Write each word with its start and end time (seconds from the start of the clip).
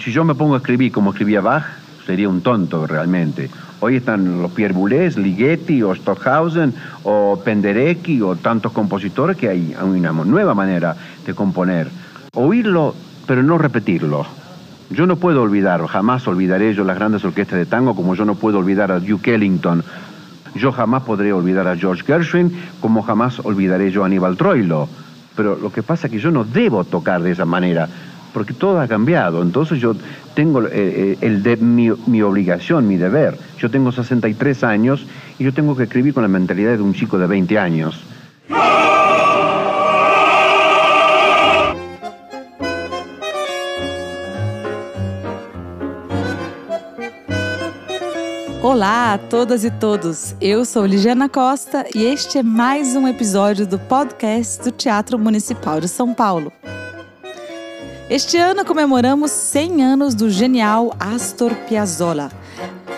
si 0.00 0.12
yo 0.12 0.24
me 0.24 0.34
pongo 0.34 0.54
a 0.54 0.58
escribir 0.58 0.92
como 0.92 1.10
escribía 1.10 1.40
Bach, 1.40 1.64
sería 2.06 2.28
un 2.28 2.40
tonto 2.40 2.86
realmente. 2.86 3.50
Hoy 3.80 3.96
están 3.96 4.42
los 4.42 4.52
Pierre 4.52 4.74
Boulez, 4.74 5.16
Ligeti 5.16 5.82
o 5.82 5.94
Stockhausen 5.94 6.72
o 7.04 7.40
Penderecki 7.44 8.20
o 8.22 8.36
tantos 8.36 8.72
compositores 8.72 9.36
que 9.36 9.48
hay 9.48 9.74
una 9.82 10.12
nueva 10.12 10.54
manera 10.54 10.96
de 11.26 11.34
componer. 11.34 11.88
Oírlo, 12.34 12.94
pero 13.26 13.42
no 13.42 13.58
repetirlo. 13.58 14.26
Yo 14.90 15.06
no 15.06 15.16
puedo 15.16 15.42
olvidar, 15.42 15.84
jamás 15.86 16.28
olvidaré 16.28 16.74
yo 16.74 16.84
las 16.84 16.96
grandes 16.96 17.24
orquestas 17.24 17.58
de 17.58 17.66
tango 17.66 17.96
como 17.96 18.14
yo 18.14 18.24
no 18.24 18.34
puedo 18.34 18.58
olvidar 18.58 18.92
a 18.92 19.00
Duke 19.00 19.34
Ellington. 19.34 19.82
Yo 20.54 20.70
jamás 20.70 21.02
podré 21.02 21.32
olvidar 21.32 21.66
a 21.66 21.76
George 21.76 22.04
Gershwin 22.04 22.52
como 22.80 23.02
jamás 23.02 23.40
olvidaré 23.40 23.90
yo 23.90 24.02
a 24.02 24.06
Aníbal 24.06 24.36
Troilo. 24.36 24.88
Pero 25.34 25.56
lo 25.56 25.72
que 25.72 25.82
pasa 25.82 26.06
es 26.06 26.12
que 26.12 26.18
yo 26.18 26.30
no 26.30 26.44
debo 26.44 26.84
tocar 26.84 27.22
de 27.22 27.30
esa 27.30 27.46
manera 27.46 27.88
porque 28.32 28.52
todo 28.52 28.80
ha 28.80 28.88
cambiado. 28.88 29.42
Entonces 29.42 29.80
yo 29.80 29.94
tengo 30.34 30.62
eh, 30.66 31.18
eh, 31.20 31.56
mi, 31.60 32.22
obligación, 32.22 32.88
mi 32.88 32.96
deber. 32.96 33.36
Yo 33.58 33.70
tengo 33.70 33.92
63 33.92 34.64
años 34.64 35.06
y 35.38 35.44
yo 35.44 35.52
tengo 35.52 35.76
que 35.76 35.84
escribir 35.84 36.14
con 36.14 36.22
la 36.22 36.28
mentalidad 36.28 36.76
de 36.76 36.82
un 36.82 36.94
chico 36.94 37.18
de 37.18 37.26
20 37.26 37.58
años. 37.58 38.02
Olá 48.62 49.12
a 49.12 49.18
todas 49.18 49.64
e 49.64 49.70
todos. 49.70 50.34
Eu 50.40 50.64
sou 50.64 50.86
Ligiana 50.86 51.28
Costa 51.28 51.84
e 51.94 52.04
este 52.04 52.38
é 52.38 52.42
mais 52.42 52.96
um 52.96 53.06
episódio 53.06 53.66
do 53.66 53.78
podcast 53.78 54.62
do 54.62 54.70
Teatro 54.70 55.18
Municipal 55.18 55.78
de 55.78 55.88
São 55.88 56.14
Paulo. 56.14 56.50
Este 58.12 58.36
ano 58.36 58.62
comemoramos 58.62 59.30
100 59.30 59.82
anos 59.82 60.14
do 60.14 60.28
genial 60.28 60.94
Astor 61.00 61.54
Piazzolla. 61.66 62.30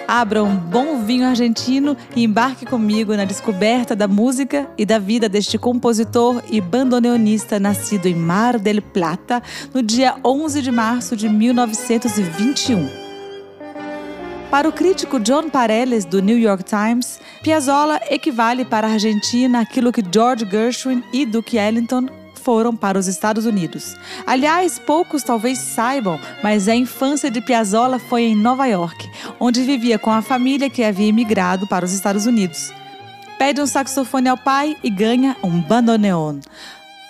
Abra 0.08 0.42
um 0.42 0.56
bom 0.56 1.04
vinho 1.04 1.24
argentino 1.24 1.96
e 2.16 2.24
embarque 2.24 2.66
comigo 2.66 3.14
na 3.14 3.24
descoberta 3.24 3.94
da 3.94 4.08
música 4.08 4.68
e 4.76 4.84
da 4.84 4.98
vida 4.98 5.28
deste 5.28 5.56
compositor 5.56 6.42
e 6.50 6.60
bandoneonista 6.60 7.60
nascido 7.60 8.06
em 8.06 8.14
Mar 8.16 8.58
del 8.58 8.82
Plata 8.82 9.40
no 9.72 9.84
dia 9.84 10.16
11 10.24 10.60
de 10.60 10.72
março 10.72 11.14
de 11.14 11.28
1921. 11.28 12.88
Para 14.50 14.68
o 14.68 14.72
crítico 14.72 15.20
John 15.20 15.48
Pareles, 15.48 16.04
do 16.04 16.20
New 16.20 16.36
York 16.36 16.64
Times, 16.64 17.20
Piazzolla 17.40 18.00
equivale 18.10 18.64
para 18.64 18.88
a 18.88 18.92
Argentina 18.94 19.60
aquilo 19.60 19.92
que 19.92 20.02
George 20.12 20.44
Gershwin 20.44 21.04
e 21.12 21.24
Duke 21.24 21.56
Ellington 21.56 22.23
foram 22.44 22.76
para 22.76 22.98
os 22.98 23.06
Estados 23.06 23.46
Unidos. 23.46 23.96
Aliás, 24.26 24.78
poucos 24.78 25.22
talvez 25.22 25.58
saibam, 25.58 26.20
mas 26.42 26.68
a 26.68 26.74
infância 26.74 27.30
de 27.30 27.40
Piazzolla 27.40 27.98
foi 27.98 28.24
em 28.24 28.36
Nova 28.36 28.66
York, 28.66 29.10
onde 29.40 29.62
vivia 29.62 29.98
com 29.98 30.10
a 30.10 30.20
família 30.20 30.68
que 30.68 30.84
havia 30.84 31.08
emigrado 31.08 31.66
para 31.66 31.86
os 31.86 31.92
Estados 31.92 32.26
Unidos. 32.26 32.70
Pede 33.38 33.60
um 33.60 33.66
saxofone 33.66 34.28
ao 34.28 34.36
pai 34.36 34.76
e 34.84 34.90
ganha 34.90 35.36
um 35.42 35.60
bandoneon. 35.60 36.40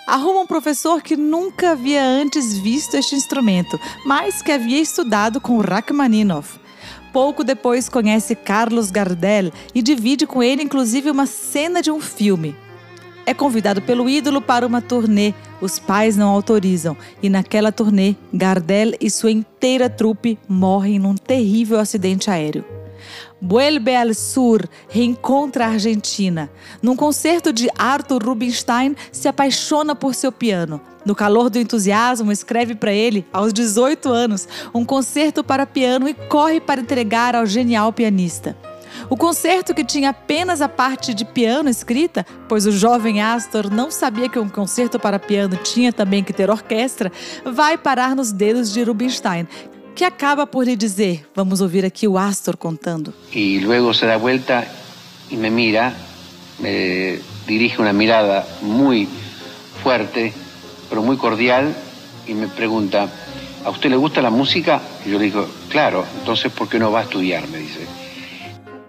Arruma 0.07 0.41
um 0.41 0.47
professor 0.47 1.03
que 1.03 1.17
nunca 1.17 1.73
havia 1.73 2.05
antes 2.05 2.57
visto 2.59 2.95
este 2.95 3.17
instrumento, 3.17 3.81
mas 4.07 4.41
que 4.41 4.53
havia 4.53 4.81
estudado 4.81 5.41
com 5.41 5.59
Rachmaninoff. 5.59 6.61
Pouco 7.13 7.43
depois 7.43 7.89
conhece 7.89 8.35
Carlos 8.35 8.91
Gardel 8.91 9.53
e 9.75 9.83
divide 9.83 10.27
com 10.27 10.43
ele 10.43 10.63
inclusive 10.63 11.11
uma 11.11 11.27
cena 11.27 11.81
de 11.81 11.91
um 11.91 12.01
filme. 12.01 12.55
É 13.27 13.33
convidado 13.33 13.81
pelo 13.81 14.09
ídolo 14.09 14.41
para 14.41 14.67
uma 14.67 14.83
turnê. 14.83 15.33
Os 15.61 15.79
pais 15.79 16.17
não 16.17 16.29
autorizam. 16.29 16.97
E 17.23 17.29
naquela 17.31 17.73
turnê, 17.73 18.15
Gardel 18.33 18.93
e 19.01 19.11
sua 19.11 19.31
inteira 19.31 19.89
trupe 19.89 20.39
morrem 20.49 20.99
num 20.99 21.15
terrível 21.15 21.81
acidente 21.81 22.31
aéreo. 22.31 22.65
Vuelve 23.41 23.95
al 23.95 24.15
Sur 24.15 24.67
reencontra 24.89 25.67
a 25.67 25.71
Argentina. 25.71 26.51
Num 26.83 26.97
concerto 26.97 27.53
de 27.53 27.69
Arthur 27.77 28.23
Rubinstein, 28.23 28.97
se 29.13 29.29
apaixona 29.29 29.95
por 29.95 30.15
seu 30.15 30.33
piano. 30.33 30.81
No 31.05 31.15
calor 31.15 31.51
do 31.51 31.59
entusiasmo, 31.59 32.33
escreve 32.33 32.75
para 32.75 32.93
ele, 32.93 33.27
aos 33.31 33.53
18 33.53 34.09
anos, 34.09 34.49
um 34.75 34.85
concerto 34.85 35.45
para 35.45 35.67
piano 35.67 36.09
e 36.09 36.15
corre 36.15 36.61
para 36.61 36.81
entregar 36.81 37.37
ao 37.37 37.45
genial 37.45 37.93
pianista. 37.93 38.57
O 39.09 39.17
concerto, 39.17 39.75
que 39.75 39.85
tinha 39.85 40.11
apenas 40.11 40.63
a 40.63 40.69
parte 40.69 41.13
de 41.13 41.25
piano 41.25 41.69
escrita, 41.69 42.25
pois 42.49 42.67
o 42.67 42.73
jovem 42.73 43.21
Astor 43.21 43.71
não 43.71 43.91
sabia 43.91 44.29
que 44.29 44.39
um 44.39 44.49
concerto 44.49 44.99
para 44.99 45.19
piano 45.19 45.57
tinha 45.57 45.93
também 45.93 46.25
que 46.25 46.33
ter 46.33 46.51
orquestra, 46.51 47.13
vai 47.45 47.77
parar 47.77 48.17
nos 48.17 48.33
dedos 48.33 48.73
de 48.73 48.83
Rubinstein, 48.83 49.47
que 49.95 50.05
acaba 50.05 50.47
por 50.47 50.65
lhe 50.65 50.75
dizer: 50.75 51.27
Vamos 51.35 51.61
ouvir 51.61 51.85
aqui 51.85 52.09
o 52.09 52.17
Astor 52.17 52.57
contando. 52.57 53.13
E 53.33 53.61
luego 53.61 53.93
se 53.93 54.07
dá 54.07 54.17
vuelta 54.17 54.67
e 55.31 55.37
me 55.37 55.51
mira, 55.51 55.95
me 56.59 57.21
dirige 57.47 57.79
uma 57.79 57.93
mirada 57.93 58.47
muito 58.63 59.13
forte, 59.83 60.33
pero 60.89 61.03
muito 61.03 61.21
cordial, 61.21 61.71
e 62.27 62.33
me 62.33 62.49
pergunta: 62.49 63.09
¿A 63.65 63.71
usted 63.71 63.91
le 63.91 63.97
gusta 63.97 64.23
la 64.23 64.31
música? 64.31 64.81
Yo 65.07 65.19
le 65.19 65.27
digo, 65.27 65.47
claro, 65.69 66.05
entonces 66.19 66.51
¿por 66.53 66.69
qué 66.69 66.79
no 66.79 66.91
va 66.91 67.01
a 67.01 67.03
estudiar? 67.03 67.47
Me 67.49 67.59
dice. 67.59 67.87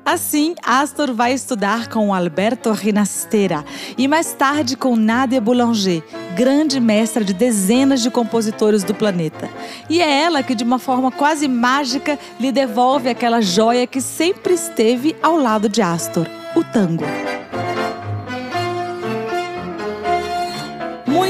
Assim, 0.06 0.54
Astor 0.64 1.16
vai 1.16 1.34
estudar 1.34 1.90
com 1.90 2.14
Alberto 2.14 2.72
Rinastera 2.72 3.66
e 3.98 4.08
mais 4.08 4.34
tarde 4.34 4.78
com 4.78 4.96
Nadia 4.96 5.42
Boulanger, 5.42 6.04
grande 6.36 6.80
mestra 6.80 7.24
de 7.24 7.34
dezenas 7.34 8.04
de 8.04 8.12
compositores 8.12 8.84
do 8.84 8.94
planeta. 8.94 9.50
E 9.90 10.00
é 10.00 10.22
ela 10.22 10.44
que, 10.44 10.54
de 10.54 10.64
uma 10.64 10.78
forma 10.78 11.12
quase 11.12 11.48
mágica, 11.48 12.20
lhe 12.40 12.52
devolve 12.52 13.10
aquela 13.10 13.42
joia 13.42 13.88
que 13.88 14.00
sempre 14.00 14.54
esteve 14.54 15.16
ao 15.24 15.38
lado 15.38 15.68
de 15.68 15.82
Astor: 15.82 16.28
o 16.56 16.64
tango. 16.64 17.04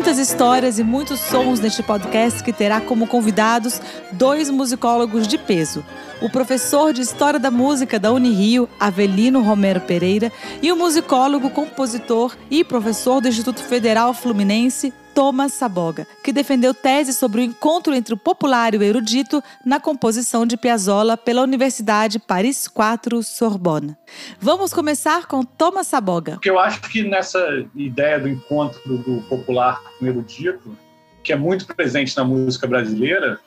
Muitas 0.06 0.30
histórias 0.30 0.78
e 0.78 0.84
muitos 0.84 1.20
sons 1.20 1.60
neste 1.60 1.82
podcast 1.82 2.44
que 2.44 2.54
terá 2.54 2.80
como 2.80 3.08
convidados 3.08 3.82
dois 4.12 4.52
musicólogos 4.52 5.28
de 5.28 5.36
peso. 5.36 5.84
O 6.22 6.30
professor 6.30 6.94
de 6.94 7.02
História 7.02 7.40
da 7.40 7.50
Música 7.50 7.98
da 7.98 8.14
Unirio, 8.14 8.70
Avelino 8.80 9.42
Romero 9.42 9.82
Pereira, 9.82 10.32
e 10.62 10.72
o 10.72 10.76
musicólogo, 10.76 11.50
compositor 11.50 12.38
e 12.52 12.64
professor 12.64 13.20
do 13.20 13.30
Instituto 13.30 13.64
Federal 13.64 14.14
Fluminense, 14.14 14.94
Thomas 15.16 15.54
Saboga, 15.54 16.06
que 16.22 16.34
defendeu 16.34 16.74
tese 16.74 17.14
sobre 17.14 17.40
o 17.40 17.44
encontro 17.44 17.96
entre 17.96 18.14
o 18.14 18.18
popular 18.18 18.74
e 18.74 18.78
o 18.78 18.84
erudito 18.84 19.42
na 19.66 19.80
composição 19.80 20.46
de 20.46 20.58
Piazzolla 20.58 21.16
pela 21.16 21.42
Universidade 21.42 22.20
Paris 22.20 22.66
IV 22.66 23.24
Sorbonne. 23.24 23.96
Vamos 24.38 24.74
começar 24.74 25.26
com 25.26 25.42
Thomas 25.42 25.88
Saboga. 25.88 26.38
Eu 26.44 26.60
acho 26.60 26.82
que 26.82 27.02
nessa 27.02 27.66
ideia 27.74 28.20
do 28.20 28.28
encontro 28.28 28.82
do 28.86 29.22
popular 29.22 29.82
com 29.98 30.04
o 30.04 30.08
erudito, 30.10 30.78
que 31.24 31.32
é 31.32 31.38
muito 31.38 31.66
presente 31.74 32.16
na 32.18 32.26
música 32.26 32.68
brasileira, 32.68 33.40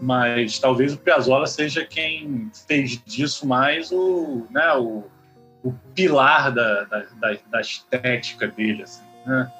mas 0.00 0.58
talvez 0.58 0.94
o 0.94 0.98
Piazzolla 0.98 1.46
seja 1.46 1.84
quem 1.84 2.50
fez 2.66 2.98
disso 3.04 3.46
mais 3.46 3.92
o, 3.92 4.46
né, 4.50 4.72
o, 4.76 5.04
o 5.62 5.72
pilar 5.94 6.50
da, 6.50 6.84
da, 6.84 7.04
da, 7.50 7.60
estética 7.60 8.48
dele. 8.48 8.84
Assim, 8.84 9.02
né? 9.26 9.52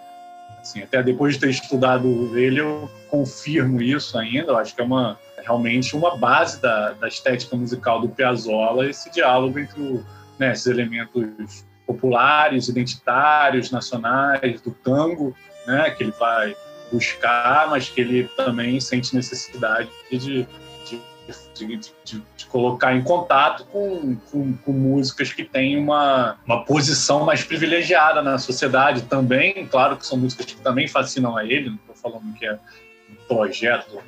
Assim, 0.63 0.81
até 0.81 1.03
depois 1.03 1.35
de 1.35 1.41
ter 1.41 1.51
estudado 1.51 2.39
ele, 2.39 2.61
eu 2.61 2.89
confirmo 3.11 3.83
isso 3.83 4.17
ainda. 4.17 4.53
Eu 4.53 4.57
acho 4.57 4.75
que 4.75 4.81
é 4.81 4.85
uma 4.85 5.19
realmente 5.43 5.97
uma 5.97 6.17
base 6.17 6.63
da, 6.63 6.93
da 6.93 7.09
estética 7.09 7.57
musical 7.57 8.01
do 8.01 8.09
Piazzolla 8.09 8.89
esse 8.89 9.11
diálogo 9.11 9.59
entre 9.59 9.81
o, 9.81 10.07
né, 10.39 10.53
esses 10.53 10.67
elementos 10.67 11.65
populares, 11.85 12.69
identitários, 12.69 13.73
nacionais, 13.73 14.61
do 14.61 14.71
tango, 14.71 15.37
né, 15.67 15.91
que 15.91 16.05
ele 16.05 16.13
vai 16.13 16.57
buscar, 16.93 17.69
mas 17.69 17.89
que 17.89 18.01
ele 18.01 18.29
também 18.37 18.79
sente 18.81 19.17
necessidade 19.17 19.89
de, 20.11 20.47
de, 21.55 21.77
de, 21.77 21.93
de, 22.37 22.47
colocar 22.47 22.95
em 22.95 23.03
contato 23.03 23.65
com, 23.67 24.17
com, 24.31 24.53
com, 24.55 24.73
músicas 24.73 25.33
que 25.33 25.45
têm 25.45 25.79
uma, 25.79 26.37
uma 26.47 26.65
posição 26.65 27.25
mais 27.25 27.43
privilegiada 27.43 28.23
na 28.23 28.39
sociedade 28.39 29.03
também. 29.03 29.67
Claro 29.67 29.97
que 29.97 30.07
são 30.07 30.19
músicas 30.19 30.47
que 30.47 30.57
também 30.57 30.87
fascinam 30.89 31.37
a 31.37 31.45
ele, 31.45 31.71
não 31.71 31.77
estou 31.77 31.95
falando 31.95 32.33
que 32.35 32.47
é 32.47 32.55
um 32.55 33.35
projeto, 33.35 34.03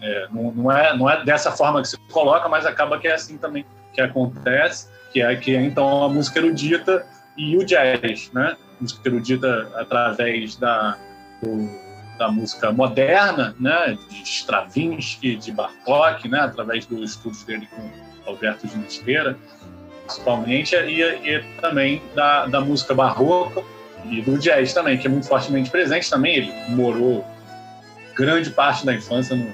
é, 0.00 0.28
não, 0.30 0.52
não, 0.52 0.72
é, 0.72 0.96
não 0.96 1.10
é 1.10 1.24
dessa 1.24 1.52
forma 1.52 1.82
que 1.82 1.88
se 1.88 1.98
coloca, 2.10 2.48
mas 2.48 2.64
acaba 2.64 2.98
que 2.98 3.08
é 3.08 3.14
assim 3.14 3.36
também 3.36 3.64
que 3.92 4.00
acontece, 4.00 4.88
que 5.12 5.20
é 5.20 5.34
que 5.36 5.54
é 5.54 5.60
então 5.60 6.04
a 6.04 6.08
música 6.08 6.38
erudita 6.38 7.04
e 7.36 7.56
o 7.56 7.64
jazz, 7.64 8.30
né? 8.32 8.56
Música 8.80 9.08
erudita 9.08 9.70
através 9.74 10.56
da, 10.56 10.96
do, 11.42 11.89
da 12.20 12.30
música 12.30 12.70
moderna, 12.70 13.56
né, 13.58 13.96
de 14.10 14.22
Stravinsky, 14.22 15.36
de 15.36 15.50
Bartók, 15.50 16.28
né, 16.28 16.38
através 16.40 16.84
dos 16.84 17.12
estudos 17.12 17.42
dele 17.44 17.66
com 17.74 18.30
Alberto 18.30 18.66
de 18.66 18.78
Esteira, 18.86 19.38
principalmente, 20.04 20.76
e, 20.76 21.00
e 21.00 21.42
também 21.62 22.02
da, 22.14 22.44
da 22.44 22.60
música 22.60 22.94
barroca 22.94 23.62
e 24.04 24.20
do 24.20 24.38
jazz 24.38 24.74
também, 24.74 24.98
que 24.98 25.06
é 25.06 25.10
muito 25.10 25.26
fortemente 25.26 25.70
presente 25.70 26.10
também. 26.10 26.36
Ele 26.36 26.52
morou 26.68 27.26
grande 28.14 28.50
parte 28.50 28.84
da 28.84 28.92
infância 28.92 29.34
no, 29.34 29.50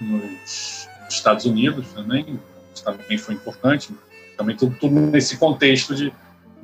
nos 0.00 0.88
Estados 1.08 1.44
Unidos 1.44 1.86
também, 1.92 2.40
também 2.84 3.16
foi 3.16 3.34
importante, 3.36 3.94
também 4.36 4.56
tudo, 4.56 4.76
tudo 4.80 4.92
nesse 4.92 5.36
contexto 5.36 5.94
de, 5.94 6.12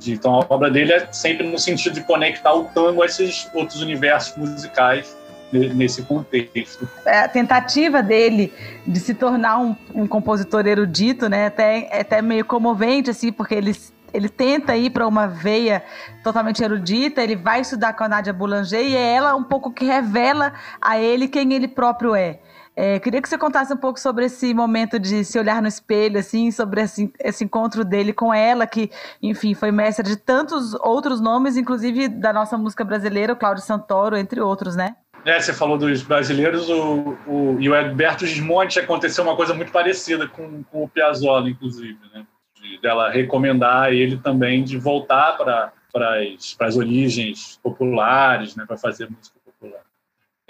Então, 0.08 0.40
a 0.40 0.46
obra 0.49 0.70
dele 0.70 0.93
é 0.93 1.12
sempre 1.12 1.46
no 1.46 1.58
sentido 1.58 1.94
de 1.94 2.00
conectar 2.02 2.52
o 2.54 2.64
tango 2.64 3.02
a 3.02 3.06
esses 3.06 3.49
outros 3.54 3.82
universos 3.82 4.37
musicais 4.37 5.16
nesse 5.52 6.02
contexto. 6.02 6.88
É, 7.04 7.20
a 7.20 7.28
tentativa 7.28 8.02
dele 8.02 8.52
de 8.87 8.99
se 8.99 9.14
tornar 9.14 9.58
um, 9.58 9.76
um 9.94 10.06
compositor 10.06 10.66
erudito, 10.66 11.28
né, 11.28 11.46
até, 11.46 11.88
é 11.90 12.00
até 12.00 12.22
meio 12.22 12.44
comovente, 12.44 13.10
assim, 13.10 13.31
porque 13.31 13.54
ele, 13.54 13.76
ele 14.14 14.28
tenta 14.28 14.75
ir 14.76 14.90
para 14.90 15.06
uma 15.06 15.26
veia 15.26 15.82
totalmente 16.25 16.62
erudita, 16.62 17.22
ele 17.22 17.37
vai 17.37 17.60
estudar 17.60 17.93
com 17.93 18.05
a 18.05 18.08
Nádia 18.08 18.32
Boulanger 18.32 18.81
e 18.81 18.96
é 18.96 19.14
ela 19.14 19.34
um 19.34 19.44
pouco 19.44 19.70
que 19.70 19.84
revela 19.84 20.55
a 20.81 20.98
ele 20.98 21.28
quem 21.28 21.52
ele 21.52 21.69
próprio 21.69 22.14
é. 22.14 22.38
É, 22.74 22.98
queria 22.98 23.20
que 23.20 23.28
você 23.28 23.36
contasse 23.36 23.72
um 23.72 23.76
pouco 23.76 24.00
sobre 24.00 24.24
esse 24.24 24.54
momento 24.54 24.98
de 24.98 25.24
se 25.24 25.38
olhar 25.38 25.60
no 25.60 25.69
espelho, 25.69 26.19
assim, 26.19 26.50
sobre 26.50 26.80
esse, 26.80 27.12
esse 27.20 27.44
encontro 27.44 27.84
dele 27.84 28.14
com 28.14 28.32
ela, 28.32 28.66
que, 28.66 28.90
enfim, 29.22 29.54
foi 29.54 29.70
mestra 29.70 30.02
de 30.02 30.16
tantos 30.16 30.72
outros 30.74 31.20
nomes, 31.20 31.56
inclusive 31.56 32.08
da 32.08 32.32
nossa 32.32 32.56
música 32.56 32.82
brasileira, 32.82 33.34
o 33.34 33.36
Cláudio 33.36 33.62
Santoro, 33.62 34.16
entre 34.16 34.40
outros, 34.40 34.74
né? 34.74 34.96
É, 35.24 35.38
você 35.38 35.52
falou 35.52 35.78
dos 35.78 36.02
brasileiros, 36.02 36.69
o, 36.69 37.16
o, 37.26 37.56
e 37.60 37.69
o 37.69 37.76
Alberto 37.76 38.26
Gismonte 38.26 38.80
aconteceu 38.80 39.22
uma 39.22 39.36
coisa 39.36 39.54
muito 39.54 39.70
parecida 39.70 40.26
com, 40.26 40.64
com 40.64 40.82
o 40.82 40.88
Piazzolla, 40.88 41.48
inclusive, 41.48 41.98
né? 42.12 42.26
De, 42.60 42.80
dela 42.80 43.10
recomendar 43.10 43.92
ele 43.92 44.16
também 44.16 44.64
de 44.64 44.78
voltar 44.78 45.36
para 45.36 45.72
as, 45.94 46.56
as 46.58 46.76
origens 46.76 47.60
populares, 47.62 48.56
né? 48.56 48.64
Para 48.66 48.76
fazer 48.76 49.08
música. 49.10 49.42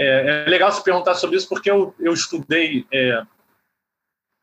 É, 0.03 0.45
é, 0.47 0.49
legal 0.49 0.73
se 0.73 0.83
perguntar 0.83 1.15
sobre 1.15 1.37
isso 1.37 1.49
porque 1.49 1.71
eu, 1.71 1.95
eu 1.99 2.13
estudei. 2.13 2.87
É, 2.93 3.23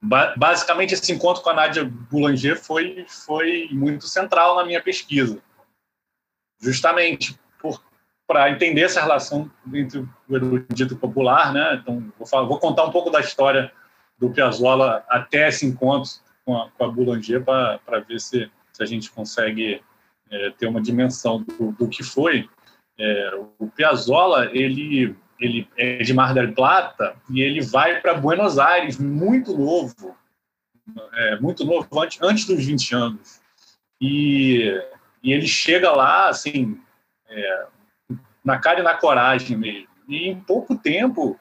ba 0.01 0.33
basicamente, 0.37 0.93
esse 0.93 1.11
encontro 1.11 1.43
com 1.43 1.49
a 1.49 1.53
Nádia 1.53 1.83
Boulanger 1.83 2.57
foi, 2.57 3.05
foi 3.07 3.67
muito 3.71 4.07
central 4.07 4.55
na 4.55 4.65
minha 4.65 4.81
pesquisa. 4.81 5.41
Justamente 6.61 7.39
para 8.29 8.51
entender 8.51 8.81
essa 8.81 9.01
relação 9.01 9.49
entre 9.73 10.07
o 10.29 10.35
erudito 10.35 10.95
popular, 10.95 11.51
né? 11.51 11.79
Então, 11.81 12.13
vou, 12.15 12.27
falar, 12.27 12.47
vou, 12.47 12.59
contar 12.59 12.85
um 12.85 12.91
pouco 12.91 13.09
da 13.09 13.19
história 13.19 13.71
do 14.19 14.29
Piazzolla 14.29 15.03
até 15.09 15.47
esse 15.47 15.65
encontro 15.65 16.11
com 16.45 16.55
a, 16.55 16.69
com 16.69 16.83
a 16.83 16.91
Boulanger 16.91 17.43
para 17.43 17.99
ver 18.07 18.19
se, 18.19 18.51
se 18.71 18.83
a 18.83 18.85
gente 18.85 19.09
consegue 19.09 19.81
é, 20.29 20.51
ter 20.51 20.67
uma 20.67 20.79
dimensão 20.79 21.41
do, 21.41 21.71
do 21.71 21.87
que 21.87 22.03
foi. 22.03 22.47
É, 22.99 23.31
o 23.57 23.67
Piazzolla, 23.67 24.51
ele, 24.53 25.15
ele 25.39 25.67
é 25.77 25.97
de 25.97 26.13
Mar 26.13 26.33
del 26.33 26.53
Plata 26.53 27.15
e 27.29 27.41
ele 27.41 27.61
vai 27.61 28.01
para 28.01 28.13
Buenos 28.13 28.59
Aires 28.59 28.97
muito 28.97 29.57
novo, 29.57 30.15
é, 31.13 31.39
muito 31.39 31.63
novo, 31.63 31.87
antes, 31.99 32.21
antes 32.21 32.45
dos 32.45 32.65
20 32.65 32.95
anos. 32.95 33.39
E, 34.01 34.81
e 35.23 35.31
ele 35.31 35.47
chega 35.47 35.91
lá, 35.91 36.29
assim, 36.29 36.79
é, 37.29 37.65
na 38.43 38.57
cara 38.57 38.79
e 38.79 38.83
na 38.83 38.95
coragem 38.95 39.57
mesmo. 39.57 39.87
E 40.07 40.27
em 40.27 40.39
pouco 40.39 40.75
tempo 40.75 41.39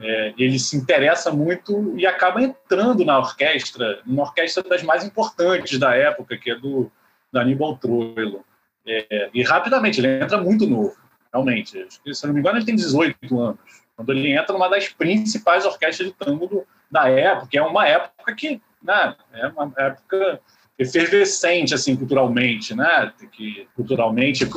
é, 0.00 0.34
ele 0.38 0.58
se 0.58 0.76
interessa 0.76 1.32
muito 1.32 1.96
e 1.98 2.06
acaba 2.06 2.42
entrando 2.42 3.04
na 3.04 3.18
orquestra, 3.18 4.00
uma 4.06 4.22
orquestra 4.22 4.62
das 4.62 4.82
mais 4.82 5.04
importantes 5.04 5.78
da 5.78 5.94
época, 5.94 6.36
que 6.36 6.50
é 6.50 6.54
do, 6.54 6.90
do 7.32 7.38
Aníbal 7.40 7.76
Troilo. 7.78 8.44
É, 8.86 9.28
e 9.34 9.42
rapidamente, 9.42 10.00
ele 10.00 10.22
entra 10.22 10.38
muito 10.38 10.66
novo, 10.66 10.96
realmente. 11.32 11.86
Se 12.12 12.26
não 12.26 12.34
me 12.34 12.40
engano, 12.40 12.58
ele 12.58 12.66
tem 12.66 12.76
18 12.76 13.40
anos. 13.40 13.58
Quando 13.96 14.12
ele 14.12 14.32
entra 14.32 14.52
numa 14.52 14.68
das 14.68 14.88
principais 14.88 15.64
orquestras 15.64 16.08
de 16.08 16.14
tango 16.14 16.46
do, 16.46 16.66
da 16.90 17.08
época, 17.08 17.48
que 17.50 17.58
é 17.58 17.62
uma 17.62 17.86
época 17.86 18.34
que 18.34 18.60
né, 18.82 19.16
é 19.32 19.46
uma 19.48 19.72
época 19.76 20.40
efervescente 20.78 21.74
assim 21.74 21.96
culturalmente, 21.96 22.74
né? 22.74 23.12
Que 23.32 23.66
culturalmente, 23.74 24.48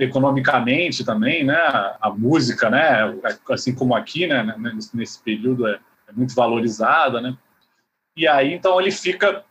economicamente 0.00 1.04
também, 1.04 1.44
né? 1.44 1.56
A 2.00 2.10
música, 2.10 2.68
né? 2.68 3.14
Assim 3.48 3.72
como 3.72 3.94
aqui, 3.94 4.26
né? 4.26 4.44
Nesse 4.92 5.22
período 5.22 5.68
é, 5.68 5.78
é 6.08 6.12
muito 6.12 6.34
valorizada, 6.34 7.20
né? 7.20 7.36
E 8.16 8.26
aí 8.26 8.52
então 8.52 8.80
ele 8.80 8.90
fica 8.90 9.44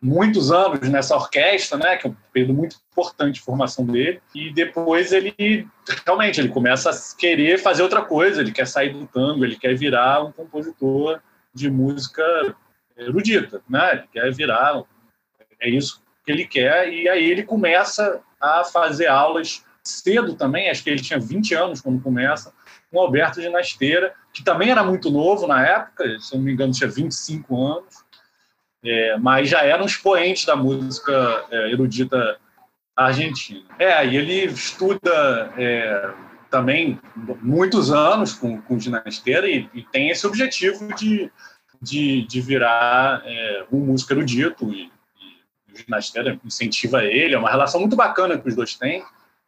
muitos 0.00 0.52
anos 0.52 0.88
nessa 0.88 1.16
orquestra, 1.16 1.78
né? 1.78 1.96
Que 1.96 2.06
é 2.06 2.10
um 2.10 2.16
período 2.32 2.54
muito 2.54 2.76
importante 2.90 3.34
de 3.34 3.40
formação 3.40 3.84
dele. 3.84 4.20
E 4.34 4.52
depois 4.52 5.12
ele 5.12 5.66
realmente 6.06 6.40
ele 6.40 6.48
começa 6.48 6.90
a 6.90 7.18
querer 7.18 7.58
fazer 7.58 7.82
outra 7.82 8.02
coisa. 8.02 8.40
Ele 8.40 8.52
quer 8.52 8.66
sair 8.66 8.92
do 8.92 9.06
tango, 9.06 9.44
ele 9.44 9.56
quer 9.56 9.74
virar 9.74 10.24
um 10.24 10.32
compositor 10.32 11.20
de 11.52 11.70
música 11.70 12.22
erudita, 12.96 13.62
né? 13.68 13.92
Ele 13.92 14.08
quer 14.12 14.32
virar 14.32 14.84
é 15.60 15.68
isso 15.68 16.02
que 16.24 16.32
ele 16.32 16.46
quer, 16.46 16.92
e 16.92 17.08
aí 17.08 17.30
ele 17.30 17.42
começa 17.42 18.20
a 18.40 18.64
fazer 18.64 19.06
aulas 19.06 19.64
cedo 19.82 20.34
também, 20.34 20.68
acho 20.68 20.84
que 20.84 20.90
ele 20.90 21.00
tinha 21.00 21.18
20 21.18 21.54
anos 21.54 21.80
quando 21.80 22.02
começa, 22.02 22.52
com 22.90 23.00
Alberto 23.00 23.40
de 23.40 23.48
Nasteira, 23.48 24.14
que 24.32 24.44
também 24.44 24.70
era 24.70 24.84
muito 24.84 25.10
novo 25.10 25.46
na 25.46 25.66
época, 25.66 26.18
se 26.20 26.34
não 26.36 26.42
me 26.42 26.52
engano 26.52 26.72
tinha 26.72 26.88
25 26.88 27.66
anos, 27.66 28.04
é, 28.88 29.18
mas 29.18 29.50
já 29.50 29.62
era 29.62 29.82
um 29.82 29.86
expoente 29.86 30.46
da 30.46 30.56
música 30.56 31.44
é, 31.50 31.72
erudita 31.72 32.38
argentina. 32.96 33.64
É, 33.78 34.06
e 34.06 34.16
ele 34.16 34.46
estuda 34.46 35.52
é, 35.58 36.10
também 36.50 36.98
muitos 37.42 37.92
anos 37.92 38.32
com, 38.32 38.60
com 38.62 38.80
Ginasteira 38.80 39.46
e, 39.46 39.68
e 39.74 39.82
tem 39.82 40.08
esse 40.08 40.26
objetivo 40.26 40.94
de, 40.94 41.30
de, 41.82 42.26
de 42.26 42.40
virar 42.40 43.22
é, 43.26 43.66
um 43.70 43.78
músico 43.78 44.14
erudito 44.14 44.72
e 44.72 44.90
ginastéria 45.74 46.40
incentiva 46.44 47.04
ele, 47.04 47.34
é 47.34 47.38
uma 47.38 47.50
relação 47.50 47.78
muito 47.80 47.94
bacana 47.94 48.38
que 48.38 48.48
os 48.48 48.56
dois 48.56 48.74
têm, 48.74 49.04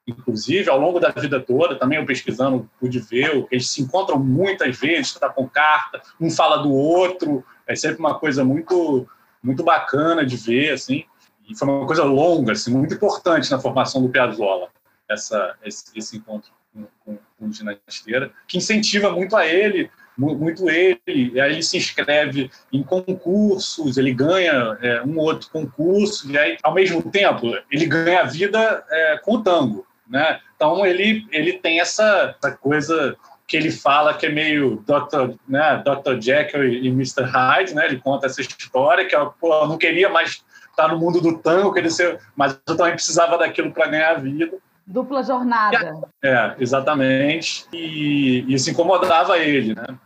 inclusive 0.07 0.71
ao 0.71 0.79
longo 0.79 1.01
da 1.01 1.09
vida 1.11 1.41
toda, 1.41 1.75
também 1.77 1.99
eu 1.99 2.07
pesquisando 2.07 2.71
pude 2.79 3.01
ver, 3.01 3.47
eles 3.51 3.71
se 3.71 3.83
encontram 3.83 4.19
muitas 4.19 4.79
vezes, 4.79 5.15
tá 5.15 5.29
com 5.29 5.49
carta, 5.49 6.01
um 6.21 6.31
fala 6.31 6.59
do 6.59 6.71
outro, 6.71 7.45
é 7.67 7.75
sempre 7.75 7.99
uma 7.99 8.17
coisa 8.19 8.45
muito 8.45 9.09
muito 9.43 9.63
bacana 9.63 10.25
de 10.25 10.37
ver, 10.37 10.73
assim, 10.73 11.05
e 11.49 11.57
foi 11.57 11.69
uma 11.69 11.87
coisa 11.87 12.05
longa, 12.05 12.53
assim, 12.53 12.73
muito 12.73 12.95
importante 12.95 13.51
na 13.51 13.59
formação 13.59 14.03
do 14.03 14.09
Piazzolla, 14.09 14.69
essa, 15.09 15.57
esse, 15.65 15.85
esse 15.97 16.17
encontro 16.17 16.51
com, 16.73 16.87
com, 17.05 17.19
com 17.39 17.49
o 17.49 17.53
ginasteira, 17.53 18.33
que 18.47 18.59
incentiva 18.59 19.11
muito 19.11 19.37
a 19.37 19.47
ele 19.47 19.91
muito 20.21 20.69
ele, 20.69 21.01
e 21.07 21.41
aí 21.41 21.53
ele 21.53 21.63
se 21.63 21.79
inscreve 21.79 22.51
em 22.71 22.83
concursos, 22.83 23.97
ele 23.97 24.13
ganha 24.13 24.77
é, 24.83 25.03
um 25.03 25.17
outro 25.19 25.49
concurso, 25.51 26.31
e 26.31 26.39
aí, 26.39 26.59
ao 26.63 26.75
mesmo 26.75 27.03
tempo, 27.11 27.47
ele 27.71 27.87
ganha 27.87 28.21
a 28.21 28.27
vida 28.27 28.85
é, 28.91 29.19
com 29.19 29.37
o 29.37 29.43
tango, 29.43 29.87
né? 30.09 30.41
Então, 30.57 30.85
ele, 30.85 31.27
ele 31.31 31.55
tem 31.55 31.81
essa, 31.81 32.37
essa 32.37 32.55
coisa 32.57 33.17
que 33.51 33.57
ele 33.57 33.73
fala 33.73 34.15
que 34.15 34.27
é 34.27 34.29
meio 34.29 34.77
Dr. 34.87 35.35
Né, 35.49 35.83
Dr. 35.85 36.21
Jekyll 36.21 36.69
e 36.69 36.87
Mr. 36.87 37.25
Hyde, 37.25 37.75
né? 37.75 37.85
Ele 37.87 37.99
conta 37.99 38.27
essa 38.27 38.41
história 38.41 39.05
que 39.05 39.17
eu, 39.17 39.35
pô, 39.41 39.53
eu 39.53 39.67
não 39.67 39.77
queria 39.77 40.09
mais 40.09 40.45
estar 40.71 40.87
no 40.87 40.97
mundo 40.97 41.21
do 41.21 41.37
tango, 41.37 41.73
queria 41.73 41.91
ser, 41.91 42.21
mas 42.37 42.57
eu 42.65 42.77
também 42.77 42.93
precisava 42.93 43.37
daquilo 43.37 43.73
para 43.73 43.89
ganhar 43.89 44.13
a 44.13 44.19
vida. 44.21 44.57
Dupla 44.87 45.25
jornada. 45.25 46.01
É, 46.23 46.55
exatamente. 46.61 47.67
E 47.73 48.45
isso 48.55 48.71
incomodava 48.71 49.37
ele, 49.37 49.75
né? 49.75 49.99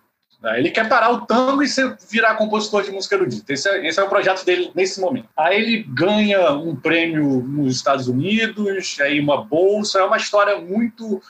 Ele 0.56 0.70
quer 0.70 0.88
parar 0.88 1.10
o 1.10 1.26
tango 1.26 1.62
e 1.62 1.66
virar 2.10 2.36
compositor 2.36 2.82
de 2.82 2.90
música 2.90 3.14
erudita. 3.14 3.52
Esse 3.52 3.68
é, 3.68 3.86
esse 3.86 4.00
é 4.00 4.02
o 4.02 4.08
projeto 4.08 4.42
dele 4.44 4.70
nesse 4.74 5.00
momento. 5.00 5.28
Aí 5.36 5.60
ele 5.60 5.82
ganha 5.82 6.52
um 6.52 6.74
prêmio 6.74 7.42
nos 7.42 7.76
Estados 7.76 8.08
Unidos, 8.08 8.98
aí 9.00 9.20
uma 9.20 9.44
bolsa. 9.44 9.98
É 9.98 10.04
uma 10.04 10.16
história 10.16 10.58
muito. 10.58 11.20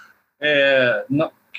É, 0.40 1.04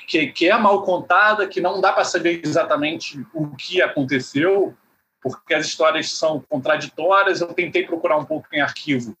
que, 0.06 0.28
que 0.28 0.48
é 0.48 0.56
mal 0.56 0.82
contada, 0.82 1.46
que 1.48 1.60
não 1.60 1.80
dá 1.80 1.92
para 1.92 2.04
saber 2.04 2.40
exatamente 2.44 3.24
o 3.34 3.48
que 3.56 3.82
aconteceu, 3.82 4.74
porque 5.20 5.54
as 5.54 5.66
histórias 5.66 6.12
são 6.12 6.40
contraditórias. 6.48 7.40
Eu 7.40 7.52
tentei 7.52 7.84
procurar 7.84 8.16
um 8.16 8.24
pouco 8.24 8.46
em 8.52 8.60
arquivo, 8.60 9.16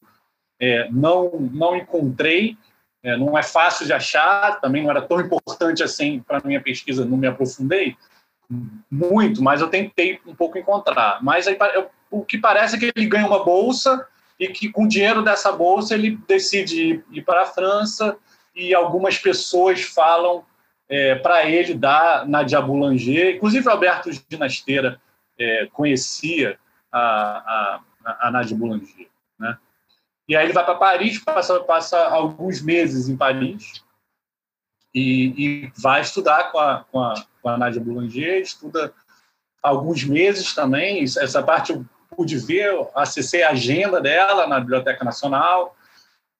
é, 0.60 0.88
não, 0.90 1.30
não 1.52 1.76
encontrei. 1.76 2.56
É, 3.02 3.16
não 3.16 3.38
é 3.38 3.42
fácil 3.42 3.86
de 3.86 3.92
achar, 3.92 4.60
também 4.60 4.82
não 4.82 4.90
era 4.90 5.00
tão 5.00 5.20
importante 5.20 5.80
assim 5.80 6.20
para 6.26 6.40
minha 6.44 6.60
pesquisa, 6.60 7.04
não 7.04 7.16
me 7.16 7.28
aprofundei 7.28 7.96
muito, 8.90 9.42
mas 9.42 9.60
eu 9.60 9.68
tentei 9.68 10.20
um 10.26 10.34
pouco 10.34 10.58
encontrar. 10.58 11.22
Mas 11.22 11.46
aí, 11.46 11.56
o 12.10 12.24
que 12.24 12.38
parece 12.38 12.76
é 12.76 12.78
que 12.78 12.92
ele 12.94 13.06
ganha 13.06 13.26
uma 13.26 13.44
bolsa 13.44 14.06
e 14.38 14.48
que 14.48 14.68
com 14.68 14.84
o 14.84 14.88
dinheiro 14.88 15.22
dessa 15.22 15.50
bolsa 15.52 15.94
ele 15.94 16.18
decide 16.28 17.04
ir 17.10 17.22
para 17.22 17.42
a 17.42 17.46
França 17.46 18.16
e 18.54 18.74
algumas 18.74 19.18
pessoas 19.18 19.82
falam 19.82 20.44
é, 20.88 21.14
para 21.16 21.48
ele 21.48 21.74
dar 21.74 22.26
Nadia 22.26 22.60
Boulanger, 22.60 23.36
inclusive 23.36 23.68
Alberto 23.68 24.10
Ginasteira 24.30 25.00
é, 25.38 25.66
conhecia 25.72 26.58
a, 26.90 27.80
a, 28.04 28.28
a 28.28 28.30
Nadia 28.30 28.56
Boulanger, 28.56 29.08
né? 29.38 29.58
E 30.28 30.34
aí 30.34 30.46
ele 30.46 30.52
vai 30.52 30.64
para 30.64 30.74
Paris, 30.74 31.18
passa, 31.20 31.60
passa 31.60 31.98
alguns 32.08 32.60
meses 32.60 33.08
em 33.08 33.16
Paris 33.16 33.84
e, 34.92 35.34
e 35.36 35.72
vai 35.76 36.00
estudar 36.00 36.50
com 36.50 36.58
a, 36.58 36.84
com 36.90 37.00
a 37.00 37.14
com 37.46 37.50
a 37.50 37.56
Nádia 37.56 37.80
Boulanger, 37.80 38.40
estuda 38.40 38.92
alguns 39.62 40.02
meses 40.02 40.52
também. 40.52 41.04
Essa 41.04 41.40
parte 41.40 41.70
eu 41.70 41.86
pude 42.10 42.36
ver, 42.38 42.74
acessei 42.92 43.44
a 43.44 43.50
agenda 43.50 44.00
dela 44.00 44.48
na 44.48 44.58
Biblioteca 44.58 45.04
Nacional 45.04 45.76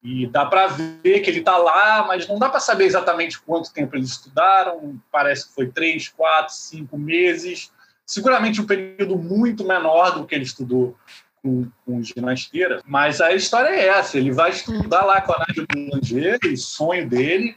e 0.06 0.25
dá 0.28 0.46
para 0.46 0.68
ver 0.68 1.18
que 1.18 1.28
ele 1.28 1.40
está 1.40 1.56
lá, 1.56 2.04
mas 2.06 2.28
não 2.28 2.38
dá 2.38 2.48
para 2.48 2.60
saber 2.60 2.84
exatamente 2.84 3.40
quanto 3.40 3.72
tempo 3.72 3.96
eles 3.96 4.10
estudaram. 4.10 5.00
Parece 5.10 5.48
que 5.48 5.54
foi 5.54 5.66
três, 5.66 6.08
quatro, 6.08 6.54
cinco 6.54 6.96
meses. 6.96 7.72
Seguramente 8.06 8.60
um 8.60 8.66
período 8.66 9.18
muito 9.18 9.66
menor 9.66 10.12
do 10.14 10.25
que 10.25 10.36
ele 10.36 10.44
estudou 10.44 10.96
com, 11.42 11.66
com 11.84 12.00
ginasteira. 12.00 12.80
Mas 12.86 13.20
a 13.20 13.34
história 13.34 13.70
é 13.70 13.88
essa: 13.88 14.16
ele 14.16 14.30
vai 14.30 14.50
estudar 14.50 15.04
lá 15.04 15.20
com 15.20 15.32
a 15.32 15.38
Nádia 15.40 15.66
Boulanger, 15.68 16.38
o 16.44 16.56
sonho 16.56 17.08
dele 17.08 17.56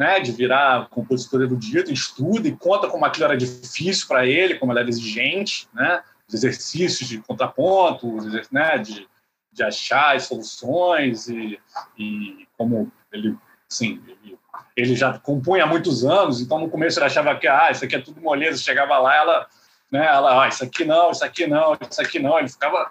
né, 0.00 0.18
de 0.18 0.32
virar 0.32 0.88
compositor 0.88 1.42
erudito, 1.42 1.92
estuda 1.92 2.48
e 2.48 2.56
conta 2.56 2.88
como 2.88 3.04
aquilo 3.04 3.26
era 3.26 3.36
difícil 3.36 4.08
para 4.08 4.26
ele, 4.26 4.54
como 4.54 4.72
ele 4.72 4.80
era 4.80 4.88
exigente, 4.88 5.68
né, 5.74 6.02
os 6.26 6.32
exercícios 6.32 7.06
de 7.06 7.18
contraponto, 7.18 8.16
né, 8.50 8.78
de, 8.78 9.06
de 9.52 9.62
achar 9.62 10.16
as 10.16 10.24
soluções 10.24 11.28
e, 11.28 11.58
e 11.98 12.46
como 12.56 12.90
ele, 13.12 13.36
sim, 13.68 14.02
ele, 14.06 14.38
ele, 14.76 14.96
já 14.96 15.18
compunha 15.18 15.64
há 15.64 15.66
muitos 15.66 16.04
anos, 16.04 16.40
então 16.40 16.58
no 16.58 16.70
começo 16.70 16.98
ele 16.98 17.06
achava 17.06 17.36
que 17.36 17.48
ah, 17.48 17.70
isso 17.70 17.84
aqui 17.84 17.96
é 17.96 18.00
tudo 18.00 18.20
moleza, 18.20 18.62
chegava 18.62 18.98
lá, 18.98 19.16
ela, 19.16 19.46
né, 19.90 20.06
ela, 20.06 20.44
ah, 20.44 20.48
isso 20.48 20.62
aqui 20.64 20.84
não, 20.84 21.10
isso 21.10 21.24
aqui 21.24 21.46
não, 21.46 21.76
isso 21.90 22.00
aqui 22.00 22.18
não, 22.18 22.38
ele 22.38 22.48
ficava, 22.48 22.90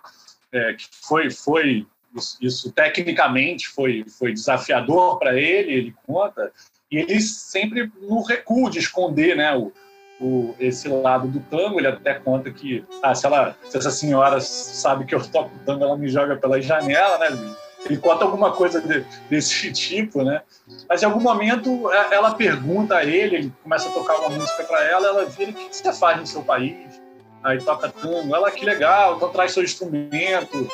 é, 0.51 0.75
foi, 1.01 1.30
foi 1.32 1.88
isso, 2.16 2.38
isso, 2.42 2.72
tecnicamente 2.72 3.68
foi, 3.68 4.06
foi 4.08 4.34
desafiador 4.34 5.18
para 5.20 5.39
ele, 5.39 5.72
ele 5.72 5.96
conta, 6.06 6.51
e 6.92 6.98
ele 6.98 7.22
sempre 7.22 7.92
no 8.01 8.22
recuo 8.22 8.70
de 8.70 8.80
esconder 8.80 9.36
né, 9.36 9.56
o, 9.56 9.72
o, 10.20 10.56
esse 10.60 10.88
lado 10.88 11.28
do 11.28 11.40
tango. 11.40 11.80
Ele 11.80 11.88
até 11.88 12.14
conta 12.14 12.52
que 12.52 12.84
ah, 13.02 13.16
se, 13.16 13.26
ela, 13.26 13.56
se 13.68 13.78
essa 13.78 13.92
senhora 13.92 14.40
sabe 14.42 15.06
que 15.06 15.16
eu 15.16 15.24
toco 15.26 15.52
tango, 15.66 15.84
ela 15.84 15.98
me 15.98 16.10
joga 16.10 16.36
pela 16.36 16.62
janela, 16.62 17.18
né? 17.18 17.56
Ele 17.86 17.98
conta 17.98 18.26
alguma 18.26 18.52
coisa 18.52 18.82
de, 18.82 19.06
desse 19.30 19.72
tipo, 19.74 20.24
né? 20.24 20.42
Mas 20.88 21.02
em 21.02 21.06
algum 21.06 21.22
momento 21.22 21.92
é, 21.92 22.16
ela 22.16 22.36
pergunta 22.36 22.96
a 22.96 23.04
ele, 23.04 23.36
ele 23.36 23.54
começa 23.64 23.88
a 23.88 23.92
tocar 23.92 24.20
uma 24.20 24.30
música 24.30 24.64
para 24.64 24.84
ela, 24.84 25.08
ela 25.08 25.26
vira: 25.26 25.52
o 25.52 25.54
que 25.54 25.76
você 25.76 25.94
faz 25.94 26.20
no 26.20 26.28
seu 26.28 26.42
país? 26.42 27.02
Aí 27.44 27.58
toca 27.62 27.90
tango. 27.90 28.36
Ela, 28.36 28.52
que 28.52 28.66
legal, 28.66 29.16
então 29.16 29.30
traz 29.30 29.54
seu 29.54 29.64
instrumento. 29.64 30.68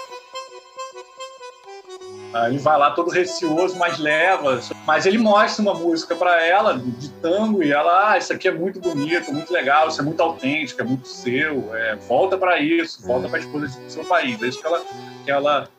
Ele 2.47 2.57
vai 2.57 2.77
lá 2.77 2.91
todo 2.91 3.09
receoso, 3.09 3.77
mas 3.77 3.97
leva. 3.97 4.59
Mas 4.85 5.05
ele 5.05 5.17
mostra 5.17 5.61
uma 5.61 5.73
música 5.73 6.15
para 6.15 6.45
ela 6.45 6.77
de 6.77 7.09
tango 7.09 7.63
e 7.63 7.71
ela, 7.71 8.11
ah, 8.11 8.17
isso 8.17 8.33
aqui 8.33 8.47
é 8.47 8.51
muito 8.51 8.79
bonito, 8.79 9.31
muito 9.31 9.53
legal, 9.53 9.87
isso 9.87 10.01
é 10.01 10.03
muito 10.03 10.21
autêntico, 10.21 10.81
é 10.81 10.83
muito 10.83 11.07
seu. 11.07 11.73
É, 11.73 11.95
volta 11.95 12.37
para 12.37 12.59
isso, 12.59 13.05
volta 13.05 13.29
para 13.29 13.37
a 13.37 13.41
esposa 13.41 13.67
do 13.67 13.89
seu 13.89 14.03
país. 14.03 14.41
É 14.41 14.47
isso 14.47 14.59
que 14.59 14.67
ela, 14.67 14.81
que 15.23 15.31
ela 15.31 15.69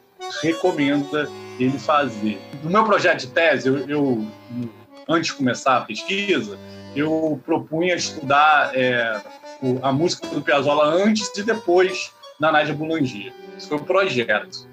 recomenda 0.42 1.28
ele 1.58 1.78
fazer. 1.78 2.40
No 2.62 2.70
meu 2.70 2.84
projeto 2.84 3.20
de 3.20 3.26
tese, 3.28 3.68
eu, 3.68 3.88
eu 3.88 4.26
antes 5.08 5.30
de 5.30 5.34
começar 5.34 5.76
a 5.76 5.80
pesquisa, 5.82 6.58
eu 6.94 7.40
propunha 7.44 7.94
estudar 7.94 8.70
é, 8.74 9.20
a 9.82 9.92
música 9.92 10.26
do 10.28 10.40
Piazzolla 10.40 10.86
antes 10.86 11.30
e 11.36 11.42
depois 11.42 12.12
da 12.40 12.50
Nádia 12.50 12.74
Boulanger. 12.74 13.32
Isso 13.56 13.68
foi 13.68 13.76
o 13.78 13.84
projeto. 13.84 14.66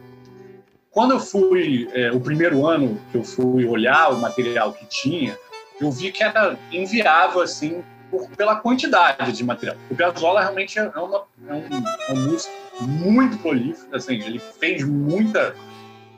Quando 0.93 1.15
eu 1.15 1.19
fui, 1.19 1.89
é, 1.91 2.11
o 2.11 2.19
primeiro 2.19 2.67
ano 2.67 3.01
que 3.11 3.17
eu 3.17 3.23
fui 3.23 3.65
olhar 3.65 4.09
o 4.09 4.19
material 4.19 4.71
que 4.71 4.85
tinha, 4.85 5.35
eu 5.81 5.91
vi 5.91 6.11
que 6.11 6.23
era 6.23 6.55
inviável, 6.71 7.41
assim, 7.41 7.83
por, 8.11 8.29
pela 8.29 8.57
quantidade 8.57 9.31
de 9.31 9.43
material. 9.43 9.75
O 9.89 9.95
Piazzolla 9.95 10.41
realmente 10.41 10.77
é, 10.77 10.83
uma, 10.83 11.23
é 11.47 11.53
um, 11.53 11.87
é 12.09 12.13
um 12.13 12.15
músico 12.27 12.53
muito 12.81 13.39
prolífico, 13.39 13.95
assim, 13.95 14.21
ele 14.21 14.37
fez 14.37 14.83
muita, 14.83 15.55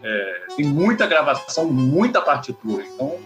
é, 0.04 0.42
tem 0.58 0.66
muita 0.66 1.08
gravação, 1.08 1.72
muita 1.72 2.22
partitura, 2.22 2.84
então 2.84 3.18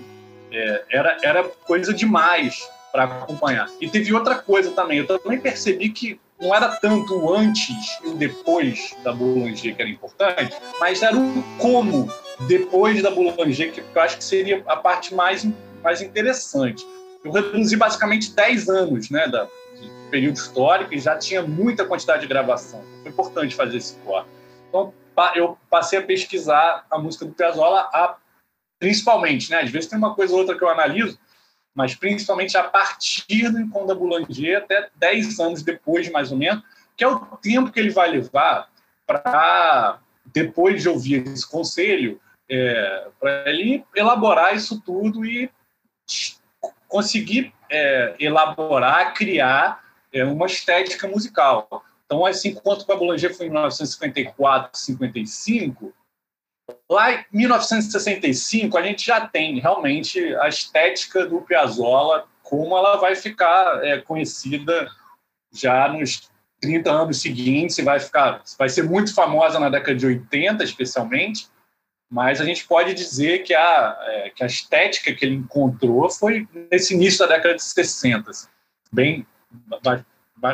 é, 0.51 0.83
era, 0.91 1.17
era 1.23 1.43
coisa 1.43 1.91
demais 1.91 2.69
para 2.91 3.05
acompanhar. 3.05 3.67
E 3.81 3.89
teve 3.89 4.13
outra 4.13 4.35
coisa 4.35 4.69
também, 4.71 4.99
eu 4.99 5.19
também 5.19 5.39
percebi 5.39 5.89
que 5.89 6.19
não 6.39 6.55
era 6.55 6.69
tanto 6.77 7.17
o 7.17 7.33
antes 7.33 7.99
e 8.03 8.07
o 8.07 8.13
depois 8.15 8.95
da 9.03 9.11
Boulanger 9.11 9.75
que 9.75 9.81
era 9.81 9.89
importante, 9.89 10.55
mas 10.79 11.01
era 11.01 11.17
o 11.17 11.43
como 11.57 12.09
depois 12.47 13.01
da 13.03 13.11
Boulanger 13.11 13.71
que 13.71 13.81
eu 13.81 14.01
acho 14.01 14.17
que 14.17 14.23
seria 14.23 14.63
a 14.65 14.77
parte 14.77 15.13
mais, 15.13 15.45
mais 15.83 16.01
interessante. 16.01 16.85
Eu 17.23 17.31
reduzi 17.31 17.75
basicamente 17.75 18.31
10 18.31 18.69
anos 18.69 19.09
né, 19.09 19.27
da, 19.27 19.43
de 19.43 20.09
período 20.09 20.37
histórico 20.37 20.93
e 20.93 20.99
já 20.99 21.17
tinha 21.17 21.41
muita 21.41 21.85
quantidade 21.85 22.21
de 22.21 22.27
gravação. 22.27 22.81
Foi 23.01 23.11
importante 23.11 23.55
fazer 23.55 23.77
esse 23.77 23.95
corte. 23.97 24.29
Então, 24.69 24.93
eu 25.35 25.57
passei 25.69 25.99
a 25.99 26.01
pesquisar 26.01 26.85
a 26.89 26.97
música 26.97 27.25
do 27.25 27.33
Piazzolla, 27.33 27.89
a, 27.93 28.15
principalmente, 28.79 29.51
né? 29.51 29.59
Às 29.61 29.69
vezes 29.69 29.89
tem 29.89 29.97
uma 29.97 30.15
coisa 30.15 30.33
ou 30.33 30.39
outra 30.39 30.57
que 30.57 30.63
eu 30.63 30.69
analiso, 30.69 31.19
mas 31.79 31.95
principalmente 31.95 32.57
a 32.57 32.63
partir 32.65 33.49
do 33.49 33.57
encontro 33.57 33.87
da 33.87 33.95
Boulanger, 33.95 34.57
até 34.57 34.89
10 34.95 35.39
anos 35.39 35.63
depois, 35.63 36.11
mais 36.11 36.29
ou 36.29 36.37
menos, 36.37 36.61
que 36.97 37.05
é 37.05 37.07
o 37.07 37.17
tempo 37.37 37.71
que 37.71 37.79
ele 37.79 37.89
vai 37.89 38.11
levar 38.11 38.67
para, 39.07 39.99
depois 40.25 40.81
de 40.81 40.89
ouvir 40.89 41.25
esse 41.25 41.49
conselho, 41.49 42.19
é, 42.49 43.07
para 43.17 43.49
ele 43.49 43.85
elaborar 43.95 44.53
isso 44.53 44.81
tudo 44.81 45.25
e 45.25 45.49
conseguir 46.85 47.53
é, 47.71 48.13
elaborar, 48.19 49.13
criar 49.13 49.81
é, 50.11 50.25
uma 50.25 50.47
estética 50.47 51.07
musical. 51.07 51.85
Então, 52.05 52.27
esse 52.27 52.49
encontro 52.49 52.85
com 52.85 52.91
a 52.91 52.97
Boulanger 52.97 53.33
foi 53.33 53.45
em 53.45 53.51
1954, 53.51 54.77
55, 54.77 55.93
Lá 56.89 57.13
em 57.13 57.25
1965, 57.31 58.77
a 58.77 58.81
gente 58.81 59.05
já 59.05 59.27
tem 59.27 59.59
realmente 59.59 60.35
a 60.37 60.47
estética 60.47 61.25
do 61.25 61.41
Piazzolla, 61.41 62.25
como 62.43 62.77
ela 62.77 62.97
vai 62.97 63.15
ficar 63.15 63.83
é, 63.83 63.99
conhecida 63.99 64.89
já 65.51 65.87
nos 65.87 66.29
30 66.59 66.91
anos 66.91 67.21
seguintes, 67.21 67.83
vai 67.83 67.99
ficar, 67.99 68.41
vai 68.57 68.69
ser 68.69 68.83
muito 68.83 69.13
famosa 69.13 69.59
na 69.59 69.69
década 69.69 69.95
de 69.95 70.05
80, 70.05 70.63
especialmente, 70.63 71.47
mas 72.11 72.41
a 72.41 72.45
gente 72.45 72.65
pode 72.67 72.93
dizer 72.93 73.43
que 73.43 73.53
a, 73.53 73.97
é, 74.01 74.29
que 74.31 74.43
a 74.43 74.47
estética 74.47 75.13
que 75.13 75.23
ele 75.23 75.35
encontrou 75.35 76.09
foi 76.09 76.47
nesse 76.71 76.93
início 76.93 77.19
da 77.19 77.35
década 77.35 77.55
de 77.55 77.63
60, 77.63 78.29
assim, 78.29 78.47
bem 78.91 79.25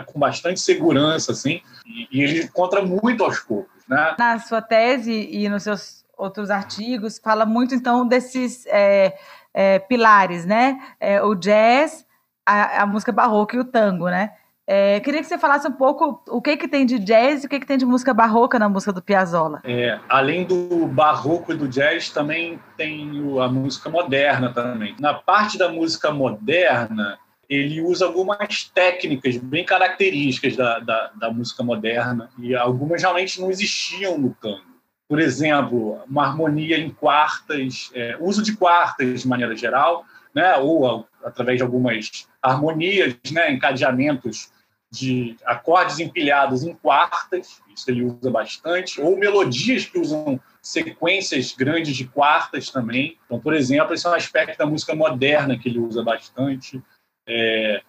com 0.07 0.19
bastante 0.19 0.59
segurança, 0.59 1.31
assim, 1.31 1.61
e, 1.85 2.07
e 2.11 2.23
ele 2.23 2.43
encontra 2.43 2.81
muito 2.81 3.23
aos 3.23 3.39
poucos. 3.39 3.83
Né? 3.87 4.15
Na 4.17 4.39
sua 4.39 4.61
tese 4.61 5.29
e 5.31 5.47
nos 5.47 5.63
seus 5.63 6.04
outros 6.17 6.49
artigos, 6.49 7.19
fala 7.19 7.45
muito 7.45 7.73
então 7.75 8.07
desses 8.07 8.65
é, 8.67 9.17
é, 9.53 9.79
pilares, 9.79 10.45
né? 10.45 10.79
É, 10.99 11.21
o 11.23 11.33
jazz, 11.33 12.05
a, 12.45 12.83
a, 12.83 12.85
música 12.85 13.11
barroca 13.11 13.55
e 13.55 13.59
o 13.59 13.65
tango, 13.65 14.09
né? 14.09 14.31
É, 14.67 14.99
queria 14.99 15.21
que 15.21 15.27
você 15.27 15.37
falasse 15.37 15.67
um 15.67 15.71
pouco 15.71 16.23
o 16.27 16.41
que, 16.41 16.57
que 16.57 16.67
tem 16.67 16.87
de 16.87 16.97
jazz 16.97 17.43
e 17.43 17.45
o 17.45 17.49
que, 17.49 17.59
que 17.59 17.67
tem 17.67 17.77
de 17.77 17.85
música 17.85 18.13
barroca 18.13 18.57
na 18.57 18.67
música 18.67 18.91
do 18.91 19.01
Piazzolla. 19.01 19.61
É, 19.63 19.99
além 20.09 20.43
do 20.43 20.87
barroco 20.87 21.53
e 21.53 21.55
do 21.55 21.67
jazz, 21.67 22.09
também 22.09 22.59
tem 22.75 23.11
a 23.39 23.47
música 23.47 23.89
moderna 23.89 24.51
também. 24.51 24.95
Na 24.99 25.13
parte 25.13 25.57
da 25.57 25.71
música 25.71 26.11
moderna, 26.11 27.19
ele 27.47 27.79
usa 27.79 28.05
algumas 28.05 28.63
técnicas 28.73 29.37
bem 29.37 29.63
características 29.63 30.55
da, 30.55 30.79
da, 30.79 31.11
da 31.15 31.31
música 31.31 31.63
moderna 31.63 32.29
e 32.39 32.55
algumas 32.55 33.03
realmente 33.03 33.39
não 33.39 33.51
existiam 33.51 34.17
no 34.17 34.35
tango 34.41 34.74
por 35.07 35.19
exemplo, 35.19 36.01
uma 36.07 36.25
harmonia 36.25 36.77
em 36.77 36.89
quartas, 36.89 37.91
é, 37.93 38.17
uso 38.19 38.41
de 38.41 38.55
quartas 38.55 39.21
de 39.21 39.27
maneira 39.27 39.55
geral, 39.55 40.05
né, 40.33 40.57
ou 40.57 41.07
através 41.23 41.57
de 41.57 41.63
algumas 41.63 42.27
harmonias, 42.41 43.15
né, 43.31 43.51
encadeamentos 43.51 44.51
de 44.91 45.35
acordes 45.45 45.99
empilhados 45.99 46.63
em 46.63 46.73
quartas, 46.73 47.61
isso 47.75 47.89
ele 47.89 48.03
usa 48.03 48.31
bastante, 48.31 49.01
ou 49.01 49.17
melodias 49.17 49.85
que 49.85 49.99
usam 49.99 50.39
sequências 50.61 51.53
grandes 51.53 51.95
de 51.95 52.07
quartas 52.07 52.69
também. 52.69 53.17
Então, 53.25 53.39
por 53.39 53.53
exemplo, 53.53 53.93
esse 53.93 54.07
é 54.07 54.09
um 54.09 54.13
aspecto 54.13 54.57
da 54.57 54.65
música 54.65 54.95
moderna 54.95 55.57
que 55.57 55.69
ele 55.69 55.79
usa 55.79 56.01
bastante. 56.01 56.81
É, 57.27 57.81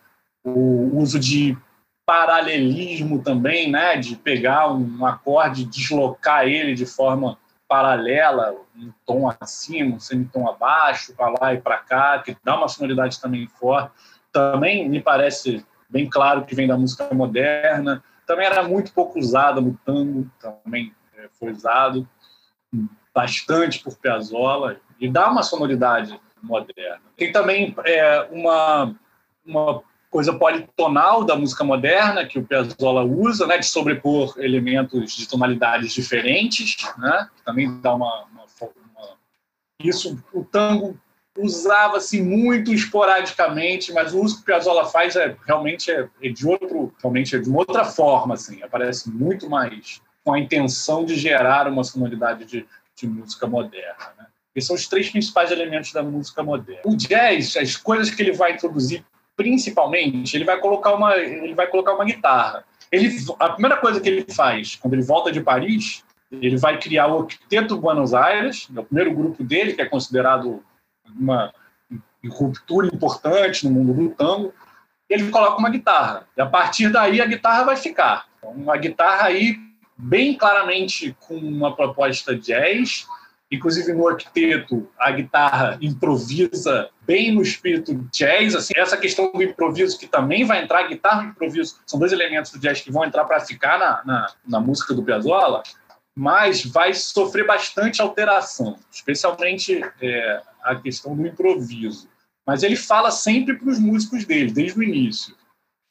o 0.45 0.99
uso 0.99 1.19
de 1.19 1.57
paralelismo 2.07 3.21
também, 3.21 3.69
né, 3.69 3.97
de 3.97 4.15
pegar 4.15 4.73
um 4.73 5.05
acorde 5.05 5.65
deslocar 5.65 6.47
ele 6.47 6.73
de 6.73 6.87
forma 6.87 7.37
paralela, 7.69 8.55
um 8.77 8.93
tom 9.05 9.29
acima, 9.41 9.97
um 9.97 10.01
semitom 10.01 10.49
abaixo, 10.49 11.13
para 11.17 11.35
lá 11.41 11.55
e 11.55 11.61
para 11.61 11.79
cá, 11.79 12.21
que 12.21 12.37
dá 12.45 12.57
uma 12.57 12.69
sonoridade 12.69 13.21
também 13.21 13.49
forte. 13.49 13.91
Também 14.33 14.89
me 14.89 15.03
parece 15.03 15.67
bem 15.91 16.09
claro 16.09 16.45
que 16.45 16.55
vem 16.55 16.69
da 16.69 16.77
música 16.77 17.13
moderna. 17.13 18.05
Também 18.25 18.47
era 18.47 18.63
muito 18.63 18.93
pouco 18.93 19.19
usada 19.19 19.61
no 19.61 19.77
tango, 19.85 20.31
também 20.41 20.95
é, 21.17 21.29
foi 21.41 21.51
usado 21.51 22.09
bastante 23.13 23.83
por 23.83 23.97
Piazzolla 23.97 24.77
e 25.01 25.09
dá 25.09 25.29
uma 25.29 25.43
sonoridade 25.43 26.21
moderna. 26.41 27.03
Tem 27.17 27.33
também 27.33 27.75
é, 27.85 28.29
uma, 28.31 28.95
uma 29.45 29.83
coisa 30.17 30.33
politonal 30.33 31.25
da 31.25 31.37
música 31.37 31.63
moderna 31.63 32.25
que 32.25 32.39
o 32.39 32.43
Piazzolla 32.43 33.05
usa, 33.05 33.47
né, 33.47 33.59
de 33.59 33.67
sobrepor 33.67 34.35
elementos 34.39 35.15
de 35.15 35.29
tonalidades 35.29 35.93
diferentes, 35.93 36.89
né, 36.97 37.29
também 37.45 37.79
dá 37.83 37.95
uma, 37.95 38.25
uma, 38.25 38.45
uma, 38.63 39.09
isso 39.79 40.19
o 40.33 40.43
tango 40.43 40.99
usava-se 41.37 42.23
muito 42.23 42.73
esporadicamente, 42.73 43.93
mas 43.93 44.15
o 44.15 44.23
uso 44.23 44.37
que 44.37 44.41
o 44.41 44.45
Piazzolla 44.47 44.87
faz 44.87 45.17
é 45.17 45.37
realmente 45.47 45.91
é, 45.91 46.09
é, 46.23 46.31
de 46.31 46.47
outro, 46.49 46.95
realmente 46.99 47.37
é 47.37 47.39
de 47.39 47.51
uma 47.51 47.59
outra 47.59 47.85
forma, 47.85 48.33
assim, 48.33 48.63
aparece 48.63 49.11
muito 49.11 49.51
mais 49.51 50.01
com 50.25 50.33
a 50.33 50.41
intenção 50.41 51.05
de 51.05 51.15
gerar 51.15 51.69
uma 51.69 51.85
sonoridade 51.85 52.47
de, 52.47 52.67
de 52.97 53.07
música 53.07 53.47
moderna. 53.47 54.15
Né? 54.17 54.27
Esses 54.55 54.67
são 54.67 54.77
os 54.77 54.89
três 54.89 55.11
principais 55.11 55.51
elementos 55.51 55.93
da 55.93 56.03
música 56.03 56.43
moderna. 56.43 56.81
O 56.87 56.97
jazz, 56.97 57.55
as 57.59 57.77
coisas 57.77 58.09
que 58.09 58.23
ele 58.23 58.33
vai 58.33 58.53
introduzir 58.53 59.05
principalmente, 59.37 60.35
ele 60.37 60.45
vai 60.45 60.59
colocar 60.59 60.95
uma, 60.95 61.17
ele 61.17 61.55
vai 61.55 61.67
colocar 61.67 61.95
uma 61.95 62.05
guitarra. 62.05 62.65
Ele, 62.91 63.15
a 63.39 63.51
primeira 63.51 63.77
coisa 63.77 64.01
que 64.01 64.09
ele 64.09 64.33
faz 64.33 64.77
quando 64.77 64.95
ele 64.95 65.03
volta 65.03 65.31
de 65.31 65.41
Paris, 65.41 66.05
ele 66.33 66.57
vai 66.57 66.79
criar 66.79 67.07
o 67.09 67.21
Octeto 67.21 67.77
Buenos 67.77 68.15
Aires, 68.15 68.69
é 68.75 68.81
o 68.81 68.85
primeiro 68.85 69.15
grupo 69.15 69.45
dele, 69.45 69.75
que 69.75 69.83
é 69.83 69.87
considerado 69.87 70.63
uma 71.19 71.53
ruptura 72.29 72.87
importante 72.87 73.67
no 73.67 73.73
mundo 73.73 73.95
do 73.95 74.09
tango. 74.11 74.53
Ele 75.09 75.31
coloca 75.31 75.59
uma 75.59 75.71
guitarra. 75.71 76.27
E 76.37 76.41
a 76.41 76.47
partir 76.47 76.91
daí 76.91 77.21
a 77.21 77.27
guitarra 77.27 77.65
vai 77.65 77.77
ficar. 77.77 78.27
Então, 78.39 78.51
uma 78.51 78.77
guitarra 78.77 79.27
aí 79.27 79.57
bem 79.97 80.35
claramente 80.37 81.17
com 81.21 81.37
uma 81.37 81.75
proposta 81.75 82.37
jazz, 82.37 83.07
Inclusive 83.51 83.93
no 83.93 84.09
octeto, 84.09 84.89
a 84.99 85.13
guitarra 85.13 85.79
improvisa 85.81 86.91
bem 87.03 87.33
no 87.33 87.43
espírito 87.43 87.95
jazz. 88.13 88.57
Assim, 88.57 88.73
essa 88.77 88.97
questão 88.97 89.31
do 89.31 89.43
improviso 89.43 89.99
que 89.99 90.09
também 90.09 90.45
vai 90.45 90.63
entrar, 90.63 90.89
guitarra 90.89 91.25
e 91.25 91.29
improviso 91.29 91.79
são 91.87 91.99
dois 91.99 92.13
elementos 92.13 92.51
do 92.51 92.59
jazz 92.59 92.81
que 92.81 92.91
vão 92.91 93.05
entrar 93.05 93.25
para 93.25 93.39
ficar 93.39 93.79
na, 93.79 94.05
na, 94.05 94.35
na, 94.49 94.61
música 94.61 94.93
do 94.93 95.05
Piazzolla, 95.05 95.63
mas 96.17 96.65
vai 96.65 96.93
sofrer 96.93 97.47
bastante 97.47 98.03
alteração, 98.03 98.77
especialmente 98.91 99.81
é, 100.03 100.43
a 100.65 100.75
questão 100.75 101.15
do 101.15 101.25
improviso. 101.25 102.09
Mas 102.45 102.65
ele 102.65 102.77
fala 102.77 103.13
sempre 103.13 103.57
para 103.57 103.71
os 103.71 103.79
músicos 103.79 104.25
dele, 104.25 104.51
desde 104.51 104.79
o 104.79 104.83
início. 104.83 105.37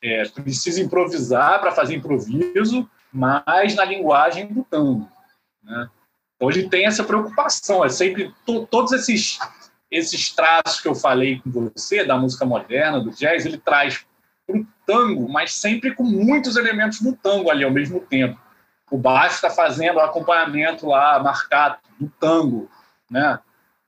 É, 0.03 0.27
precisa 0.27 0.81
improvisar 0.81 1.61
para 1.61 1.71
fazer 1.71 1.95
improviso, 1.95 2.89
mas 3.13 3.75
na 3.75 3.85
linguagem 3.85 4.47
do 4.47 4.63
tango. 4.63 5.09
Né? 5.63 5.89
Ele 6.41 6.69
tem 6.69 6.85
essa 6.85 7.03
preocupação, 7.03 7.83
é 7.83 7.89
sempre 7.89 8.33
to, 8.45 8.67
todos 8.67 8.91
esses 8.91 9.39
esses 9.89 10.33
traços 10.33 10.81
que 10.81 10.87
eu 10.87 10.95
falei 10.95 11.39
com 11.39 11.51
você 11.51 12.03
da 12.03 12.17
música 12.17 12.45
moderna, 12.45 12.99
do 12.99 13.11
jazz, 13.11 13.45
ele 13.45 13.57
traz 13.57 14.05
para 14.45 14.57
o 14.57 14.65
tango, 14.85 15.31
mas 15.31 15.53
sempre 15.53 15.93
com 15.93 16.03
muitos 16.03 16.57
elementos 16.57 17.01
do 17.01 17.13
tango 17.15 17.49
ali 17.49 17.63
ao 17.63 17.71
mesmo 17.71 17.99
tempo. 17.99 18.39
O 18.91 18.97
baixo 18.97 19.35
está 19.35 19.49
fazendo 19.49 19.99
acompanhamento 19.99 20.87
lá 20.87 21.19
marcado 21.19 21.77
do 21.99 22.11
tango, 22.19 22.69
né? 23.09 23.39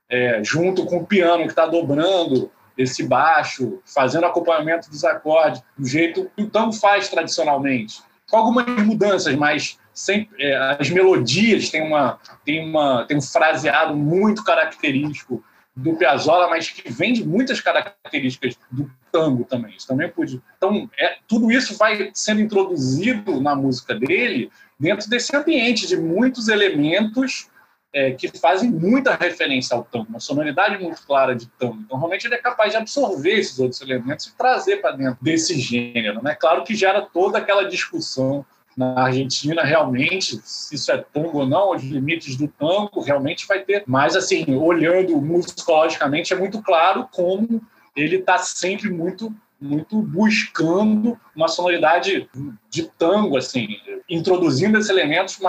É, 0.10 0.42
junto 0.44 0.86
com 0.86 0.98
o 0.98 1.06
piano 1.06 1.44
que 1.44 1.50
está 1.50 1.66
dobrando 1.66 2.50
esse 2.78 3.04
baixo, 3.04 3.82
fazendo 3.86 4.26
acompanhamento 4.26 4.90
dos 4.90 5.04
acordes, 5.04 5.62
do 5.78 5.86
jeito 5.86 6.32
que 6.36 6.44
o 6.44 6.50
tango 6.50 6.72
faz 6.72 7.10
tradicionalmente. 7.10 8.02
Com 8.30 8.38
algumas 8.38 8.66
mudanças, 8.86 9.36
mas 9.36 9.78
sempre, 9.98 10.44
é, 10.44 10.56
as 10.80 10.92
melodias 10.92 11.72
têm, 11.72 11.82
uma, 11.82 12.20
têm, 12.46 12.70
uma, 12.70 13.04
têm 13.06 13.18
um 13.18 13.22
fraseado 13.22 13.96
muito 13.96 14.44
característico 14.44 15.44
do 15.76 15.96
Piazzolla, 15.96 16.48
mas 16.48 16.70
que 16.70 16.92
vem 16.92 17.14
de 17.14 17.28
muitas 17.28 17.60
características 17.60 18.56
do 18.72 18.90
tango 19.12 19.44
também. 19.44 19.76
Isso 19.76 19.88
também 19.88 20.08
pude. 20.08 20.40
Então, 20.56 20.88
é, 21.00 21.18
tudo 21.28 21.52
isso 21.52 21.76
vai 21.78 22.12
sendo 22.14 22.42
introduzido 22.42 23.42
na 23.42 23.56
música 23.56 23.96
dele 23.96 24.52
dentro 24.80 25.10
desse 25.10 25.36
ambiente 25.36 25.88
de 25.88 25.98
muitos 25.98 26.48
elementos 26.48 27.50
é, 27.92 28.12
que 28.12 28.28
fazem 28.38 28.70
muita 28.70 29.16
referência 29.16 29.76
ao 29.76 29.84
tango, 29.84 30.10
uma 30.10 30.20
sonoridade 30.20 30.78
muito 30.82 31.02
clara 31.08 31.36
de 31.36 31.48
tango. 31.58 31.80
Então, 31.84 31.98
realmente, 31.98 32.28
ele 32.28 32.36
é 32.36 32.40
capaz 32.40 32.72
de 32.72 32.78
absorver 32.78 33.40
esses 33.40 33.58
outros 33.58 33.82
elementos 33.82 34.28
e 34.28 34.38
trazer 34.38 34.78
para 34.78 34.96
dentro 34.96 35.18
desse 35.24 35.60
gênero. 35.60 36.22
Né? 36.22 36.36
Claro 36.36 36.64
que 36.64 36.76
gera 36.76 37.02
toda 37.02 37.40
aquela 37.40 37.64
discussão 37.64 38.46
na 38.78 39.06
Argentina, 39.06 39.64
realmente, 39.64 40.40
se 40.44 40.76
isso 40.76 40.92
é 40.92 41.04
tango 41.12 41.40
ou 41.40 41.48
não, 41.48 41.76
os 41.76 41.84
limites 41.84 42.36
do 42.36 42.48
tango 42.48 43.02
realmente 43.02 43.48
vai 43.48 43.62
ter. 43.62 43.84
Mas, 43.88 44.16
assim, 44.16 44.56
olhando 44.56 45.20
musicologicamente, 45.20 46.32
é 46.32 46.38
muito 46.38 46.62
claro 46.62 47.10
como 47.12 47.60
ele 47.96 48.18
está 48.18 48.38
sempre 48.38 48.90
muito 48.90 49.34
muito 49.60 50.00
buscando 50.04 51.20
uma 51.36 51.48
sonoridade 51.48 52.30
de 52.70 52.84
tango, 52.84 53.38
assim, 53.38 53.68
introduzindo 54.08 54.78
esses 54.78 54.92
elementos, 54.92 55.40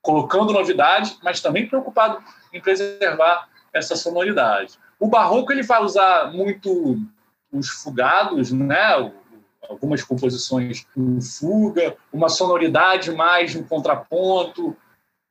colocando 0.00 0.54
novidade, 0.54 1.18
mas 1.22 1.42
também 1.42 1.68
preocupado 1.68 2.24
em 2.54 2.60
preservar 2.60 3.46
essa 3.70 3.96
sonoridade. 3.96 4.78
O 4.98 5.08
barroco 5.08 5.52
ele 5.52 5.62
vai 5.62 5.82
usar 5.82 6.32
muito 6.32 6.98
os 7.52 7.68
fugados, 7.68 8.50
né? 8.50 9.12
Algumas 9.68 10.02
composições 10.02 10.86
em 10.96 11.20
fuga, 11.20 11.96
uma 12.12 12.28
sonoridade 12.28 13.10
mais 13.12 13.54
no 13.54 13.64
contraponto, 13.64 14.76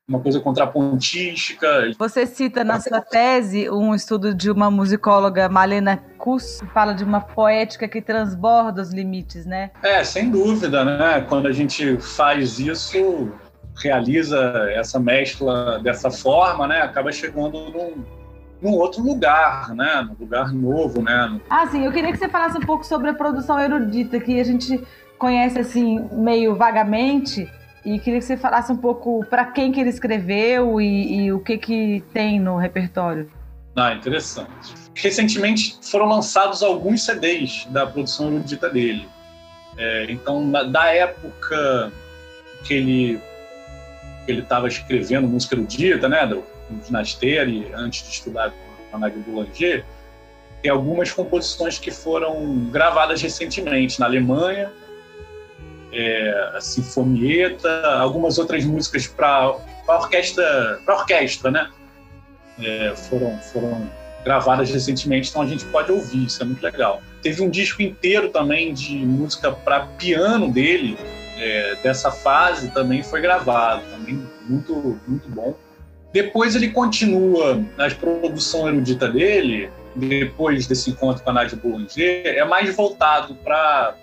uma 0.07 0.19
coisa 0.19 0.39
contrapontística. 0.39 1.91
Você 1.97 2.25
cita 2.25 2.63
na 2.63 2.79
sua 2.79 2.99
tese 2.99 3.69
um 3.69 3.95
estudo 3.95 4.33
de 4.33 4.51
uma 4.51 4.69
musicóloga, 4.69 5.47
Malena 5.47 5.97
Kuss, 6.17 6.59
que 6.59 6.67
fala 6.67 6.93
de 6.93 7.03
uma 7.03 7.21
poética 7.21 7.87
que 7.87 8.01
transborda 8.01 8.81
os 8.81 8.91
limites, 8.93 9.45
né? 9.45 9.71
É, 9.81 10.03
sem 10.03 10.29
dúvida, 10.29 10.83
né? 10.83 11.25
Quando 11.29 11.47
a 11.47 11.53
gente 11.53 11.97
faz 11.97 12.59
isso, 12.59 13.31
realiza 13.81 14.37
essa 14.75 14.99
mescla 14.99 15.79
dessa 15.79 16.11
forma, 16.11 16.67
né? 16.67 16.81
Acaba 16.81 17.11
chegando 17.11 17.69
num 17.69 18.22
num 18.63 18.71
outro 18.71 19.03
lugar, 19.03 19.75
né? 19.75 20.07
Num 20.07 20.15
lugar 20.17 20.53
novo, 20.53 21.01
né? 21.01 21.39
Ah, 21.49 21.67
sim. 21.67 21.83
Eu 21.83 21.91
queria 21.91 22.11
que 22.11 22.17
você 22.17 22.29
falasse 22.29 22.57
um 22.57 22.61
pouco 22.61 22.85
sobre 22.85 23.09
a 23.09 23.13
produção 23.13 23.59
erudita, 23.59 24.19
que 24.19 24.39
a 24.39 24.43
gente 24.43 24.81
conhece 25.19 25.59
assim 25.59 26.07
meio 26.13 26.55
vagamente. 26.55 27.49
E 27.85 27.99
queria 27.99 28.19
que 28.19 28.25
você 28.25 28.37
falasse 28.37 28.71
um 28.71 28.77
pouco 28.77 29.25
para 29.29 29.45
quem 29.45 29.73
que 29.73 29.81
ele 29.81 29.89
escreveu 29.89 30.79
e, 30.79 31.25
e, 31.25 31.33
o 31.33 31.39
que 31.41 31.57
que 31.57 32.03
tem 32.13 32.39
no 32.39 32.55
repertório. 32.55 33.29
Ah, 33.75 33.93
interessante. 33.93 34.73
Recentemente 34.95 35.77
foram 35.81 36.07
lançados 36.07 36.63
alguns 36.63 37.03
CDs 37.03 37.65
da 37.69 37.85
produção 37.85 38.27
erudita 38.27 38.69
dele. 38.69 39.09
É, 39.77 40.05
então, 40.09 40.49
da 40.49 40.85
época 40.93 41.91
que 42.63 42.73
ele 42.73 43.19
ele 44.25 44.39
estava 44.39 44.69
escrevendo 44.69 45.27
música 45.27 45.53
erudita, 45.53 46.07
né, 46.07 46.25
do, 46.25 46.41
no 46.73 46.83
ginastério, 46.83 47.69
antes 47.75 48.03
de 48.03 48.13
estudar 48.13 48.51
com 48.51 48.97
a 48.97 48.99
Nague 48.99 49.19
Boulanger, 49.19 49.85
tem 50.61 50.71
algumas 50.71 51.11
composições 51.11 51.77
que 51.77 51.91
foram 51.91 52.69
gravadas 52.71 53.21
recentemente 53.21 53.99
na 53.99 54.05
Alemanha, 54.05 54.71
é, 55.91 56.51
a 56.55 56.61
Sinfonieta, 56.61 57.87
algumas 57.99 58.37
outras 58.37 58.63
músicas 58.65 59.05
para 59.05 59.55
orquestra, 59.87 60.79
para 60.85 60.95
orquestra, 60.95 61.51
né? 61.51 61.69
É, 62.59 62.95
foram, 62.95 63.37
foram 63.39 63.89
gravadas 64.23 64.69
recentemente, 64.69 65.29
então 65.29 65.41
a 65.41 65.45
gente 65.45 65.65
pode 65.65 65.91
ouvir, 65.91 66.25
isso 66.25 66.41
é 66.41 66.45
muito 66.45 66.63
legal. 66.63 67.01
Teve 67.21 67.41
um 67.43 67.49
disco 67.49 67.81
inteiro 67.81 68.29
também 68.29 68.73
de 68.73 68.95
música 69.05 69.51
para 69.51 69.81
piano 69.97 70.51
dele, 70.51 70.97
é, 71.37 71.75
dessa 71.83 72.11
fase 72.11 72.69
também 72.71 73.03
foi 73.03 73.21
gravado, 73.21 73.83
também 73.91 74.25
muito, 74.47 74.99
muito 75.07 75.29
bom. 75.29 75.55
Depois 76.13 76.55
ele 76.55 76.69
continua 76.69 77.59
na 77.75 77.89
produção 77.89 78.69
erudita 78.69 79.09
dele, 79.09 79.71
depois 79.95 80.67
desse 80.67 80.91
encontro 80.91 81.23
com 81.23 81.31
a 81.31 81.33
Nadia 81.33 81.57
Boulanger, 81.57 82.23
é 82.25 82.45
mais 82.45 82.75
voltado 82.75 83.35
para 83.35 83.95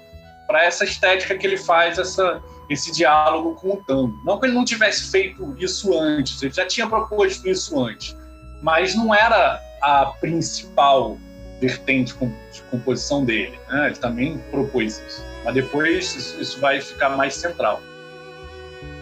essa 0.54 0.84
estética 0.84 1.36
que 1.36 1.46
ele 1.46 1.56
faz, 1.56 1.98
essa, 1.98 2.42
esse 2.68 2.92
diálogo 2.92 3.54
com 3.54 3.74
o 3.74 3.76
tango. 3.84 4.12
Não 4.24 4.40
que 4.40 4.46
ele 4.46 4.54
não 4.54 4.64
tivesse 4.64 5.10
feito 5.10 5.54
isso 5.58 5.96
antes, 5.96 6.42
ele 6.42 6.52
já 6.52 6.66
tinha 6.66 6.86
proposto 6.88 7.48
isso 7.48 7.80
antes, 7.80 8.16
mas 8.60 8.94
não 8.96 9.14
era 9.14 9.60
a 9.80 10.06
principal 10.20 11.16
vertente 11.60 12.14
de 12.52 12.62
composição 12.70 13.24
dele. 13.24 13.58
Né? 13.68 13.86
Ele 13.86 13.96
também 13.96 14.38
propôs 14.50 15.00
isso. 15.06 15.24
Mas 15.44 15.54
depois 15.54 16.16
isso, 16.16 16.40
isso 16.40 16.60
vai 16.60 16.80
ficar 16.80 17.10
mais 17.10 17.34
central. 17.34 17.80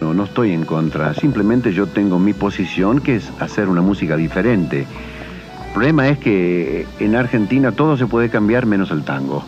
No, 0.00 0.14
no 0.14 0.24
estoy 0.24 0.52
en 0.52 0.64
contra, 0.64 1.12
simplemente 1.14 1.72
yo 1.72 1.86
tengo 1.86 2.18
mi 2.18 2.32
posición 2.32 3.00
que 3.00 3.16
es 3.16 3.32
hacer 3.40 3.68
una 3.68 3.82
música 3.82 4.16
diferente. 4.16 4.80
El 4.80 5.72
problema 5.72 6.08
es 6.08 6.18
que 6.18 6.86
en 6.98 7.16
Argentina 7.16 7.72
todo 7.72 7.96
se 7.96 8.06
puede 8.06 8.30
cambiar 8.30 8.66
menos 8.66 8.90
el 8.90 9.02
tango. 9.02 9.44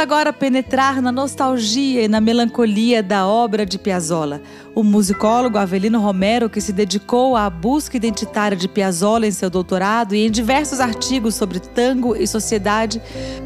Agora 0.00 0.32
penetrar 0.32 1.02
na 1.02 1.12
nostalgia 1.12 2.02
e 2.02 2.08
na 2.08 2.20
melancolia 2.20 3.02
da 3.02 3.26
obra 3.26 3.66
de 3.66 3.78
Piazzolla. 3.78 4.40
O 4.74 4.82
musicólogo 4.82 5.58
Avelino 5.58 6.00
Romero, 6.00 6.48
que 6.48 6.60
se 6.60 6.72
dedicou 6.72 7.36
à 7.36 7.50
busca 7.50 7.96
identitária 7.96 8.56
de 8.56 8.66
Piazzolla 8.66 9.26
em 9.26 9.30
seu 9.30 9.50
doutorado 9.50 10.14
e 10.14 10.26
em 10.26 10.30
diversos 10.30 10.80
artigos 10.80 11.34
sobre 11.34 11.60
tango 11.60 12.16
e 12.16 12.26
sociedade, 12.26 13.00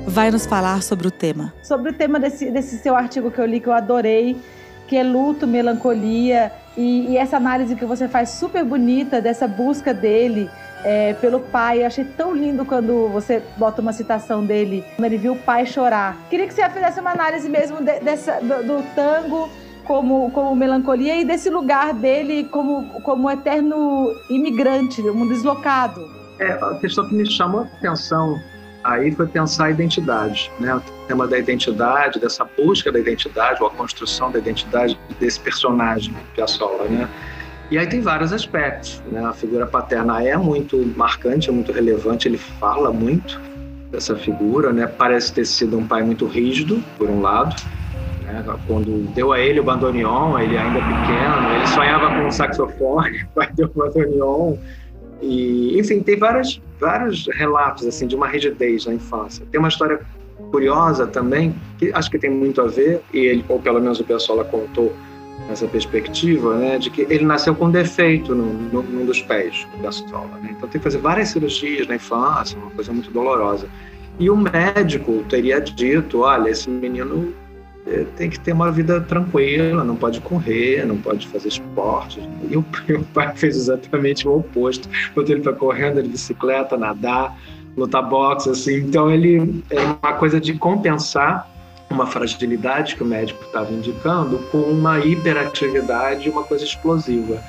vai 0.06 0.30
nos 0.30 0.46
falar 0.46 0.82
sobre 0.82 1.08
o 1.08 1.10
tema. 1.10 1.52
Sobre 1.62 1.90
o 1.90 1.92
tema 1.92 2.20
desse, 2.20 2.50
desse 2.50 2.78
seu 2.78 2.94
artigo 2.94 3.30
que 3.30 3.40
eu 3.40 3.46
li, 3.46 3.58
que 3.58 3.66
eu 3.66 3.72
adorei, 3.72 4.36
que 4.86 4.96
é 4.96 5.02
luto, 5.02 5.46
melancolia, 5.46 6.52
e, 6.76 7.10
e 7.10 7.16
essa 7.16 7.36
análise 7.36 7.74
que 7.74 7.84
você 7.84 8.06
faz 8.06 8.30
super 8.30 8.64
bonita 8.64 9.20
dessa 9.20 9.48
busca 9.48 9.92
dele 9.92 10.48
é, 10.84 11.14
pelo 11.14 11.40
pai. 11.40 11.82
Eu 11.82 11.86
achei 11.86 12.04
tão 12.04 12.34
lindo 12.34 12.64
quando 12.64 13.08
você 13.08 13.42
bota 13.56 13.80
uma 13.80 13.92
citação 13.92 14.44
dele, 14.44 14.84
quando 14.94 15.06
ele 15.06 15.18
viu 15.18 15.32
o 15.32 15.38
pai 15.38 15.66
chorar. 15.66 16.16
Queria 16.28 16.46
que 16.46 16.54
você 16.54 16.68
fizesse 16.68 17.00
uma 17.00 17.10
análise 17.10 17.48
mesmo 17.48 17.78
de, 17.78 17.98
dessa, 18.00 18.38
do, 18.40 18.62
do, 18.62 18.84
tango 18.94 19.48
como, 19.84 20.30
como 20.30 20.54
melancolia 20.54 21.20
e 21.20 21.24
desse 21.24 21.50
lugar 21.50 21.94
dele 21.94 22.44
como, 22.44 23.00
como 23.00 23.30
eterno 23.30 24.14
imigrante, 24.28 25.00
um 25.02 25.26
deslocado. 25.26 26.08
É, 26.38 26.52
a 26.52 26.74
questão 26.80 27.08
que 27.08 27.14
me 27.14 27.28
chamou 27.30 27.60
a 27.60 27.64
atenção 27.64 28.38
aí 28.82 29.10
foi 29.12 29.26
pensar 29.26 29.66
a 29.66 29.70
identidade, 29.70 30.52
né? 30.60 30.74
O 30.74 30.80
tema 31.08 31.26
da 31.26 31.38
identidade, 31.38 32.20
dessa 32.20 32.44
busca 32.44 32.92
da 32.92 32.98
identidade, 32.98 33.62
ou 33.62 33.68
a 33.68 33.70
construção 33.70 34.30
da 34.30 34.38
identidade 34.38 34.98
desse 35.18 35.40
personagem, 35.40 36.14
Piazzolla, 36.34 36.84
né? 36.84 37.08
E 37.74 37.78
aí 37.78 37.88
tem 37.88 38.00
vários 38.00 38.32
aspectos. 38.32 39.02
Né? 39.10 39.20
A 39.24 39.32
figura 39.32 39.66
paterna 39.66 40.22
é 40.22 40.37
muito 40.37 40.76
marcante, 40.96 41.48
é 41.48 41.52
muito 41.52 41.72
relevante, 41.72 42.28
ele 42.28 42.38
fala 42.38 42.92
muito 42.92 43.40
dessa 43.90 44.14
figura, 44.14 44.72
né? 44.72 44.87
Parece 44.87 45.32
ter 45.32 45.44
sido 45.44 45.76
um 45.76 45.84
pai 45.84 46.04
muito 46.04 46.24
rígido, 46.24 46.80
por 46.96 47.10
um 47.10 47.20
lado. 47.20 47.60
Né? 48.22 48.44
Quando 48.68 49.12
deu 49.12 49.32
a 49.32 49.40
ele 49.40 49.58
o 49.58 49.64
bandoneon, 49.64 50.38
ele 50.38 50.56
ainda 50.56 50.78
pequeno, 50.78 51.52
ele 51.56 51.66
sonhava 51.66 52.10
com 52.10 52.28
um 52.28 52.30
saxofone, 52.30 53.24
o 53.34 53.34
pai 53.34 53.50
deu 53.52 53.66
o 53.66 53.76
bandoneon. 53.76 54.56
E, 55.20 55.76
enfim, 55.76 55.98
tem 55.98 56.16
várias, 56.16 56.62
vários 56.78 57.26
relatos 57.34 57.88
assim 57.88 58.06
de 58.06 58.14
uma 58.14 58.28
rigidez 58.28 58.87
na 58.87 58.94
infância. 58.94 59.44
Tem 59.50 59.58
uma 59.58 59.68
história 59.68 59.98
curiosa 60.52 61.08
também, 61.08 61.52
que 61.76 61.90
acho 61.92 62.08
que 62.08 62.20
tem 62.20 62.30
muito 62.30 62.60
a 62.60 62.68
ver, 62.68 63.02
e 63.12 63.18
ele, 63.18 63.44
ou 63.48 63.58
pelo 63.58 63.80
menos 63.80 63.98
o 63.98 64.04
pessoal 64.04 64.44
contou, 64.44 64.94
essa 65.48 65.66
perspectiva, 65.66 66.56
né, 66.56 66.78
de 66.78 66.90
que 66.90 67.02
ele 67.02 67.24
nasceu 67.24 67.54
com 67.54 67.70
defeito 67.70 68.34
no, 68.34 68.82
num 68.82 69.04
dos 69.04 69.20
pés 69.20 69.66
da 69.82 69.92
sola. 69.92 70.38
Né? 70.42 70.50
Então 70.56 70.68
tem 70.68 70.80
que 70.80 70.84
fazer 70.84 70.98
várias 70.98 71.28
cirurgias 71.28 71.86
na 71.86 71.96
infância, 71.96 72.58
uma 72.58 72.70
coisa 72.70 72.92
muito 72.92 73.10
dolorosa. 73.10 73.68
E 74.18 74.30
o 74.30 74.36
médico 74.36 75.24
teria 75.28 75.60
dito, 75.60 76.20
olha, 76.20 76.48
esse 76.48 76.70
menino 76.70 77.34
eh, 77.86 78.06
tem 78.16 78.30
que 78.30 78.38
ter 78.38 78.52
uma 78.52 78.70
vida 78.70 79.00
tranquila, 79.00 79.82
não 79.82 79.96
pode 79.96 80.20
correr, 80.20 80.86
não 80.86 80.96
pode 80.96 81.26
fazer 81.28 81.48
esporte. 81.48 82.20
E 82.48 82.56
o 82.56 82.64
pai 83.12 83.34
fez 83.36 83.56
exatamente 83.56 84.26
o 84.26 84.38
oposto. 84.38 84.88
Botou 85.14 85.34
ele 85.34 85.42
para 85.42 85.52
correndo 85.52 86.02
de 86.02 86.08
bicicleta, 86.08 86.76
nadar, 86.76 87.36
lutar 87.76 88.08
boxe, 88.08 88.50
assim. 88.50 88.76
Então 88.76 89.10
ele 89.10 89.62
é 89.68 89.80
uma 89.80 90.12
coisa 90.14 90.40
de 90.40 90.54
compensar 90.54 91.50
uma 91.94 92.07
fragilidade 92.07 92.96
que 92.96 93.02
o 93.02 93.07
médico 93.07 93.44
estava 93.44 93.72
indicando 93.72 94.38
com 94.50 94.59
uma 94.59 94.98
hiperatividade, 94.98 96.28
uma 96.28 96.42
coisa 96.42 96.64
explosiva. 96.64 97.40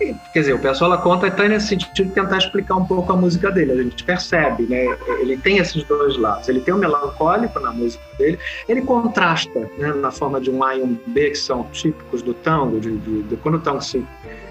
E, 0.00 0.14
quer 0.32 0.40
dizer, 0.40 0.54
o 0.54 0.58
pessoal 0.58 1.00
conta 1.00 1.28
está 1.28 1.46
nesse 1.48 1.68
sentido 1.68 1.92
de 1.92 2.10
tentar 2.10 2.38
explicar 2.38 2.74
um 2.74 2.84
pouco 2.84 3.12
a 3.12 3.16
música 3.16 3.50
dele. 3.50 3.72
A 3.72 3.76
gente 3.76 4.02
percebe, 4.02 4.64
né? 4.64 4.96
Ele 5.20 5.36
tem 5.36 5.58
esses 5.58 5.84
dois 5.84 6.16
lados. 6.16 6.48
Ele 6.48 6.60
tem 6.60 6.74
o 6.74 6.78
melancólico 6.78 7.60
na 7.60 7.72
música 7.72 8.02
dele, 8.18 8.38
ele 8.68 8.82
contrasta 8.82 9.60
né, 9.78 9.92
na 9.92 10.10
forma 10.10 10.40
de 10.40 10.50
um 10.50 10.64
A 10.64 10.76
e 10.76 10.82
um 10.82 10.98
B, 11.06 11.30
que 11.30 11.38
são 11.38 11.64
típicos 11.72 12.22
do 12.22 12.34
tango, 12.34 12.80
de, 12.80 12.96
de, 12.98 13.22
de 13.22 13.36
quando 13.36 13.56
o 13.56 13.60
tango 13.60 13.80
se 13.80 14.04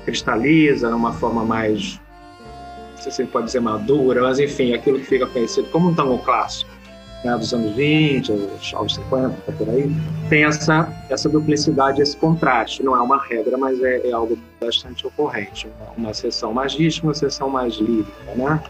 cristaliza 0.05 0.89
numa 0.89 1.11
forma 1.11 1.43
mais, 1.43 1.99
não 2.95 3.01
sei 3.01 3.11
se 3.11 3.25
pode 3.25 3.47
dizer 3.47 3.59
madura, 3.59 4.21
mas 4.21 4.39
enfim, 4.39 4.73
aquilo 4.73 4.99
que 4.99 5.05
fica 5.05 5.27
conhecido 5.27 5.67
como 5.69 5.89
um 5.89 5.93
tango 5.93 6.17
clássico 6.19 6.72
né, 7.23 7.37
dos 7.37 7.53
anos 7.53 7.75
20, 7.75 8.31
aos 8.73 8.95
50, 8.95 9.51
por 9.53 9.69
aí, 9.69 9.89
tem 10.29 10.43
essa, 10.43 10.91
essa 11.09 11.29
duplicidade, 11.29 12.01
esse 12.01 12.17
contraste. 12.17 12.83
Não 12.83 12.95
é 12.95 13.01
uma 13.01 13.21
regra, 13.23 13.57
mas 13.57 13.81
é, 13.81 14.07
é 14.07 14.11
algo 14.11 14.37
bastante 14.59 15.07
ocorrente. 15.07 15.67
Uma 15.97 16.13
sessão 16.13 16.53
mais 16.53 16.73
rítmica, 16.73 17.07
uma 17.07 17.13
sessão 17.13 17.49
mais 17.49 17.75
lírica, 17.75 18.35
né? 18.35 18.61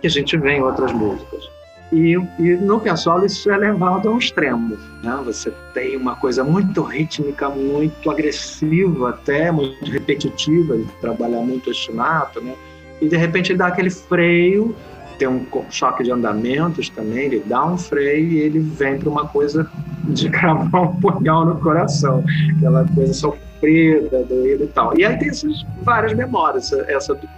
que 0.00 0.06
a 0.06 0.10
gente 0.10 0.36
vê 0.36 0.52
em 0.52 0.62
outras 0.62 0.92
músicas. 0.92 1.48
E, 1.92 2.18
e 2.38 2.56
no 2.56 2.80
pessoal 2.80 3.24
isso 3.24 3.50
é 3.50 3.56
levado 3.56 4.08
ao 4.08 4.18
extremo. 4.18 4.76
Né? 5.02 5.22
Você 5.24 5.52
tem 5.72 5.96
uma 5.96 6.16
coisa 6.16 6.42
muito 6.42 6.82
rítmica, 6.82 7.48
muito 7.48 8.10
agressiva 8.10 9.10
até, 9.10 9.50
muito 9.50 9.84
repetitiva, 9.84 10.74
ele 10.74 10.88
trabalha 11.00 11.40
muito 11.40 11.70
ostinato, 11.70 12.40
né? 12.40 12.54
e 13.00 13.08
de 13.08 13.16
repente 13.16 13.52
ele 13.52 13.58
dá 13.58 13.68
aquele 13.68 13.90
freio 13.90 14.74
tem 15.18 15.28
um 15.28 15.46
choque 15.70 16.02
de 16.02 16.10
andamentos 16.10 16.88
também, 16.88 17.26
ele 17.26 17.42
dá 17.46 17.64
um 17.64 17.76
freio 17.76 18.28
e 18.28 18.38
ele 18.38 18.60
vem 18.60 18.98
para 18.98 19.08
uma 19.08 19.26
coisa 19.26 19.70
de 20.04 20.28
cravar 20.30 20.82
um 20.82 20.96
punhal 20.96 21.44
no 21.44 21.60
coração, 21.60 22.24
aquela 22.56 22.86
coisa 22.94 23.12
sofrida, 23.12 24.24
doída 24.24 24.64
e 24.64 24.68
tal. 24.68 24.98
E 24.98 25.04
aí 25.04 25.18
tem 25.18 25.28
essas 25.28 25.64
várias 25.82 26.12
memórias, 26.14 26.72
essa 26.72 27.14
do, 27.14 27.28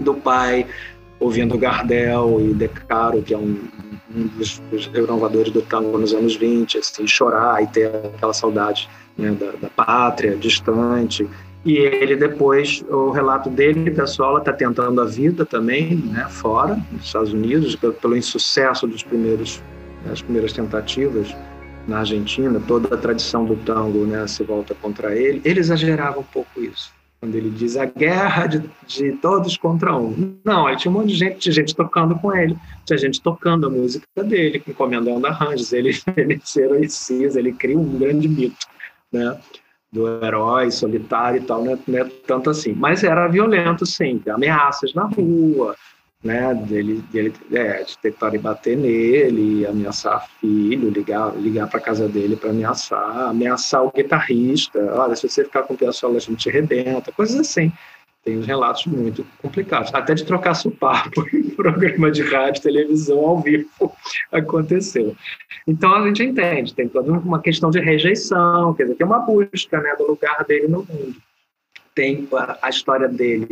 do 0.00 0.14
pai 0.14 0.66
ouvindo 1.20 1.56
Gardel 1.56 2.40
e 2.40 2.54
De 2.54 2.68
Caro, 2.68 3.22
que 3.22 3.32
é 3.32 3.38
um, 3.38 3.58
um 4.14 4.26
dos, 4.36 4.58
dos 4.70 4.86
renovadores 4.86 5.52
do 5.52 5.62
tango 5.62 5.96
nos 5.98 6.12
anos 6.12 6.36
20, 6.36 6.78
assim, 6.78 7.06
chorar 7.06 7.62
e 7.62 7.66
ter 7.66 7.86
aquela 8.14 8.34
saudade 8.34 8.88
né, 9.16 9.30
da, 9.30 9.52
da 9.52 9.68
pátria 9.70 10.36
distante. 10.36 11.28
E 11.64 11.78
ele 11.78 12.14
depois, 12.14 12.84
o 12.90 13.10
relato 13.10 13.48
dele, 13.48 13.90
pessoal, 13.90 14.36
está 14.36 14.52
tentando 14.52 15.00
a 15.00 15.06
vida 15.06 15.46
também, 15.46 15.96
né, 15.96 16.26
fora, 16.28 16.78
nos 16.92 17.06
Estados 17.06 17.32
Unidos, 17.32 17.74
pelo 17.74 18.16
insucesso 18.16 18.86
dos 18.86 19.02
primeiros, 19.02 19.62
das 20.06 20.20
primeiras 20.20 20.52
tentativas 20.52 21.34
na 21.88 22.00
Argentina, 22.00 22.60
toda 22.66 22.94
a 22.94 22.98
tradição 22.98 23.46
do 23.46 23.56
tango 23.56 24.04
né, 24.04 24.26
se 24.26 24.42
volta 24.42 24.74
contra 24.74 25.16
ele. 25.16 25.40
Ele 25.42 25.60
exagerava 25.60 26.20
um 26.20 26.24
pouco 26.24 26.60
isso, 26.60 26.92
quando 27.18 27.34
ele 27.34 27.48
diz 27.48 27.78
a 27.78 27.86
guerra 27.86 28.46
de, 28.46 28.62
de 28.86 29.12
todos 29.12 29.56
contra 29.56 29.96
um. 29.96 30.36
Não, 30.44 30.66
aí 30.66 30.76
tinha 30.76 30.92
um 30.92 30.94
monte 30.94 31.08
de 31.08 31.14
gente, 31.14 31.38
de 31.38 31.52
gente 31.52 31.74
tocando 31.74 32.14
com 32.16 32.34
ele, 32.34 32.56
tinha 32.84 32.98
gente 32.98 33.22
tocando 33.22 33.66
a 33.66 33.70
música 33.70 34.06
dele, 34.22 34.62
encomendando 34.68 35.26
arranjos, 35.26 35.72
ele, 35.72 35.96
ele 36.14 36.40
heroiciza, 36.56 37.38
ele 37.38 37.52
cria 37.52 37.78
um 37.78 37.98
grande 37.98 38.28
mito, 38.28 38.66
né? 39.10 39.38
Do 39.94 40.08
herói 40.24 40.72
solitário 40.72 41.40
e 41.40 41.44
tal, 41.44 41.64
não 41.64 41.72
é, 41.72 42.04
tanto 42.26 42.50
assim. 42.50 42.72
Mas 42.72 43.04
era 43.04 43.28
violento, 43.28 43.86
sim, 43.86 44.20
ameaças 44.28 44.92
na 44.92 45.04
rua, 45.04 45.76
né, 46.22 46.52
dele, 46.52 47.04
dele 47.12 47.32
é, 47.52 47.84
de 47.84 47.96
tentarem 47.98 48.40
bater 48.40 48.76
nele, 48.76 49.64
ameaçar 49.64 50.26
filho, 50.40 50.90
ligar, 50.90 51.32
ligar 51.36 51.68
para 51.68 51.78
casa 51.78 52.08
dele 52.08 52.34
para 52.34 52.50
ameaçar, 52.50 53.28
ameaçar 53.28 53.84
o 53.84 53.92
guitarrista, 53.92 54.80
olha, 54.96 55.14
se 55.14 55.28
você 55.28 55.44
ficar 55.44 55.62
com 55.62 55.74
o 55.74 55.78
pessoal, 55.78 56.16
a 56.16 56.18
gente 56.18 56.36
te 56.36 56.50
rebenta, 56.50 57.12
coisas 57.12 57.38
assim 57.38 57.72
tem 58.24 58.38
uns 58.38 58.46
relatos 58.46 58.86
muito 58.86 59.24
complicados, 59.42 59.92
até 59.92 60.14
de 60.14 60.24
trocar 60.24 60.54
sopapo 60.54 61.26
em 61.32 61.50
programa 61.50 62.10
de 62.10 62.22
rádio, 62.22 62.62
televisão 62.62 63.18
ao 63.18 63.40
vivo 63.40 63.92
aconteceu. 64.32 65.14
Então 65.66 65.94
a 65.94 66.06
gente 66.06 66.22
entende, 66.22 66.74
tem 66.74 66.88
toda 66.88 67.12
uma 67.12 67.40
questão 67.40 67.70
de 67.70 67.80
rejeição, 67.80 68.72
quer 68.74 68.84
dizer, 68.84 68.96
tem 68.96 69.06
uma 69.06 69.18
busca 69.18 69.80
né, 69.80 69.94
do 69.96 70.06
lugar 70.06 70.42
dele 70.44 70.68
no 70.68 70.78
mundo. 70.78 71.16
Tem 71.94 72.26
a, 72.60 72.68
história 72.68 73.08
dele, 73.08 73.46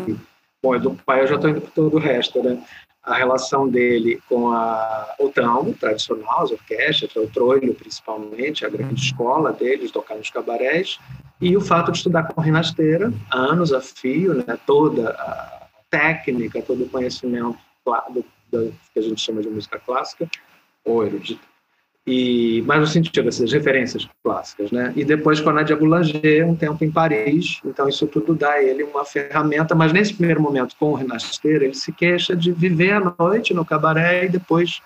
bom, 0.63 0.77
do 0.79 0.95
pai 1.07 1.21
eu 1.21 1.29
já 1.29 1.37
estou 1.37 1.51
indo 1.51 1.61
para 1.61 1.71
todo 1.71 1.95
o 1.95 2.01
resto, 2.01 2.43
né? 2.43 2.61
A 3.05 3.15
relação 3.15 3.69
dele 3.69 4.21
com 4.29 4.49
a, 4.49 5.15
o 5.19 5.29
tango 5.29 5.75
tradicional, 5.75 6.43
as 6.43 6.51
orquestras, 6.51 7.15
o 7.17 7.27
trolho 7.29 7.75
principalmente, 7.75 8.65
a 8.65 8.69
grande 8.69 9.01
escola 9.01 9.53
deles, 9.53 9.91
tocar 9.91 10.17
nos 10.17 10.31
cabarés, 10.31 10.99
e 11.43 11.57
o 11.57 11.61
fato 11.61 11.91
de 11.91 11.99
estudar 11.99 12.23
com 12.29 12.41
rinasteira, 12.41 13.13
anos 13.33 13.73
a 13.73 13.81
fio, 13.81 14.33
né, 14.33 14.57
toda 14.65 15.11
a 15.11 15.67
técnica, 15.91 16.63
todo 16.63 16.85
o 16.85 16.89
conhecimento 16.89 17.59
do, 17.85 18.25
do, 18.51 18.73
que 18.95 19.01
a 19.01 19.03
gente 19.03 19.21
chama 19.21 19.43
de 19.43 19.49
música 19.49 19.77
clássica, 19.85 20.31
ou 20.85 21.05
erudita, 21.05 21.43
e 22.07 22.63
mais 22.63 22.81
no 22.81 22.87
sentido 22.87 23.25
dessas 23.25 23.53
referências 23.53 24.09
clássicas, 24.23 24.71
né? 24.71 24.93
E 24.95 25.05
depois 25.05 25.41
com 25.41 25.51
a 25.51 25.53
Nadia 25.53 25.77
Boulanger, 25.77 26.49
um 26.49 26.55
tempo 26.55 26.85
em 26.85 26.91
Paris, 26.91 27.61
então 27.65 27.89
isso 27.89 28.07
tudo 28.07 28.35
dá 28.35 28.53
a 28.53 28.63
ele 28.63 28.85
uma 28.85 29.05
ferramenta, 29.05 29.75
mas 29.75 29.93
nesse 29.93 30.15
primeiro 30.15 30.41
momento 30.41 30.77
com 30.79 30.93
o 30.93 30.95
Renasteira, 30.95 31.65
ele 31.65 31.75
se 31.75 31.93
queixa 31.93 32.37
de 32.37 32.53
viver 32.53 32.93
à 32.93 33.15
noite 33.19 33.53
no 33.53 33.65
cabaré 33.65 34.27
e 34.27 34.29
depois 34.29 34.81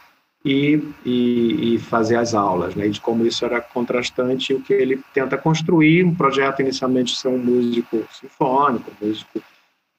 e, 0.47 0.81
e, 1.05 1.75
e, 1.75 1.79
fazer 1.79 2.15
as 2.15 2.33
aulas, 2.33 2.77
né? 2.77 2.87
E 2.87 2.91
de 2.91 3.01
como 3.01 3.27
isso 3.27 3.45
era 3.45 3.61
contrastante 3.61 4.55
o 4.55 4.63
que 4.63 4.73
ele 4.73 5.03
tenta 5.13 5.37
construir 5.37 6.05
um 6.05 6.15
projeto 6.15 6.61
inicialmente 6.61 7.15
de 7.15 7.19
ser 7.19 7.27
um 7.27 7.39
músico 7.39 8.05
sinfônico, 8.13 8.93
músico 9.03 9.43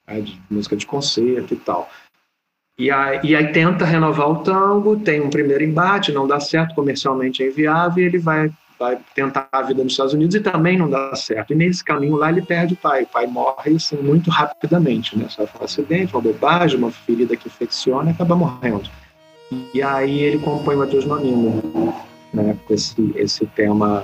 né, 0.08 0.22
de 0.22 0.40
música 0.50 0.74
de 0.74 0.86
concerto 0.86 1.52
e 1.52 1.56
tal. 1.58 1.90
E 2.78 2.90
aí, 2.90 3.20
e 3.24 3.36
aí 3.36 3.52
tenta 3.52 3.84
renovar 3.84 4.30
o 4.30 4.36
tango, 4.36 4.96
tem 4.96 5.20
um 5.20 5.28
primeiro 5.28 5.62
embate, 5.62 6.12
não 6.12 6.26
dá 6.26 6.40
certo, 6.40 6.74
comercialmente 6.74 7.42
é 7.42 7.48
inviável, 7.48 8.02
e 8.02 8.06
ele 8.06 8.18
vai, 8.18 8.50
vai 8.78 8.98
tentar 9.14 9.48
a 9.52 9.60
vida 9.60 9.82
nos 9.84 9.92
Estados 9.92 10.14
Unidos 10.14 10.34
e 10.34 10.40
também 10.40 10.78
não 10.78 10.88
dá 10.88 11.14
certo. 11.14 11.52
E 11.52 11.56
nesse 11.56 11.84
caminho 11.84 12.16
lá 12.16 12.30
ele 12.30 12.40
perde 12.40 12.72
o 12.72 12.76
pai. 12.78 13.02
O 13.02 13.06
pai 13.08 13.26
morre 13.26 13.76
assim, 13.76 13.96
muito 13.96 14.30
rapidamente, 14.30 15.18
né? 15.18 15.26
Só 15.28 15.42
um 15.42 15.64
acidente, 15.64 16.14
uma 16.14 16.22
bobagem, 16.22 16.78
uma 16.78 16.90
ferida 16.90 17.36
que 17.36 17.48
infecciona 17.48 18.08
e 18.08 18.12
acaba 18.14 18.34
morrendo. 18.34 18.88
E 19.72 19.82
aí 19.82 20.20
ele 20.20 20.38
compõe 20.38 20.74
o 20.74 20.78
Matheus 20.78 21.04
Nonino, 21.04 21.94
né? 22.32 22.56
Com 22.66 22.74
esse, 22.74 23.12
esse 23.16 23.46
tema, 23.46 24.02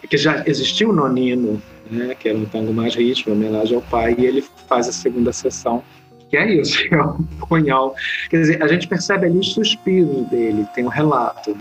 porque 0.00 0.16
já 0.16 0.44
existiu 0.46 0.90
o 0.90 0.92
Nonino, 0.92 1.60
né? 1.90 2.14
Que 2.14 2.28
era 2.28 2.38
um 2.38 2.44
tango 2.44 2.72
mais 2.72 2.94
ritmo, 2.94 3.32
em 3.32 3.36
homenagem 3.36 3.76
ao 3.76 3.82
pai, 3.82 4.14
e 4.18 4.24
ele 4.24 4.44
faz 4.68 4.88
a 4.88 4.92
segunda 4.92 5.32
sessão 5.32 5.82
que 6.28 6.36
é 6.36 6.54
isso, 6.54 6.82
é 6.92 7.02
um 7.02 7.22
punhal. 7.48 7.94
Quer 8.28 8.40
dizer, 8.40 8.62
a 8.62 8.68
gente 8.68 8.88
percebe 8.88 9.26
ali 9.26 9.38
os 9.38 9.52
suspiros 9.52 10.26
dele, 10.28 10.66
tem 10.74 10.84
um 10.84 10.88
relato 10.88 11.54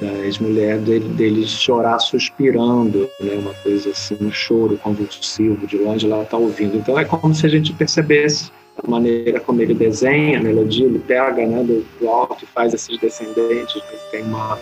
da, 0.00 0.06
ex-mulher 0.24 0.78
dele, 0.78 1.08
dele 1.14 1.46
chorar 1.46 1.98
suspirando, 1.98 3.08
né, 3.20 3.34
uma 3.34 3.54
coisa 3.54 3.90
assim, 3.90 4.16
um 4.20 4.30
choro 4.30 4.78
convulsivo, 4.78 5.66
de 5.66 5.76
longe 5.78 6.10
ela 6.10 6.22
está 6.22 6.36
ouvindo. 6.36 6.76
Então 6.76 6.98
é 6.98 7.04
como 7.04 7.34
se 7.34 7.46
a 7.46 7.48
gente 7.48 7.72
percebesse 7.72 8.50
a 8.82 8.90
maneira 8.90 9.40
como 9.40 9.60
ele 9.60 9.74
desenha 9.74 10.38
a 10.38 10.42
melodia, 10.42 10.86
ele 10.86 10.98
pega 11.00 11.46
né, 11.46 11.62
do, 11.62 11.84
do 12.00 12.08
alto 12.08 12.44
e 12.44 12.46
faz 12.46 12.72
esses 12.72 12.98
descendentes, 12.98 13.82
tem 14.10 14.22
uma. 14.22 14.58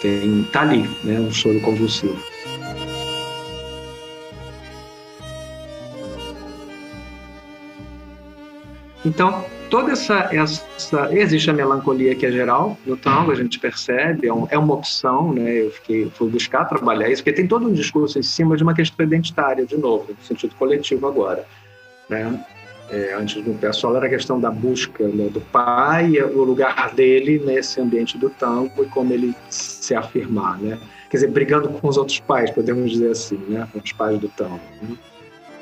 Tem, 0.00 0.44
tá 0.52 0.60
ali, 0.62 0.88
né, 1.02 1.18
um 1.18 1.32
choro 1.32 1.60
convulsivo. 1.60 2.16
Então, 9.04 9.44
toda 9.70 9.92
essa, 9.92 10.28
essa. 10.32 11.08
Existe 11.14 11.50
a 11.50 11.52
melancolia 11.52 12.14
que 12.14 12.26
é 12.26 12.30
geral 12.30 12.76
no 12.84 12.96
tango, 12.96 13.32
a 13.32 13.34
gente 13.34 13.58
percebe, 13.58 14.26
é, 14.26 14.32
um, 14.32 14.46
é 14.50 14.58
uma 14.58 14.74
opção, 14.74 15.32
né? 15.32 15.62
Eu 15.62 15.70
fiquei, 15.70 16.10
fui 16.10 16.28
buscar 16.28 16.64
trabalhar 16.66 17.08
isso, 17.08 17.22
porque 17.22 17.36
tem 17.36 17.46
todo 17.46 17.66
um 17.66 17.72
discurso 17.72 18.18
em 18.18 18.22
cima 18.22 18.56
de 18.56 18.62
uma 18.62 18.74
questão 18.74 19.04
identitária, 19.06 19.64
de 19.64 19.76
novo, 19.76 20.08
no 20.10 20.24
sentido 20.24 20.54
coletivo 20.56 21.06
agora. 21.06 21.46
Né? 22.08 22.44
É, 22.90 23.14
antes 23.14 23.42
do 23.44 23.52
pessoal 23.52 23.96
era 23.96 24.06
a 24.06 24.08
questão 24.08 24.40
da 24.40 24.50
busca 24.50 25.06
né, 25.06 25.28
do 25.28 25.40
pai, 25.40 26.18
o 26.22 26.42
lugar 26.42 26.94
dele 26.94 27.38
nesse 27.44 27.80
ambiente 27.80 28.16
do 28.16 28.30
tango 28.30 28.82
e 28.82 28.86
como 28.86 29.12
ele 29.12 29.34
se 29.50 29.94
afirmar, 29.94 30.58
né? 30.58 30.78
Quer 31.10 31.18
dizer, 31.18 31.30
brigando 31.30 31.68
com 31.68 31.86
os 31.86 31.98
outros 31.98 32.20
pais, 32.20 32.50
podemos 32.50 32.90
dizer 32.90 33.10
assim, 33.10 33.38
né? 33.48 33.68
Com 33.72 33.78
os 33.78 33.92
pais 33.92 34.18
do 34.18 34.28
tango. 34.28 34.60
Né? 34.80 34.96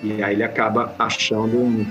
E 0.03 0.23
aí 0.23 0.35
ele 0.35 0.45
acaba 0.45 0.95
achando 0.99 1.59
um, 1.59 1.85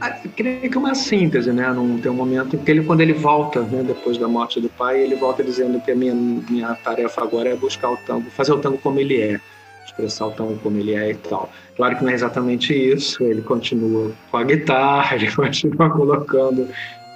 ah, 0.00 0.10
creio 0.36 0.70
que 0.70 0.76
é 0.76 0.78
uma 0.78 0.94
síntese, 0.94 1.52
né? 1.52 1.68
Num, 1.72 1.98
tem 1.98 2.10
um 2.10 2.14
momento 2.14 2.54
em 2.54 2.58
que 2.60 2.70
ele, 2.70 2.84
quando 2.84 3.00
ele 3.00 3.12
volta, 3.12 3.62
né, 3.62 3.82
depois 3.82 4.16
da 4.16 4.28
morte 4.28 4.60
do 4.60 4.68
pai, 4.68 5.00
ele 5.00 5.16
volta 5.16 5.42
dizendo 5.42 5.80
que 5.80 5.90
a 5.90 5.96
minha, 5.96 6.14
minha 6.14 6.74
tarefa 6.74 7.22
agora 7.22 7.48
é 7.48 7.56
buscar 7.56 7.90
o 7.90 7.96
tango, 7.96 8.30
fazer 8.30 8.52
o 8.52 8.58
tango 8.58 8.78
como 8.78 9.00
ele 9.00 9.20
é, 9.20 9.40
expressar 9.88 10.26
o 10.26 10.30
tango 10.30 10.58
como 10.58 10.78
ele 10.78 10.94
é 10.94 11.10
e 11.10 11.14
tal. 11.14 11.50
Claro 11.76 11.96
que 11.96 12.04
não 12.04 12.10
é 12.10 12.14
exatamente 12.14 12.72
isso, 12.72 13.22
ele 13.24 13.42
continua 13.42 14.12
com 14.30 14.36
a 14.36 14.44
guitarra, 14.44 15.16
ele 15.16 15.30
continua 15.30 15.90
colocando 15.90 16.68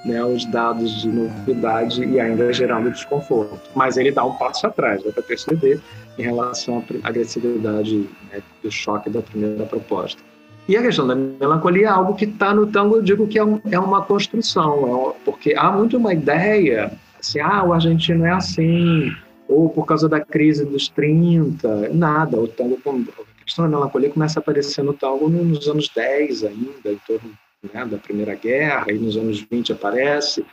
né, 0.04 0.22
os 0.24 0.44
dados 0.46 1.02
de 1.02 1.08
novidade 1.08 2.04
e 2.04 2.18
ainda 2.18 2.52
gerando 2.52 2.90
desconforto. 2.90 3.70
Mas 3.74 3.96
ele 3.96 4.10
dá 4.10 4.24
um 4.24 4.34
passo 4.34 4.66
atrás, 4.66 5.02
dá 5.02 5.12
para 5.12 5.22
perceber, 5.22 5.80
em 6.18 6.22
relação 6.22 6.84
à 7.02 7.08
agressividade 7.08 8.08
né, 8.32 8.42
do 8.62 8.70
choque 8.70 9.08
da 9.08 9.22
primeira 9.22 9.64
proposta. 9.64 10.20
E 10.68 10.76
a 10.76 10.82
questão 10.82 11.06
da 11.06 11.14
melancolia 11.14 11.86
é 11.86 11.90
algo 11.90 12.14
que 12.14 12.24
está 12.24 12.54
no 12.54 12.66
tango, 12.68 12.96
eu 12.96 13.02
digo 13.02 13.26
que 13.26 13.38
é, 13.38 13.44
um, 13.44 13.60
é 13.70 13.78
uma 13.78 14.02
construção, 14.02 15.10
é 15.10 15.24
porque 15.24 15.54
há 15.56 15.72
muito 15.72 15.96
uma 15.96 16.14
ideia, 16.14 16.92
assim, 17.18 17.40
ah, 17.40 17.64
o 17.64 17.72
argentino 17.72 18.24
é 18.24 18.30
assim, 18.30 19.12
ou 19.52 19.68
por 19.68 19.86
causa 19.86 20.08
da 20.08 20.20
crise 20.20 20.64
dos 20.64 20.88
30, 20.88 21.90
nada, 21.90 22.40
o 22.40 22.48
tango, 22.48 22.78
a 22.86 23.44
questão 23.44 23.64
da 23.64 23.70
melancolia 23.70 24.10
começa 24.10 24.38
a 24.38 24.42
aparecer 24.42 24.82
no 24.82 24.94
tango 24.94 25.28
nos 25.28 25.68
anos 25.68 25.88
10 25.94 26.44
ainda, 26.44 26.92
em 26.92 27.00
torno 27.06 27.30
né, 27.72 27.84
da 27.84 27.98
Primeira 27.98 28.34
Guerra, 28.34 28.90
e 28.90 28.98
nos 28.98 29.16
anos 29.16 29.40
20 29.40 29.72
aparece, 29.72 30.44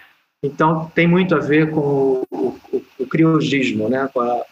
então 0.43 0.89
tem 0.95 1.07
muito 1.07 1.35
a 1.35 1.39
ver 1.39 1.69
com 1.71 2.23
o, 2.31 2.55
o, 2.71 2.85
o 2.99 3.07
criogismo, 3.07 3.89
né, 3.89 4.09
com 4.13 4.21
a, 4.21 4.45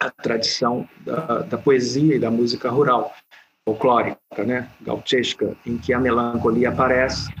a 0.00 0.10
tradição 0.10 0.88
da, 1.04 1.40
da 1.40 1.58
poesia 1.58 2.16
e 2.16 2.18
da 2.18 2.30
música 2.30 2.68
rural 2.68 3.12
folclórica, 3.64 4.18
né, 4.44 4.68
gauchesca, 4.80 5.56
em 5.64 5.78
que 5.78 5.92
a 5.92 6.00
melancolia 6.00 6.70
aparece, 6.70 7.32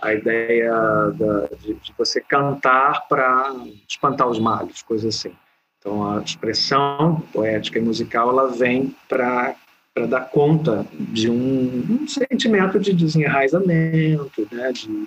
a 0.00 0.14
ideia 0.14 0.72
da, 1.14 1.48
de, 1.60 1.74
de, 1.74 1.94
você 1.96 2.20
cantar 2.20 3.06
para 3.08 3.54
espantar 3.88 4.28
os 4.28 4.38
males, 4.38 4.82
coisas 4.82 5.14
assim. 5.14 5.34
Então, 5.82 6.08
a 6.08 6.22
expressão 6.22 7.20
poética 7.32 7.80
e 7.80 7.82
musical 7.82 8.30
ela 8.30 8.52
vem 8.52 8.94
para 9.08 9.56
para 9.94 10.06
dar 10.06 10.30
conta 10.30 10.86
de 10.94 11.28
um, 11.28 11.84
um, 11.90 12.08
sentimento 12.08 12.80
de 12.80 12.94
desenraizamento, 12.94 14.48
né, 14.50 14.72
de, 14.72 15.06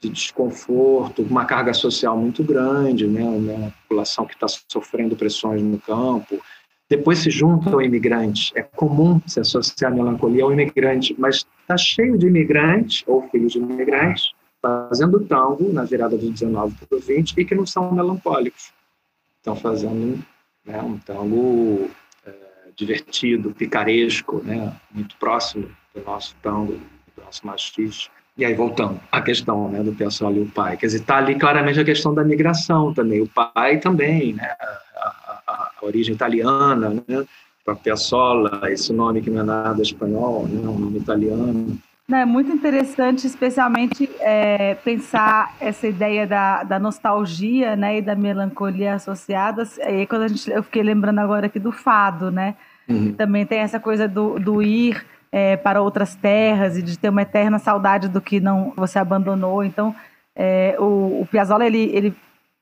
de, 0.00 0.08
desconforto, 0.08 1.20
uma 1.24 1.44
carga 1.44 1.74
social 1.74 2.16
muito 2.16 2.42
grande, 2.42 3.06
né, 3.06 3.22
uma 3.22 3.70
população 3.82 4.24
que 4.24 4.32
está 4.32 4.46
sofrendo 4.72 5.14
pressões 5.14 5.60
no 5.60 5.78
campo, 5.78 6.42
depois 6.88 7.18
se 7.18 7.30
junta 7.30 7.68
ao 7.68 7.82
imigrante. 7.82 8.50
É 8.54 8.62
comum 8.62 9.20
se 9.26 9.40
associar 9.40 9.92
a 9.92 9.94
melancolia 9.94 10.44
ao 10.44 10.52
imigrante, 10.54 11.14
mas 11.18 11.44
está 11.60 11.76
cheio 11.76 12.16
de 12.16 12.28
imigrantes 12.28 13.04
ou 13.06 13.28
filhos 13.28 13.52
de 13.52 13.58
imigrantes 13.58 14.32
fazendo 14.62 15.20
tango 15.20 15.70
na 15.70 15.84
virada 15.84 16.16
do 16.16 16.30
19 16.30 16.74
para 16.88 16.96
o 16.96 17.00
20 17.00 17.34
e 17.36 17.44
que 17.44 17.54
não 17.54 17.66
são 17.66 17.92
melancólicos. 17.92 18.72
Estão 19.54 19.56
fazendo 19.56 20.22
né, 20.66 20.80
um 20.82 20.98
tango 20.98 21.90
é, 22.26 22.32
divertido, 22.76 23.52
picaresco, 23.52 24.42
né, 24.44 24.74
muito 24.90 25.16
próximo 25.16 25.68
do 25.94 26.04
nosso 26.04 26.34
tango, 26.42 26.78
do 27.16 27.24
nosso 27.24 27.46
machixe. 27.46 28.10
E 28.36 28.44
aí, 28.44 28.54
voltando 28.54 29.00
à 29.10 29.20
questão 29.20 29.68
né, 29.68 29.82
do 29.82 29.92
pessoal 29.92 30.32
e 30.32 30.40
o 30.40 30.46
pai. 30.46 30.76
Quer 30.76 30.86
dizer, 30.86 31.00
está 31.00 31.16
ali 31.16 31.34
claramente 31.34 31.80
a 31.80 31.84
questão 31.84 32.14
da 32.14 32.22
migração 32.22 32.94
também. 32.94 33.20
O 33.20 33.28
pai 33.28 33.78
também, 33.78 34.34
né? 34.34 34.54
a 35.46 35.70
origem 35.82 36.14
italiana, 36.14 36.90
né? 36.90 37.26
Piazzolla, 37.82 38.62
esse 38.72 38.94
nome 38.94 39.20
que 39.20 39.28
não 39.28 39.40
é 39.40 39.44
nada 39.44 39.82
espanhol, 39.82 40.46
né? 40.48 40.66
um 40.66 40.78
nome 40.78 40.98
italiano. 40.98 41.78
É 42.10 42.24
muito 42.24 42.50
interessante, 42.50 43.26
especialmente 43.26 44.08
é, 44.20 44.74
pensar 44.76 45.54
essa 45.60 45.86
ideia 45.86 46.26
da, 46.26 46.62
da 46.62 46.78
nostalgia, 46.78 47.76
né, 47.76 47.98
e 47.98 48.02
da 48.02 48.14
melancolia 48.14 48.94
associadas. 48.94 49.78
Aí 49.80 50.06
quando 50.06 50.22
a 50.22 50.28
gente, 50.28 50.50
eu 50.50 50.62
fiquei 50.62 50.82
lembrando 50.82 51.18
agora 51.18 51.46
aqui 51.46 51.58
do 51.58 51.70
fado, 51.70 52.30
né? 52.30 52.54
Uhum. 52.88 53.12
Também 53.12 53.44
tem 53.44 53.58
essa 53.58 53.78
coisa 53.78 54.08
do, 54.08 54.38
do 54.38 54.62
ir 54.62 55.04
é, 55.30 55.58
para 55.58 55.82
outras 55.82 56.14
terras 56.14 56.78
e 56.78 56.82
de 56.82 56.98
ter 56.98 57.10
uma 57.10 57.20
eterna 57.20 57.58
saudade 57.58 58.08
do 58.08 58.22
que 58.22 58.40
não 58.40 58.72
você 58.74 58.98
abandonou. 58.98 59.62
Então, 59.62 59.94
é, 60.34 60.76
o, 60.78 61.20
o 61.20 61.28
Piazzolla 61.30 61.66
ele, 61.66 61.90
ele 61.92 62.16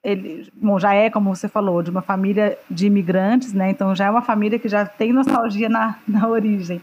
ele 0.05 0.49
bom, 0.55 0.79
já 0.79 0.95
é, 0.95 1.11
como 1.11 1.35
você 1.35 1.49
falou, 1.49 1.83
de 1.83 1.91
uma 1.91 2.03
família 2.03 2.57
de 2.71 2.87
imigrantes, 2.87 3.53
né? 3.53 3.71
Então 3.71 3.95
já 3.95 4.07
é 4.07 4.11
uma 4.11 4.23
família 4.23 4.59
que 4.59 4.69
já 4.69 4.87
tem 4.87 5.13
nostalgia 5.13 5.69
na, 5.69 5.99
na 6.07 6.29
origem. 6.29 6.81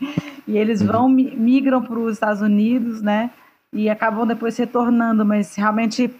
E 0.47 0.57
eles 0.57 0.81
uhum. 0.81 0.87
vão, 0.87 1.09
migram 1.09 1.81
para 1.81 1.97
os 1.97 2.13
Estados 2.13 2.41
Unidos, 2.41 3.01
né? 3.01 3.31
E 3.71 3.89
acabam 3.89 4.27
depois 4.27 4.57
retornando, 4.57 5.25
mas 5.25 5.55
realmente. 5.55 6.13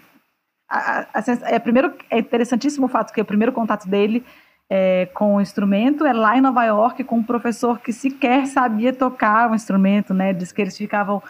A, 0.68 1.00
a, 1.00 1.20
a, 1.20 1.50
é, 1.50 1.58
primeiro, 1.58 1.92
é 2.10 2.18
interessantíssimo 2.18 2.86
o 2.86 2.88
fato 2.88 3.12
que 3.12 3.20
o 3.20 3.24
primeiro 3.24 3.52
contato 3.52 3.86
dele 3.86 4.24
é, 4.68 5.06
com 5.12 5.36
o 5.36 5.40
instrumento 5.40 6.04
é 6.04 6.12
lá 6.12 6.36
em 6.36 6.40
Nova 6.40 6.64
York, 6.64 7.04
com 7.04 7.16
um 7.16 7.22
professor 7.22 7.78
que 7.80 7.92
sequer 7.92 8.46
sabia 8.46 8.92
tocar 8.92 9.50
o 9.50 9.54
instrumento, 9.54 10.14
né? 10.14 10.32
Diz 10.32 10.52
que 10.52 10.62
eles 10.62 10.76
ficavam 10.76 11.22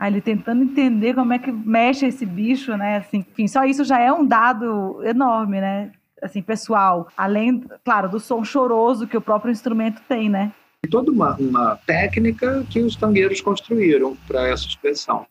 Aí 0.00 0.10
ele 0.10 0.22
tentando 0.22 0.62
entender 0.62 1.14
como 1.14 1.34
é 1.34 1.38
que 1.38 1.52
mexe 1.52 2.06
esse 2.06 2.24
bicho, 2.24 2.74
né? 2.74 2.96
Assim, 2.96 3.18
enfim, 3.18 3.46
só 3.46 3.66
isso 3.66 3.84
já 3.84 4.00
é 4.00 4.10
um 4.10 4.24
dado 4.24 4.98
enorme, 5.04 5.60
né? 5.60 5.92
Assim, 6.22 6.40
pessoal. 6.40 7.08
Além, 7.14 7.62
claro, 7.84 8.08
do 8.08 8.18
som 8.18 8.42
choroso 8.42 9.06
que 9.06 9.16
o 9.16 9.20
próprio 9.20 9.52
instrumento 9.52 10.00
tem, 10.08 10.30
né? 10.30 10.52
Toda 10.90 11.12
uma, 11.12 11.36
uma 11.36 11.76
técnica 11.86 12.64
que 12.70 12.80
os 12.80 12.96
tangueiros 12.96 13.42
construíram 13.42 14.16
para 14.26 14.48
essa 14.48 14.66
expressão. 14.66 15.26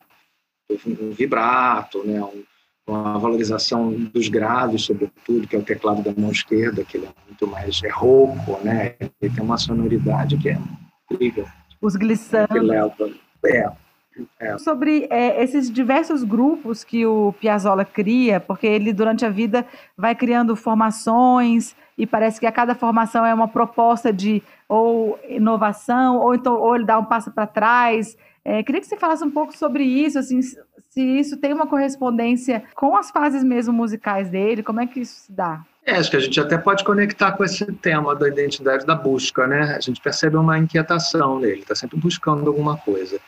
Um 0.85 1.09
vibrato, 1.13 2.05
né? 2.05 2.21
Um, 2.21 2.43
uma 2.87 3.17
valorização 3.17 3.91
dos 3.91 4.27
graves, 4.27 4.83
sobretudo, 4.83 5.47
que 5.47 5.55
é 5.55 5.59
o 5.59 5.63
teclado 5.63 6.03
da 6.03 6.13
mão 6.15 6.31
esquerda, 6.31 6.83
que 6.83 6.97
é 6.97 7.01
muito 7.27 7.47
mais 7.47 7.81
é 7.83 7.89
rouco, 7.89 8.59
né? 8.63 8.93
Ele 8.99 9.33
tem 9.33 9.43
uma 9.43 9.57
sonoridade 9.57 10.37
que 10.37 10.49
é 10.49 10.59
incrível. 11.09 11.47
Os 11.81 11.95
glissandos. 11.95 12.55
Que 12.55 12.59
leva, 12.59 13.09
é, 13.45 13.71
é. 14.39 14.57
Sobre 14.57 15.07
é, 15.09 15.43
esses 15.43 15.69
diversos 15.69 16.23
grupos 16.23 16.83
que 16.83 17.05
o 17.05 17.33
Piazzolla 17.39 17.85
cria, 17.85 18.39
porque 18.39 18.67
ele 18.67 18.93
durante 18.93 19.25
a 19.25 19.29
vida 19.29 19.65
vai 19.97 20.15
criando 20.15 20.55
formações 20.55 21.75
e 21.97 22.07
parece 22.07 22.39
que 22.39 22.45
a 22.45 22.51
cada 22.51 22.73
formação 22.75 23.25
é 23.25 23.33
uma 23.33 23.47
proposta 23.47 24.11
de 24.11 24.41
ou 24.67 25.19
inovação 25.27 26.17
ou 26.17 26.33
então 26.35 26.55
ou 26.55 26.75
ele 26.75 26.85
dá 26.85 26.97
um 26.97 27.05
passo 27.05 27.31
para 27.31 27.47
trás. 27.47 28.17
É, 28.43 28.63
queria 28.63 28.81
que 28.81 28.87
você 28.87 28.97
falasse 28.97 29.23
um 29.23 29.31
pouco 29.31 29.55
sobre 29.55 29.83
isso, 29.83 30.17
assim, 30.17 30.41
se 30.41 31.01
isso 31.01 31.37
tem 31.37 31.53
uma 31.53 31.67
correspondência 31.67 32.63
com 32.73 32.95
as 32.95 33.11
fases 33.11 33.43
mesmo 33.43 33.73
musicais 33.73 34.29
dele, 34.29 34.63
como 34.63 34.79
é 34.79 34.87
que 34.87 35.01
isso 35.01 35.25
se 35.25 35.31
dá? 35.31 35.63
É, 35.85 35.95
acho 35.95 36.11
que 36.11 36.17
a 36.17 36.19
gente 36.19 36.39
até 36.39 36.57
pode 36.57 36.83
conectar 36.83 37.31
com 37.31 37.43
esse 37.43 37.65
tema 37.73 38.15
da 38.15 38.27
identidade 38.27 38.85
da 38.85 38.95
busca, 38.95 39.47
né? 39.47 39.75
A 39.75 39.79
gente 39.79 39.99
percebe 39.99 40.37
uma 40.37 40.57
inquietação 40.57 41.39
nele, 41.39 41.61
está 41.61 41.73
sempre 41.73 41.97
buscando 41.97 42.47
alguma 42.47 42.77
coisa. 42.77 43.19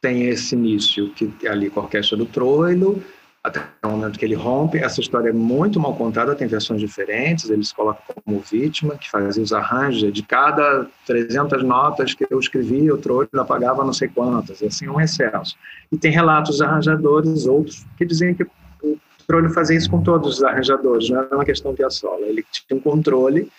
Tem 0.00 0.28
esse 0.28 0.54
início 0.54 1.10
que 1.10 1.32
ali 1.46 1.70
com 1.70 1.80
a 1.80 1.82
orquestra 1.84 2.16
do 2.16 2.24
Troilo, 2.24 3.02
até 3.42 3.60
o 3.84 3.88
momento 3.88 4.18
que 4.18 4.24
ele 4.24 4.34
rompe. 4.34 4.78
Essa 4.78 5.00
história 5.00 5.30
é 5.30 5.32
muito 5.32 5.80
mal 5.80 5.94
contada, 5.94 6.34
tem 6.34 6.46
versões 6.46 6.80
diferentes. 6.80 7.50
Ele 7.50 7.64
se 7.64 7.74
coloca 7.74 8.02
como 8.24 8.40
vítima, 8.40 8.96
que 8.96 9.10
fazia 9.10 9.42
os 9.42 9.52
arranjos. 9.52 10.12
De 10.12 10.22
cada 10.22 10.86
300 11.06 11.62
notas 11.64 12.14
que 12.14 12.26
eu 12.30 12.38
escrevia, 12.38 12.94
o 12.94 12.98
Troilo 12.98 13.28
apagava 13.38 13.84
não 13.84 13.92
sei 13.92 14.08
quantas. 14.08 14.62
Assim, 14.62 14.88
um 14.88 15.00
excesso. 15.00 15.56
E 15.90 15.96
tem 15.96 16.12
relatos 16.12 16.60
arranjadores, 16.60 17.46
outros, 17.46 17.84
que 17.96 18.04
dizem 18.04 18.34
que 18.34 18.44
o 18.82 18.98
Troilo 19.26 19.50
fazia 19.50 19.76
isso 19.76 19.90
com 19.90 20.02
todos 20.02 20.38
os 20.38 20.44
arranjadores, 20.44 21.10
não 21.10 21.20
era 21.20 21.34
uma 21.34 21.44
questão 21.44 21.74
piaçola. 21.74 22.26
Ele 22.26 22.44
tinha 22.50 22.78
um 22.78 22.80
controle, 22.80 23.50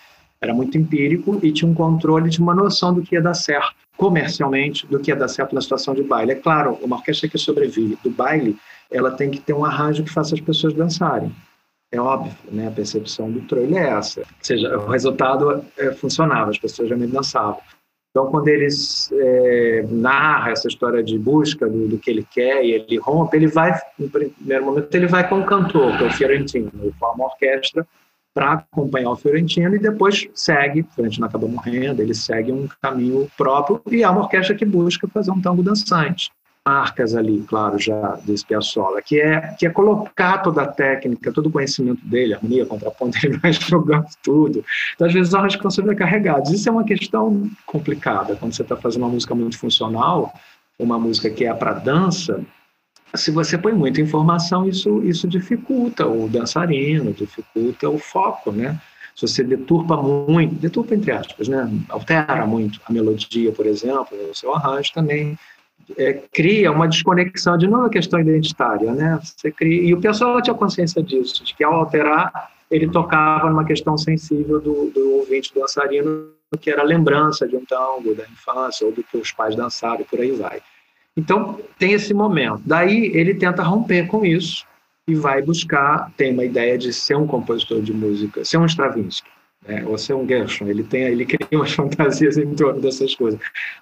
era 0.41 0.54
muito 0.54 0.78
empírico, 0.78 1.39
e 1.43 1.52
tinha 1.52 1.69
um 1.69 1.73
controle 1.73 2.30
de 2.30 2.39
uma 2.39 2.56
noção 2.56 2.93
do 2.93 3.02
que 3.02 3.15
ia 3.15 3.21
dar 3.21 3.34
certo 3.34 3.75
comercialmente, 3.97 4.88
do 4.88 4.99
que 4.99 5.12
ia 5.12 5.15
dar 5.15 5.28
certo 5.28 5.54
na 5.54 5.62
situação 5.62 5.93
de 5.93 6.02
baile. 6.02 6.32
É 6.32 6.36
claro, 6.36 6.78
uma 6.82 6.95
orquestra 6.95 7.28
que 7.28 7.38
sobrevive 7.38 7.97
do 8.02 8.10
baile 8.10 8.58
ela 8.89 9.12
tem 9.12 9.30
que 9.30 9.39
ter 9.39 9.54
um 9.54 9.65
arranjo 9.65 10.04
que 10.04 10.12
faça 10.12 10.34
as 10.34 10.41
pessoas 10.41 10.73
dançarem. 10.73 11.32
É 11.91 11.99
óbvio, 11.99 12.34
né? 12.52 12.67
A 12.67 12.71
percepção 12.71 13.32
do 13.32 13.41
trailer 13.41 13.84
é 13.84 13.89
essa. 13.89 14.21
Ou 14.21 14.25
seja, 14.41 14.78
o 14.78 14.88
resultado 14.88 15.65
é, 15.78 15.91
funcionava, 15.91 16.52
as 16.52 16.58
pessoas 16.58 16.88
realmente 16.88 17.12
dançavam. 17.12 17.60
Então, 18.12 18.32
quando 18.32 18.47
eles 18.47 19.12
é, 19.12 19.86
narra 19.89 20.52
essa 20.52 20.67
história 20.67 21.04
de 21.04 21.17
busca 21.17 21.67
do, 21.67 21.88
do, 21.88 21.97
que 21.99 22.10
ele 22.10 22.25
quer 22.32 22.63
e 22.63 22.71
ele 22.71 22.97
rompe, 22.97 23.38
ele 23.38 23.47
vai, 23.47 23.80
no 23.97 24.10
primeiro 24.10 24.65
momento, 24.65 24.93
ele 24.95 25.08
vai 25.08 25.28
com 25.28 25.39
o 25.39 25.45
cantor, 25.45 25.95
que 25.97 26.04
é 26.04 26.08
o 26.08 26.12
Fiorentino, 26.12 26.71
ele 26.82 26.93
forma 26.99 27.23
uma 27.23 27.25
orquestra 27.25 27.86
para 28.39 28.54
acompanhar 28.54 29.10
o 29.10 29.17
Fiorentino 29.17 29.75
e 29.75 29.80
depois 29.80 30.25
segue, 30.34 30.80
o 30.80 30.88
Fiorentino 30.95 31.25
acaba 31.25 31.45
morrendo, 31.45 32.02
ele 32.02 32.13
segue 32.13 32.54
um 32.54 32.69
caminho 32.82 33.30
próprio 33.38 33.82
e 33.91 34.02
é 34.02 34.10
uma 34.10 34.21
orquestra 34.21 34.56
que 34.56 34.63
busca 34.63 35.10
fazer 35.10 35.30
um 35.32 35.41
tango 35.41 35.62
dançante 35.62 36.32
marcas 36.65 37.15
ali, 37.15 37.43
claro, 37.47 37.80
já 37.80 38.19
desse 38.23 38.45
Piazzolla, 38.45 39.02
que 39.02 39.19
é, 39.19 39.56
que 39.58 39.65
é 39.65 39.69
colocar 39.71 40.38
toda 40.38 40.62
a 40.62 40.67
técnica, 40.67 41.34
todo 41.34 41.47
o 41.47 41.52
conhecimento 41.52 42.06
dele, 42.06 42.36
harmonia, 42.36 42.65
contraponto, 42.65 43.17
ele 43.25 43.38
vai 43.39 43.52
jogando 43.52 44.06
tudo. 44.21 44.63
Então, 44.93 45.08
às 45.08 45.13
vezes, 45.13 45.34
arranjos 45.34 45.56
ficam 45.56 45.71
sobrecarregados. 45.71 46.52
Isso 46.52 46.69
é 46.69 46.71
uma 46.71 46.84
questão 46.84 47.49
complicada. 47.65 48.36
Quando 48.36 48.54
você 48.54 48.62
está 48.62 48.75
fazendo 48.75 49.02
uma 49.02 49.10
música 49.10 49.34
muito 49.34 49.58
funcional, 49.58 50.32
uma 50.78 50.99
música 50.99 51.30
que 51.32 51.43
é 51.43 51.54
para 51.54 51.73
dança, 51.73 52.45
se 53.15 53.32
você 53.32 53.58
põe 53.58 53.74
muita 53.74 54.02
informação, 54.02 54.67
isso, 54.67 55.04
isso 55.04 55.28
dificulta 55.28 56.08
o 56.08 56.28
dançarino, 56.28 57.12
dificulta 57.13 57.89
o 57.89 57.98
foco, 57.98 58.52
né? 58.52 58.80
Se 59.15 59.28
você 59.28 59.43
deturpa 59.43 59.98
muito, 59.98 60.56
deturpa 60.56 60.95
entre 60.95 61.12
aspas, 61.12 61.48
né? 61.48 61.69
Altera 61.89 62.45
muito 62.45 62.80
a 62.86 62.93
melodia, 62.93 63.52
por 63.52 63.65
exemplo, 63.65 64.17
o 64.30 64.36
seu 64.36 64.54
arranjo 64.54 64.93
também 64.93 65.38
é, 65.98 66.13
cria 66.32 66.72
uma 66.72 66.88
desconexão, 66.88 67.58
de 67.58 67.67
novo 67.67 67.86
a 67.86 67.89
questão 67.89 68.19
identitária, 68.19 68.91
né? 68.93 69.19
Você 69.24 69.52
cria, 69.52 69.82
e 69.82 69.93
o 69.93 70.00
pessoal 70.00 70.41
tinha 70.41 70.54
consciência 70.54 71.02
disso, 71.02 71.43
de 71.43 71.54
que 71.54 71.63
ao 71.63 71.74
alterar, 71.74 72.52
ele 72.69 72.88
tocava 72.88 73.50
numa 73.50 73.65
questão 73.65 73.98
sensível 73.98 74.60
do, 74.60 74.91
do 74.91 75.15
ouvinte 75.17 75.54
dançarino, 75.54 76.30
que 76.62 76.69
era 76.69 76.82
a 76.82 76.86
lembrança 76.86 77.48
de 77.48 77.56
um 77.56 77.65
tango 77.65 78.13
da 78.13 78.24
infância, 78.24 78.86
ou 78.86 78.93
do 78.93 79.04
que 79.04 79.17
os 79.17 79.32
pais 79.32 79.56
dançaram, 79.56 80.02
e 80.02 80.04
por 80.04 80.19
aí 80.19 80.32
vai. 80.32 80.62
Então, 81.19 81.60
tem 81.77 81.93
esse 81.93 82.13
momento. 82.13 82.62
Daí, 82.65 83.12
ele 83.13 83.34
tenta 83.34 83.62
romper 83.62 84.08
com 84.08 84.25
isso 84.25 84.65
e 85.08 85.15
vai 85.15 85.41
buscar, 85.41 86.12
tem 86.15 86.34
uma 86.34 86.45
ideia 86.45 86.77
de 86.77 86.93
ser 86.93 87.15
um 87.15 87.27
compositor 87.27 87.82
de 87.82 87.93
música, 87.93 88.45
ser 88.45 88.58
um 88.58 88.65
Stravinsky 88.65 89.29
né? 89.67 89.84
ou 89.86 89.97
ser 89.97 90.13
um 90.13 90.27
Gershon, 90.27 90.67
ele 90.67 90.84
tem, 90.84 91.03
ele 91.03 91.25
cria 91.25 91.60
umas 91.60 91.71
fantasias 91.73 92.38
em 92.38 92.53
torno 92.55 92.82
dessas 92.82 93.15
coisas. 93.15 93.39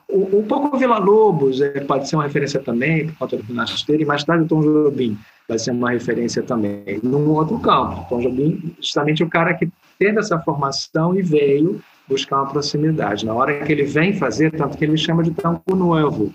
O, 0.08 0.40
o 0.40 0.44
pouco 0.44 0.78
Vila 0.78 0.98
Lobos 0.98 1.62
é, 1.62 1.80
pode 1.82 2.10
ser 2.10 2.16
uma 2.16 2.24
referência 2.24 2.60
também, 2.60 3.08
por 3.08 3.18
conta 3.18 3.38
do 3.38 3.44
Finasteiro, 3.44 4.02
e 4.02 4.06
mais 4.06 4.24
tarde 4.24 4.46
o 4.46 4.48
Tom 4.48 4.62
Jobim 4.62 5.18
vai 5.48 5.58
ser 5.58 5.72
uma 5.72 5.92
referência 5.92 6.44
também, 6.44 7.00
num 7.02 7.30
outro 7.30 7.58
campo. 7.60 8.06
Tom 8.10 8.22
Jobim, 8.22 8.76
justamente 8.82 9.24
o 9.24 9.30
cara 9.30 9.54
que 9.54 9.70
teve 9.98 10.20
essa 10.20 10.40
formação 10.40 11.16
e 11.16 11.22
veio 11.22 11.82
buscar 12.08 12.38
uma 12.38 12.50
proximidade. 12.50 13.26
Na 13.26 13.34
hora 13.34 13.64
que 13.66 13.72
ele 13.72 13.84
vem 13.84 14.14
fazer, 14.14 14.52
tanto 14.52 14.78
que 14.78 14.84
ele 14.84 14.98
chama 14.98 15.24
de 15.24 15.32
tango 15.32 15.76
novo, 15.76 16.34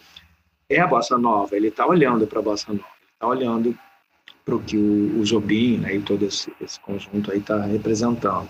é 0.69 0.81
a 0.81 0.87
bossa 0.87 1.19
nova, 1.19 1.57
ele 1.57 1.69
está 1.69 1.87
olhando 1.87 2.27
para 2.27 2.39
a 2.39 2.43
bossa 2.43 2.73
nova, 2.73 2.85
ele 3.01 3.13
está 3.13 3.27
olhando 3.27 3.79
para 4.45 4.57
o 4.57 4.61
que 4.61 4.77
o, 4.77 5.21
o 5.21 5.25
Jobim 5.25 5.79
né, 5.79 5.97
e 5.97 6.01
todo 6.01 6.25
esse, 6.25 6.53
esse 6.61 6.79
conjunto 6.81 7.31
aí 7.31 7.39
está 7.39 7.61
representando. 7.63 8.49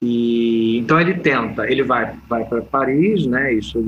E 0.00 0.78
então 0.78 1.00
ele 1.00 1.14
tenta, 1.14 1.70
ele 1.70 1.82
vai 1.82 2.16
vai 2.28 2.44
para 2.44 2.60
Paris, 2.62 3.24
né? 3.26 3.54
Isso 3.54 3.80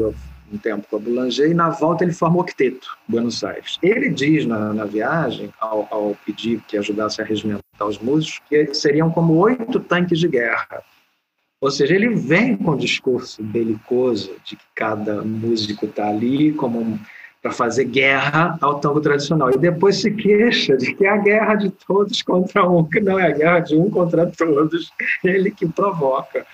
um 0.52 0.58
tempo 0.58 0.86
com 0.88 0.96
a 0.96 0.98
Boulanger 0.98 1.50
e 1.50 1.54
na 1.54 1.70
volta 1.70 2.04
ele 2.04 2.12
forma 2.12 2.36
o 2.36 2.40
octeto, 2.40 2.96
Buenos 3.08 3.42
Aires. 3.42 3.78
Ele 3.82 4.08
diz 4.08 4.46
na, 4.46 4.72
na 4.72 4.84
viagem, 4.84 5.52
ao, 5.60 5.88
ao, 5.90 6.16
pedir 6.24 6.60
que 6.68 6.76
ajudasse 6.76 7.20
a 7.20 7.24
regimentar 7.24 7.86
os 7.86 7.98
músicos, 7.98 8.40
que 8.48 8.72
seriam 8.74 9.10
como 9.10 9.34
oito 9.34 9.80
tanques 9.80 10.20
de 10.20 10.28
guerra. 10.28 10.82
Ou 11.60 11.70
seja, 11.70 11.94
ele 11.94 12.10
vem 12.10 12.56
com 12.56 12.72
o 12.72 12.76
discurso 12.76 13.42
belicoso 13.42 14.36
de 14.44 14.54
que 14.54 14.64
cada 14.74 15.22
músico 15.22 15.86
está 15.86 16.08
ali 16.08 16.52
como 16.52 16.80
um, 16.80 16.98
para 17.44 17.52
fazer 17.52 17.84
guerra 17.84 18.56
ao 18.58 18.80
tango 18.80 19.02
tradicional. 19.02 19.50
E 19.50 19.58
depois 19.58 20.00
se 20.00 20.10
queixa 20.10 20.78
de 20.78 20.94
que 20.94 21.04
é 21.04 21.10
a 21.10 21.18
guerra 21.18 21.56
de 21.56 21.68
todos 21.86 22.22
contra 22.22 22.66
um, 22.66 22.82
que 22.82 23.00
não 23.00 23.18
é 23.20 23.26
a 23.26 23.32
guerra 23.32 23.60
de 23.60 23.76
um 23.76 23.90
contra 23.90 24.26
todos, 24.26 24.90
ele 25.22 25.50
que 25.50 25.68
provoca. 25.68 26.46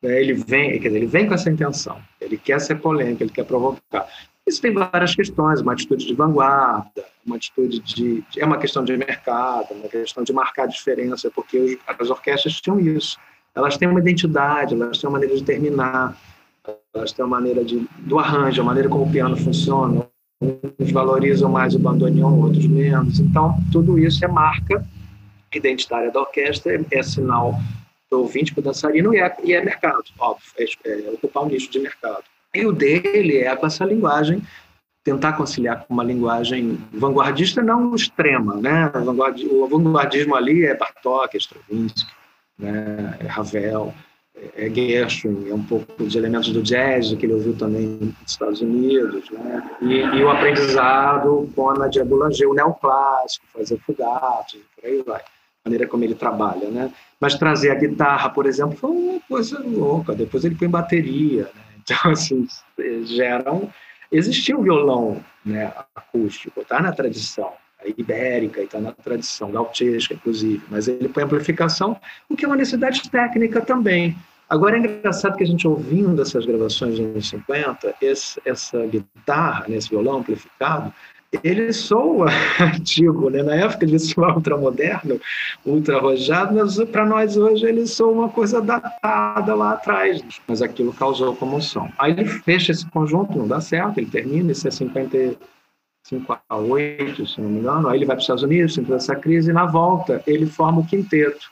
Né? 0.00 0.20
Ele 0.20 0.34
vem, 0.34 0.78
dizer, 0.78 0.94
ele 0.94 1.06
vem 1.06 1.26
com 1.26 1.34
essa 1.34 1.50
intenção, 1.50 2.00
ele 2.20 2.38
quer 2.38 2.60
ser 2.60 2.76
polêmico, 2.76 3.24
ele 3.24 3.30
quer 3.30 3.44
provocar. 3.44 4.06
Isso 4.46 4.62
tem 4.62 4.72
várias 4.72 5.16
questões, 5.16 5.60
uma 5.60 5.72
atitude 5.72 6.06
de 6.06 6.14
vanguarda, 6.14 7.04
uma 7.26 7.34
atitude 7.34 7.80
de, 7.80 8.22
é 8.38 8.44
uma 8.44 8.58
questão 8.58 8.84
de 8.84 8.96
mercado, 8.96 9.72
uma 9.72 9.88
questão 9.88 10.22
de 10.22 10.32
marcar 10.32 10.68
diferença, 10.68 11.28
porque 11.28 11.58
os, 11.58 11.76
as 11.88 12.08
orquestras 12.08 12.60
tinham 12.60 12.78
isso. 12.78 13.18
Elas 13.52 13.76
têm 13.76 13.88
uma 13.88 13.98
identidade, 13.98 14.74
elas 14.74 14.98
têm 14.98 15.08
uma 15.08 15.18
maneira 15.18 15.34
de 15.34 15.42
terminar, 15.42 16.16
elas 16.94 17.10
têm 17.10 17.24
uma 17.24 17.36
maneira 17.36 17.64
de, 17.64 17.84
do 17.98 18.16
arranjo, 18.20 18.62
a 18.62 18.64
maneira 18.64 18.88
como 18.88 19.02
o 19.02 19.10
piano 19.10 19.36
funciona, 19.36 20.06
uns 20.40 20.90
valorizam 20.92 21.50
mais 21.50 21.74
o 21.74 21.78
bandoneon, 21.78 22.40
outros 22.40 22.66
menos. 22.66 23.18
Então, 23.20 23.56
tudo 23.72 23.98
isso 23.98 24.24
é 24.24 24.28
marca 24.28 24.84
identitária 25.54 26.10
da 26.10 26.20
orquestra, 26.20 26.84
é, 26.90 27.02
sinal 27.02 27.54
para 28.08 28.18
o 28.18 28.22
ouvinte, 28.22 28.52
para 28.52 28.60
o 28.60 28.64
dançarino, 28.64 29.14
e 29.14 29.18
é, 29.18 29.36
e 29.42 29.52
é 29.52 29.64
mercado, 29.64 30.04
óbvio, 30.18 30.52
é, 30.58 30.90
é, 30.90 31.10
ocupar 31.10 31.44
um 31.44 31.48
nicho 31.48 31.70
de 31.70 31.78
mercado. 31.78 32.24
E 32.54 32.64
o 32.64 32.72
dele 32.72 33.38
é 33.38 33.54
com 33.56 33.66
essa 33.66 33.84
linguagem, 33.84 34.42
tentar 35.02 35.34
conciliar 35.34 35.84
com 35.84 35.94
uma 35.94 36.04
linguagem 36.04 36.78
vanguardista, 36.92 37.62
não 37.62 37.94
extrema, 37.94 38.56
né? 38.56 38.90
O 39.50 39.68
vanguardismo 39.68 40.34
ali 40.34 40.64
é 40.64 40.74
Bartók, 40.74 41.36
é 41.36 41.38
Stravinsky, 41.38 42.10
né? 42.58 43.16
é 43.20 43.26
Ravel, 43.26 43.94
é, 44.36 44.66
é 44.66 44.70
Gershwin, 44.70 45.48
é 45.48 45.54
um 45.54 45.62
pouco 45.62 46.04
de 46.04 46.18
elementos 46.18 46.52
do 46.52 46.62
jazz 46.62 47.12
que 47.14 47.24
ele 47.26 47.34
ouviu 47.34 47.56
também 47.56 47.86
nos 47.86 48.14
Estados 48.26 48.60
Unidos, 48.60 49.30
né? 49.30 49.70
E, 49.80 49.94
e 49.94 50.24
o 50.24 50.28
aprendizado 50.28 51.50
com 51.54 51.70
a 51.70 51.74
Nadia 51.74 52.04
Boulanger, 52.04 52.48
o 52.48 52.54
neoclássico, 52.54 53.46
fazer 53.52 53.78
fugatos, 53.78 54.60
por 54.74 54.84
aí 54.84 55.02
vai, 55.02 55.20
a 55.20 55.24
maneira 55.64 55.86
como 55.86 56.04
ele 56.04 56.14
trabalha, 56.14 56.68
né? 56.68 56.92
Mas 57.18 57.34
trazer 57.34 57.70
a 57.70 57.74
guitarra, 57.74 58.28
por 58.28 58.46
exemplo, 58.46 58.76
foi 58.76 58.90
uma 58.90 59.20
coisa 59.20 59.58
louca. 59.58 60.14
Depois 60.14 60.44
ele 60.44 60.54
põe 60.54 60.68
bateria, 60.68 61.44
né? 61.44 61.62
Então, 61.86 62.10
assim, 62.10 62.48
gera 63.04 63.52
um... 63.52 63.68
Existia 64.10 64.58
um 64.58 64.62
violão 64.62 65.24
né, 65.44 65.72
acústico, 65.94 66.60
está 66.60 66.82
na 66.82 66.90
tradição 66.90 67.52
ibérica 67.96 68.60
e 68.60 68.64
está 68.64 68.80
na 68.80 68.92
tradição 68.92 69.50
gauchesca, 69.50 70.14
inclusive, 70.14 70.62
mas 70.70 70.88
ele 70.88 71.08
põe 71.08 71.24
amplificação, 71.24 71.96
o 72.28 72.36
que 72.36 72.44
é 72.44 72.48
uma 72.48 72.56
necessidade 72.56 73.08
técnica 73.10 73.60
também. 73.60 74.16
Agora 74.48 74.76
é 74.76 74.80
engraçado 74.80 75.36
que 75.36 75.42
a 75.42 75.46
gente 75.46 75.66
ouvindo 75.66 76.22
essas 76.22 76.46
gravações 76.46 76.98
dos 76.98 77.00
anos 77.00 77.28
50, 77.28 77.94
esse, 78.00 78.40
essa 78.44 78.86
guitarra, 78.86 79.64
nesse 79.68 79.90
violão 79.90 80.18
amplificado, 80.18 80.92
ele 81.42 81.72
soa 81.72 82.28
antigo, 82.60 83.28
né? 83.28 83.42
Na 83.42 83.54
época 83.54 83.84
ele 83.84 83.98
soa 83.98 84.34
ultramoderno, 84.34 85.20
ultra 85.64 85.96
arrojado, 85.96 86.54
mas 86.54 86.76
para 86.84 87.04
nós 87.04 87.36
hoje 87.36 87.66
ele 87.66 87.86
soa 87.86 88.12
uma 88.12 88.28
coisa 88.28 88.60
datada 88.60 89.54
lá 89.54 89.72
atrás. 89.72 90.22
Mas 90.46 90.62
aquilo 90.62 90.92
causou 90.92 91.34
comoção. 91.34 91.90
Aí 91.98 92.12
ele 92.12 92.26
fecha 92.26 92.70
esse 92.70 92.86
conjunto, 92.86 93.36
não 93.36 93.48
dá 93.48 93.60
certo, 93.60 93.98
ele 93.98 94.06
termina, 94.06 94.52
isso 94.52 94.68
é 94.68 94.70
50 94.70 95.36
5 96.08 96.38
a 96.48 96.56
8, 96.56 97.26
se 97.26 97.40
não 97.40 97.48
me 97.48 97.58
engano. 97.58 97.88
Aí 97.88 97.98
ele 97.98 98.04
vai 98.04 98.16
para 98.16 98.20
os 98.20 98.24
Estados 98.24 98.42
Unidos, 98.42 98.74
toda 98.74 98.96
essa 98.96 99.16
crise, 99.16 99.50
e 99.50 99.52
na 99.54 99.66
volta 99.66 100.22
ele 100.26 100.46
forma 100.46 100.80
o 100.80 100.86
quinteto. 100.86 101.50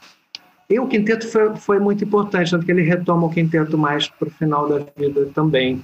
E 0.71 0.79
o 0.79 0.87
quinteto 0.87 1.29
foi, 1.29 1.55
foi 1.57 1.79
muito 1.79 2.05
importante, 2.05 2.51
tanto 2.51 2.65
que 2.65 2.73
ele 2.73 2.83
retoma 2.83 3.27
o 3.27 3.31
quinteto 3.31 3.77
mais 3.77 4.09
para 4.09 4.29
o 4.29 4.31
final 4.31 4.69
da 4.69 4.79
vida 4.97 5.29
também. 5.35 5.83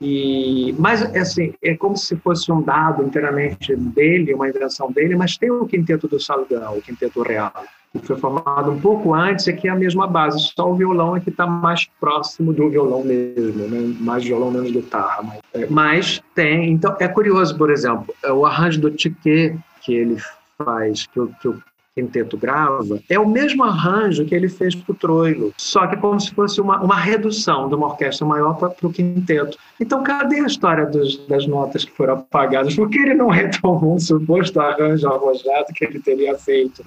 E, 0.00 0.74
mas, 0.78 1.02
assim, 1.14 1.54
é 1.62 1.76
como 1.76 1.96
se 1.96 2.16
fosse 2.16 2.50
um 2.50 2.62
dado 2.62 3.02
inteiramente 3.02 3.76
dele, 3.76 4.34
uma 4.34 4.48
invenção 4.48 4.90
dele, 4.90 5.14
mas 5.14 5.36
tem 5.36 5.50
o 5.50 5.66
quinteto 5.66 6.08
do 6.08 6.18
Salgão, 6.18 6.78
o 6.78 6.82
quinteto 6.82 7.22
real, 7.22 7.52
que 7.92 8.06
foi 8.06 8.16
formado 8.16 8.70
um 8.70 8.80
pouco 8.80 9.14
antes, 9.14 9.48
é 9.48 9.52
que 9.52 9.66
é 9.66 9.70
a 9.70 9.74
mesma 9.74 10.06
base, 10.06 10.38
só 10.56 10.70
o 10.70 10.76
violão 10.76 11.16
é 11.16 11.20
que 11.20 11.30
está 11.30 11.46
mais 11.46 11.88
próximo 11.98 12.52
do 12.52 12.70
violão 12.70 13.02
mesmo, 13.02 13.66
né? 13.66 13.94
mais 13.98 14.24
violão, 14.24 14.50
menos 14.50 14.70
guitarra. 14.70 15.22
Mas, 15.22 15.40
é, 15.52 15.66
mas 15.68 16.22
tem, 16.34 16.70
então, 16.72 16.96
é 17.00 17.08
curioso, 17.08 17.56
por 17.56 17.70
exemplo, 17.70 18.14
é 18.22 18.32
o 18.32 18.46
arranjo 18.46 18.80
do 18.80 18.90
Tiquet, 18.90 19.58
que 19.80 19.92
ele 19.92 20.16
faz, 20.56 21.06
que 21.06 21.18
o, 21.18 21.28
que 21.40 21.48
o 21.48 21.62
quinteto 21.94 22.36
grava, 22.36 23.00
é 23.08 23.18
o 23.18 23.28
mesmo 23.28 23.64
arranjo 23.64 24.24
que 24.24 24.34
ele 24.34 24.48
fez 24.48 24.74
para 24.74 24.92
o 24.92 24.94
Troilo, 24.94 25.52
só 25.56 25.86
que 25.86 25.96
como 25.96 26.20
se 26.20 26.32
fosse 26.32 26.60
uma, 26.60 26.80
uma 26.80 26.96
redução 26.96 27.68
de 27.68 27.74
uma 27.74 27.88
orquestra 27.88 28.26
maior 28.26 28.54
para 28.54 28.86
o 28.86 28.92
quinteto. 28.92 29.58
Então, 29.78 30.02
cadê 30.02 30.40
a 30.40 30.46
história 30.46 30.86
dos, 30.86 31.16
das 31.26 31.46
notas 31.46 31.84
que 31.84 31.90
foram 31.90 32.14
apagadas? 32.14 32.74
Por 32.76 32.88
que 32.88 32.98
ele 32.98 33.14
não 33.14 33.28
retomou 33.28 33.94
um 33.94 34.00
suposto 34.00 34.60
arranjo 34.60 35.08
arrojado 35.08 35.72
que 35.74 35.84
ele 35.84 36.00
teria 36.00 36.36
feito? 36.38 36.84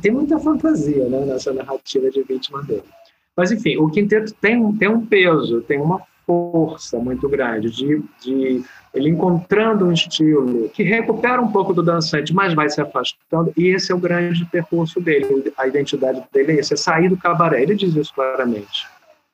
Tem 0.00 0.12
muita 0.12 0.38
fantasia 0.38 1.04
né, 1.08 1.24
nessa 1.24 1.52
narrativa 1.52 2.10
de 2.10 2.22
vítima 2.22 2.62
dele. 2.62 2.84
Mas, 3.36 3.52
enfim, 3.52 3.76
o 3.76 3.90
quinteto 3.90 4.32
tem, 4.40 4.72
tem 4.76 4.88
um 4.88 5.04
peso, 5.04 5.60
tem 5.62 5.78
uma 5.80 6.00
força 6.26 6.98
muito 6.98 7.28
grande 7.28 7.70
de, 7.70 8.02
de 8.20 8.64
ele 8.96 9.10
encontrando 9.10 9.84
um 9.84 9.92
estilo 9.92 10.68
que 10.70 10.82
recupera 10.82 11.40
um 11.40 11.52
pouco 11.52 11.74
do 11.74 11.82
dançante, 11.82 12.34
mas 12.34 12.54
vai 12.54 12.68
se 12.70 12.80
afastando, 12.80 13.52
e 13.56 13.68
esse 13.68 13.92
é 13.92 13.94
o 13.94 13.98
grande 13.98 14.44
percurso 14.46 15.00
dele, 15.00 15.52
a 15.56 15.66
identidade 15.66 16.22
dele 16.32 16.52
é 16.52 16.54
esse, 16.60 16.72
é 16.72 16.76
sair 16.76 17.08
do 17.10 17.16
cabaré, 17.16 17.62
ele 17.62 17.74
diz 17.74 17.94
isso 17.94 18.12
claramente, 18.14 18.86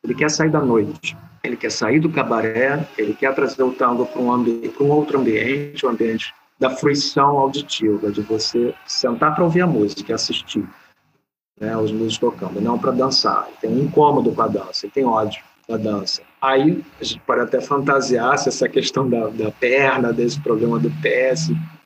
ele 0.02 0.14
quer 0.14 0.30
sair 0.30 0.50
da 0.50 0.60
noite, 0.60 1.16
ele 1.44 1.56
quer 1.56 1.70
sair 1.70 2.00
do 2.00 2.10
cabaré, 2.10 2.84
ele 2.98 3.14
quer 3.14 3.32
trazer 3.34 3.62
o 3.62 3.72
tango 3.72 4.04
para 4.04 4.20
um, 4.20 4.30
um 4.30 4.90
outro 4.90 5.20
ambiente, 5.20 5.86
um 5.86 5.90
ambiente 5.90 6.34
da 6.58 6.70
fruição 6.70 7.38
auditiva, 7.38 8.10
de 8.10 8.20
você 8.20 8.74
sentar 8.84 9.34
para 9.34 9.44
ouvir 9.44 9.62
a 9.62 9.66
música 9.66 10.14
assistir 10.14 10.64
né, 11.60 11.76
os 11.76 11.92
músicos 11.92 12.18
tocando, 12.18 12.60
não 12.60 12.76
para 12.76 12.90
dançar, 12.90 13.46
tem 13.60 13.70
um 13.70 13.84
incômodo 13.84 14.32
com 14.32 14.42
a 14.42 14.48
dança, 14.48 14.88
tem 14.92 15.04
ódio 15.04 15.42
da 15.68 15.76
dança. 15.76 16.22
Aí 16.42 16.82
a 17.00 17.04
gente 17.04 17.20
pode 17.20 17.40
até 17.40 17.60
fantasiar 17.60 18.36
se 18.36 18.48
essa 18.48 18.68
questão 18.68 19.08
da, 19.08 19.28
da 19.28 19.52
perna, 19.52 20.12
desse 20.12 20.40
problema 20.40 20.76
do 20.76 20.90
pé, 21.00 21.32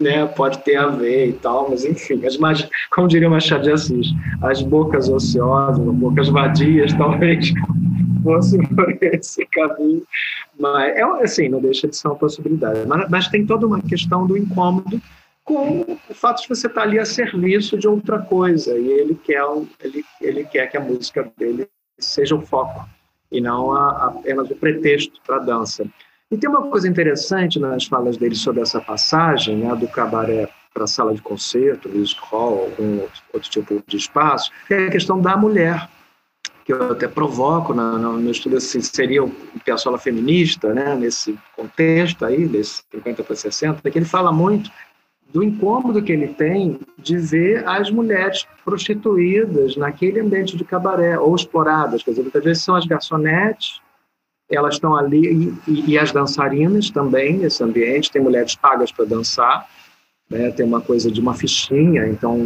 né, 0.01 0.25
pode 0.25 0.57
ter 0.61 0.77
a 0.77 0.87
ver 0.87 1.29
e 1.29 1.33
tal, 1.35 1.69
mas 1.69 1.85
enfim, 1.85 2.25
as 2.25 2.39
como 2.91 3.07
diria 3.07 3.29
Machado 3.29 3.65
de 3.65 3.73
Assis, 3.73 4.15
as 4.41 4.63
bocas 4.63 5.11
ociosas, 5.11 5.87
as 5.87 5.95
bocas 5.95 6.29
vadias, 6.31 6.91
talvez 6.97 7.53
fossem 8.23 8.67
por 8.69 8.97
esse 9.03 9.45
caminho, 9.45 10.03
mas 10.59 10.97
é 10.97 11.03
assim, 11.23 11.51
não 11.51 11.61
deixa 11.61 11.87
de 11.87 11.95
ser 11.95 12.09
uma 12.09 12.17
possibilidade. 12.17 12.81
Mas, 12.87 13.11
mas 13.11 13.29
tem 13.29 13.45
toda 13.45 13.67
uma 13.67 13.83
questão 13.83 14.27
do 14.27 14.39
incômodo 14.39 15.03
com 15.45 15.99
o 16.09 16.15
fato 16.15 16.41
de 16.41 16.49
você 16.49 16.67
estar 16.67 16.81
ali 16.81 16.99
a 16.99 17.05
serviço 17.05 17.77
de 17.77 17.87
outra 17.87 18.21
coisa 18.21 18.75
e 18.79 18.89
ele 18.89 19.15
quer 19.23 19.45
ele, 19.85 20.03
ele 20.19 20.45
quer 20.45 20.67
que 20.69 20.79
a 20.79 20.81
música 20.81 21.31
dele 21.37 21.69
seja 21.99 22.35
o 22.35 22.41
foco 22.41 22.96
e 23.31 23.41
não 23.41 23.73
a, 23.73 24.07
apenas 24.07 24.51
o 24.51 24.57
pretexto 24.57 25.21
para 25.27 25.37
a 25.37 25.41
dança. 25.41 25.87
E 26.31 26.37
tem 26.37 26.51
uma 26.51 26.69
coisa 26.69 26.89
interessante 26.89 27.59
nas 27.59 27.85
falas 27.85 28.17
dele 28.17 28.35
sobre 28.35 28.61
essa 28.61 28.81
passagem, 28.81 29.57
né, 29.59 29.75
do 29.77 29.87
cabaré 29.87 30.49
para 30.75 30.85
a 30.85 30.89
sala 30.89 31.15
de 31.15 31.23
concerto, 31.23 31.89
music 31.89 32.21
hall, 32.31 32.65
algum 32.65 33.01
outro, 33.33 33.51
tipo 33.51 33.83
de 33.87 33.97
espaço, 33.97 34.51
é 34.69 34.87
a 34.87 34.91
questão 34.91 35.21
da 35.21 35.37
mulher, 35.37 35.89
que 36.65 36.73
eu 36.73 36.93
até 36.93 37.07
provoco 37.07 37.73
no, 37.73 38.31
estudo, 38.31 38.57
assim, 38.57 38.81
seria 38.81 39.25
o 39.25 39.31
Piazzolla 39.65 39.99
feminista, 39.99 40.75
né, 40.75 40.97
nesse 40.97 41.39
contexto 41.55 42.25
aí, 42.25 42.47
desse 42.47 42.83
50 42.91 43.23
para 43.23 43.37
60, 43.37 43.91
que 43.91 43.99
ele 43.99 44.05
fala 44.05 44.33
muito 44.33 44.71
do 45.33 45.43
incômodo 45.43 46.03
que 46.03 46.13
ele 46.13 46.29
tem 46.29 46.79
de 46.99 47.19
ver 47.19 47.67
as 47.69 47.91
mulheres 47.91 48.47
prostituídas 48.65 49.77
naquele 49.77 50.21
ambiente 50.21 50.57
de 50.57 50.65
cabaré, 50.65 51.19
ou 51.19 51.35
exploradas, 51.35 52.03
quer 52.03 52.11
dizer, 52.11 52.23
muitas 52.23 52.45
vezes 52.45 52.63
são 52.63 52.75
as 52.75 52.87
garçonetes, 52.87 53.81
elas 54.49 54.75
estão 54.75 54.95
ali, 54.95 55.57
e, 55.67 55.91
e 55.91 55.99
as 55.99 56.13
dançarinas 56.13 56.91
também 56.91 57.37
nesse 57.37 57.63
ambiente, 57.63 58.11
tem 58.11 58.23
mulheres 58.23 58.55
pagas 58.55 58.93
para 58.93 59.05
dançar, 59.05 59.69
né, 60.31 60.51
tem 60.51 60.65
uma 60.65 60.81
coisa 60.81 61.11
de 61.11 61.21
uma 61.21 61.35
fichinha, 61.35 62.07
então 62.07 62.37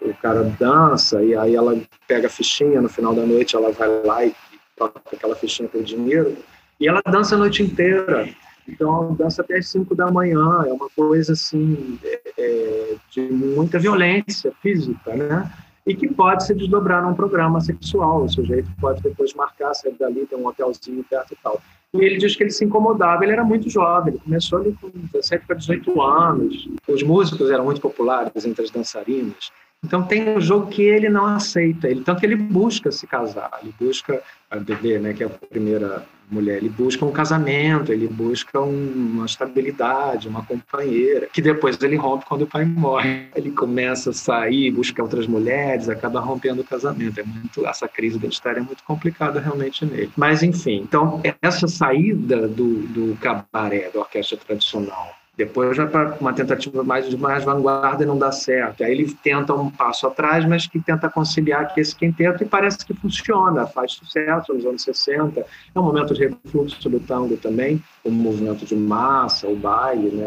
o 0.00 0.14
cara 0.20 0.42
dança, 0.58 1.22
e 1.22 1.36
aí 1.36 1.54
ela 1.54 1.78
pega 2.06 2.26
a 2.26 2.30
fichinha, 2.30 2.80
no 2.80 2.88
final 2.88 3.14
da 3.14 3.24
noite 3.24 3.56
ela 3.56 3.70
vai 3.72 4.02
lá 4.02 4.24
e 4.24 4.34
toca 4.76 5.00
aquela 5.12 5.36
fichinha 5.36 5.68
pelo 5.68 5.84
dinheiro, 5.84 6.36
e 6.80 6.88
ela 6.88 7.02
dança 7.06 7.34
a 7.34 7.38
noite 7.38 7.62
inteira, 7.62 8.28
então, 8.68 9.14
dança 9.14 9.42
até 9.42 9.58
as 9.58 9.68
5 9.68 9.94
da 9.94 10.10
manhã, 10.10 10.64
é 10.66 10.72
uma 10.72 10.88
coisa 10.90 11.32
assim, 11.32 11.98
é, 12.02 12.20
é, 12.38 12.94
de 13.10 13.20
muita 13.20 13.78
violência 13.78 14.52
física, 14.62 15.14
né? 15.14 15.50
E 15.86 15.94
que 15.94 16.08
pode 16.08 16.46
se 16.46 16.54
desdobrar 16.54 17.02
num 17.02 17.14
programa 17.14 17.60
sexual. 17.60 18.24
O 18.24 18.28
sujeito 18.28 18.70
pode 18.80 19.02
depois 19.02 19.34
marcar, 19.34 19.74
sair 19.74 19.94
dali, 19.98 20.26
ter 20.26 20.36
um 20.36 20.46
hotelzinho 20.46 21.04
perto 21.04 21.34
e 21.34 21.36
tal. 21.42 21.60
E 21.92 21.98
ele 21.98 22.16
diz 22.16 22.34
que 22.34 22.42
ele 22.42 22.50
se 22.50 22.64
incomodava, 22.64 23.22
ele 23.22 23.32
era 23.32 23.44
muito 23.44 23.68
jovem, 23.68 24.14
ele 24.14 24.22
começou 24.24 24.58
ali 24.58 24.76
com 24.80 24.88
17 24.88 25.46
para 25.46 25.56
18 25.56 26.02
anos. 26.02 26.68
Os 26.88 27.02
músicos 27.02 27.50
eram 27.50 27.64
muito 27.64 27.82
populares 27.82 28.46
entre 28.46 28.64
as 28.64 28.70
dançarinas. 28.70 29.52
Então 29.84 30.02
tem 30.02 30.36
um 30.36 30.40
jogo 30.40 30.68
que 30.68 30.82
ele 30.82 31.08
não 31.08 31.26
aceita, 31.26 31.88
ele, 31.88 32.02
tanto 32.02 32.20
que 32.20 32.26
ele 32.26 32.36
busca 32.36 32.90
se 32.90 33.06
casar, 33.06 33.50
ele 33.62 33.74
busca 33.78 34.22
a 34.50 34.56
bebê, 34.56 34.98
né, 34.98 35.12
que 35.12 35.22
é 35.22 35.26
a 35.26 35.30
primeira 35.30 36.06
mulher, 36.30 36.56
ele 36.56 36.68
busca 36.68 37.04
um 37.04 37.12
casamento, 37.12 37.92
ele 37.92 38.08
busca 38.08 38.60
um, 38.60 38.92
uma 39.14 39.26
estabilidade, 39.26 40.28
uma 40.28 40.44
companheira, 40.44 41.28
que 41.32 41.42
depois 41.42 41.80
ele 41.82 41.96
rompe 41.96 42.24
quando 42.24 42.42
o 42.42 42.46
pai 42.46 42.64
morre. 42.64 43.26
Ele 43.34 43.50
começa 43.50 44.10
a 44.10 44.12
sair, 44.12 44.70
busca 44.70 45.02
outras 45.02 45.26
mulheres, 45.26 45.88
acaba 45.88 46.20
rompendo 46.20 46.62
o 46.62 46.64
casamento. 46.64 47.20
É 47.20 47.24
muito 47.24 47.66
essa 47.66 47.86
crise 47.86 48.16
identitária 48.16 48.60
é 48.60 48.62
muito 48.62 48.82
complicada 48.84 49.40
realmente 49.40 49.84
nele. 49.84 50.10
Mas 50.16 50.42
enfim, 50.42 50.80
então 50.82 51.20
essa 51.42 51.68
saída 51.68 52.48
do, 52.48 52.82
do 52.88 53.16
cabaré 53.20 53.90
da 53.92 54.00
orquestra 54.00 54.38
tradicional 54.38 55.14
depois 55.36 55.76
já 55.76 55.86
para 55.86 56.16
uma 56.20 56.32
tentativa 56.32 56.84
mais 56.84 57.08
de 57.08 57.16
mais 57.16 57.42
vanguarda 57.42 58.04
e 58.04 58.06
não 58.06 58.16
dá 58.16 58.30
certo. 58.30 58.84
Aí 58.84 58.92
ele 58.92 59.12
tenta 59.22 59.52
um 59.52 59.68
passo 59.68 60.06
atrás, 60.06 60.44
mas 60.46 60.66
que 60.66 60.78
tenta 60.78 61.08
conciliar 61.08 61.62
aqui 61.62 61.80
esse 61.80 61.94
quinteto 61.94 62.44
e 62.44 62.46
parece 62.46 62.86
que 62.86 62.94
funciona, 62.94 63.66
faz 63.66 63.92
sucesso 63.92 64.54
nos 64.54 64.64
anos 64.64 64.82
60. 64.82 65.44
É 65.74 65.80
um 65.80 65.82
momento 65.82 66.14
de 66.14 66.26
refluxo 66.26 66.88
do 66.88 67.00
tango 67.00 67.36
também, 67.36 67.82
o 68.04 68.10
movimento 68.10 68.64
de 68.64 68.76
massa, 68.76 69.48
o 69.48 69.56
baile, 69.56 70.10
né? 70.10 70.26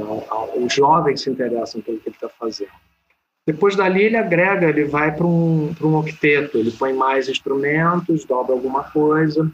os 0.57 0.73
jovens 0.73 1.21
se 1.21 1.29
interessam 1.29 1.81
pelo 1.81 1.99
que 1.99 2.09
ele 2.09 2.15
está 2.15 2.27
fazendo. 2.27 2.71
Depois 3.47 3.77
dali 3.77 4.03
ele 4.03 4.17
agrega, 4.17 4.67
ele 4.67 4.83
vai 4.83 5.15
para 5.15 5.25
um, 5.25 5.73
um 5.81 5.95
octeto, 5.95 6.57
ele 6.57 6.69
põe 6.69 6.91
mais 6.91 7.29
instrumentos, 7.29 8.25
dobra 8.25 8.53
alguma 8.53 8.83
coisa, 8.83 9.49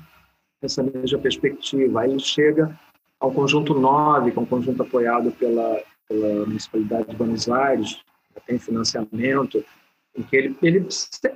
essa 0.64 0.82
mesma 0.82 1.20
perspectiva. 1.20 2.02
Aí 2.02 2.10
ele 2.10 2.20
chega 2.20 2.76
ao 3.24 3.32
Conjunto 3.32 3.74
9, 3.74 4.32
que 4.32 4.38
é 4.38 4.42
um 4.42 4.46
conjunto 4.46 4.84
apoiado 4.84 5.32
pela, 5.32 5.82
pela 6.10 6.46
Municipalidade 6.46 7.08
de 7.08 7.16
Buenos 7.16 7.48
Aires, 7.48 8.02
tem 8.46 8.60
financiamento, 8.60 9.64
em 10.14 10.24
que 10.24 10.36
ele, 10.36 10.58
ele 10.62 10.88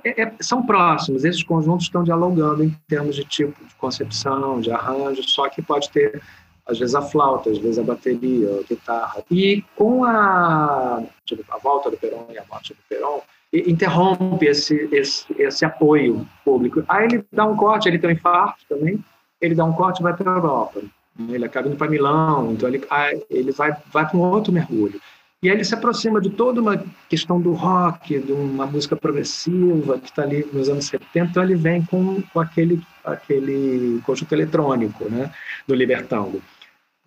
é, 0.04 0.22
é, 0.22 0.34
são 0.38 0.66
próximos, 0.66 1.24
esses 1.24 1.42
conjuntos 1.42 1.86
estão 1.86 2.04
dialogando 2.04 2.62
em 2.62 2.76
termos 2.86 3.16
de 3.16 3.24
tipo 3.24 3.64
de 3.64 3.74
concepção, 3.76 4.60
de 4.60 4.70
arranjo, 4.70 5.22
só 5.22 5.48
que 5.48 5.62
pode 5.62 5.88
ter, 5.88 6.20
às 6.66 6.78
vezes, 6.78 6.94
a 6.94 7.00
flauta, 7.00 7.48
às 7.48 7.56
vezes 7.56 7.78
a 7.78 7.82
bateria, 7.82 8.60
a 8.60 8.62
guitarra. 8.64 9.24
E 9.30 9.64
com 9.74 10.04
a, 10.04 11.02
tipo, 11.24 11.42
a 11.50 11.56
volta 11.56 11.90
do 11.90 11.96
Perón 11.96 12.26
e 12.28 12.36
a 12.36 12.44
morte 12.50 12.74
do 12.74 12.80
Perón, 12.86 13.20
interrompe 13.50 14.44
esse, 14.44 14.90
esse, 14.92 15.24
esse 15.38 15.64
apoio 15.64 16.28
público. 16.44 16.84
Aí 16.86 17.06
ele 17.06 17.24
dá 17.32 17.46
um 17.46 17.56
corte, 17.56 17.88
ele 17.88 17.98
tem 17.98 18.10
um 18.10 18.12
infarto 18.12 18.62
também, 18.68 19.02
ele 19.40 19.54
dá 19.54 19.64
um 19.64 19.72
corte 19.72 20.00
e 20.00 20.02
vai 20.02 20.14
para 20.14 20.30
a 20.30 20.36
Europa. 20.36 20.82
Ele 21.28 21.44
acaba 21.44 21.68
indo 21.68 21.76
para 21.76 21.90
Milão, 21.90 22.52
então 22.52 22.68
ele, 22.68 22.84
ah, 22.90 23.10
ele 23.28 23.50
vai, 23.52 23.74
vai 23.92 24.06
para 24.06 24.16
um 24.16 24.20
outro 24.20 24.52
mergulho. 24.52 25.00
E 25.42 25.48
aí 25.48 25.56
ele 25.56 25.64
se 25.64 25.74
aproxima 25.74 26.20
de 26.20 26.30
toda 26.30 26.60
uma 26.60 26.84
questão 27.08 27.40
do 27.40 27.52
rock, 27.52 28.18
de 28.18 28.32
uma 28.32 28.66
música 28.66 28.96
progressiva 28.96 29.98
que 29.98 30.06
está 30.06 30.22
ali 30.22 30.44
nos 30.52 30.68
anos 30.68 30.86
70, 30.86 31.30
então 31.30 31.42
ele 31.42 31.54
vem 31.54 31.84
com, 31.84 32.20
com 32.32 32.40
aquele, 32.40 32.82
aquele 33.04 34.00
conjunto 34.04 34.32
eletrônico 34.32 35.08
né, 35.08 35.32
do 35.66 35.74
Libertango 35.74 36.42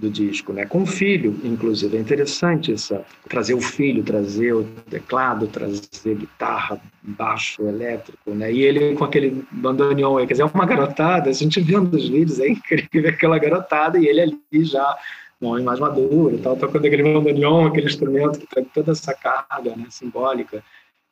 do 0.01 0.09
disco, 0.09 0.51
né? 0.51 0.65
Com 0.65 0.81
o 0.81 0.85
filho, 0.85 1.39
inclusive, 1.43 1.95
é 1.95 1.99
interessante 1.99 2.73
essa 2.73 3.05
trazer 3.29 3.53
o 3.53 3.61
filho, 3.61 4.03
trazer 4.03 4.51
o 4.51 4.63
teclado, 4.89 5.47
trazer 5.47 6.15
guitarra, 6.15 6.81
baixo 7.03 7.61
elétrico, 7.67 8.31
né? 8.31 8.51
E 8.51 8.63
ele 8.63 8.95
com 8.95 9.03
aquele 9.03 9.45
bandoneon, 9.51 10.17
quer 10.25 10.33
dizer, 10.33 10.43
é 10.43 10.45
uma 10.45 10.65
garotada, 10.65 11.29
a 11.29 11.33
gente 11.33 11.61
vendo 11.61 11.95
os 11.95 12.09
vídeos 12.09 12.39
é 12.39 12.49
incrível 12.49 13.11
aquela 13.11 13.37
garotada 13.37 13.99
e 13.99 14.07
ele 14.07 14.21
ali 14.21 14.65
já 14.65 14.97
um 15.39 15.47
homem 15.47 15.63
mais 15.63 15.79
maduro, 15.79 16.37
tal, 16.39 16.55
tocando 16.55 16.85
aquele 16.85 17.03
bandoneon, 17.03 17.67
aquele 17.67 17.87
instrumento 17.87 18.39
que 18.39 18.47
tem 18.47 18.63
toda 18.65 18.91
essa 18.91 19.13
carga, 19.13 19.75
né, 19.75 19.85
simbólica 19.89 20.63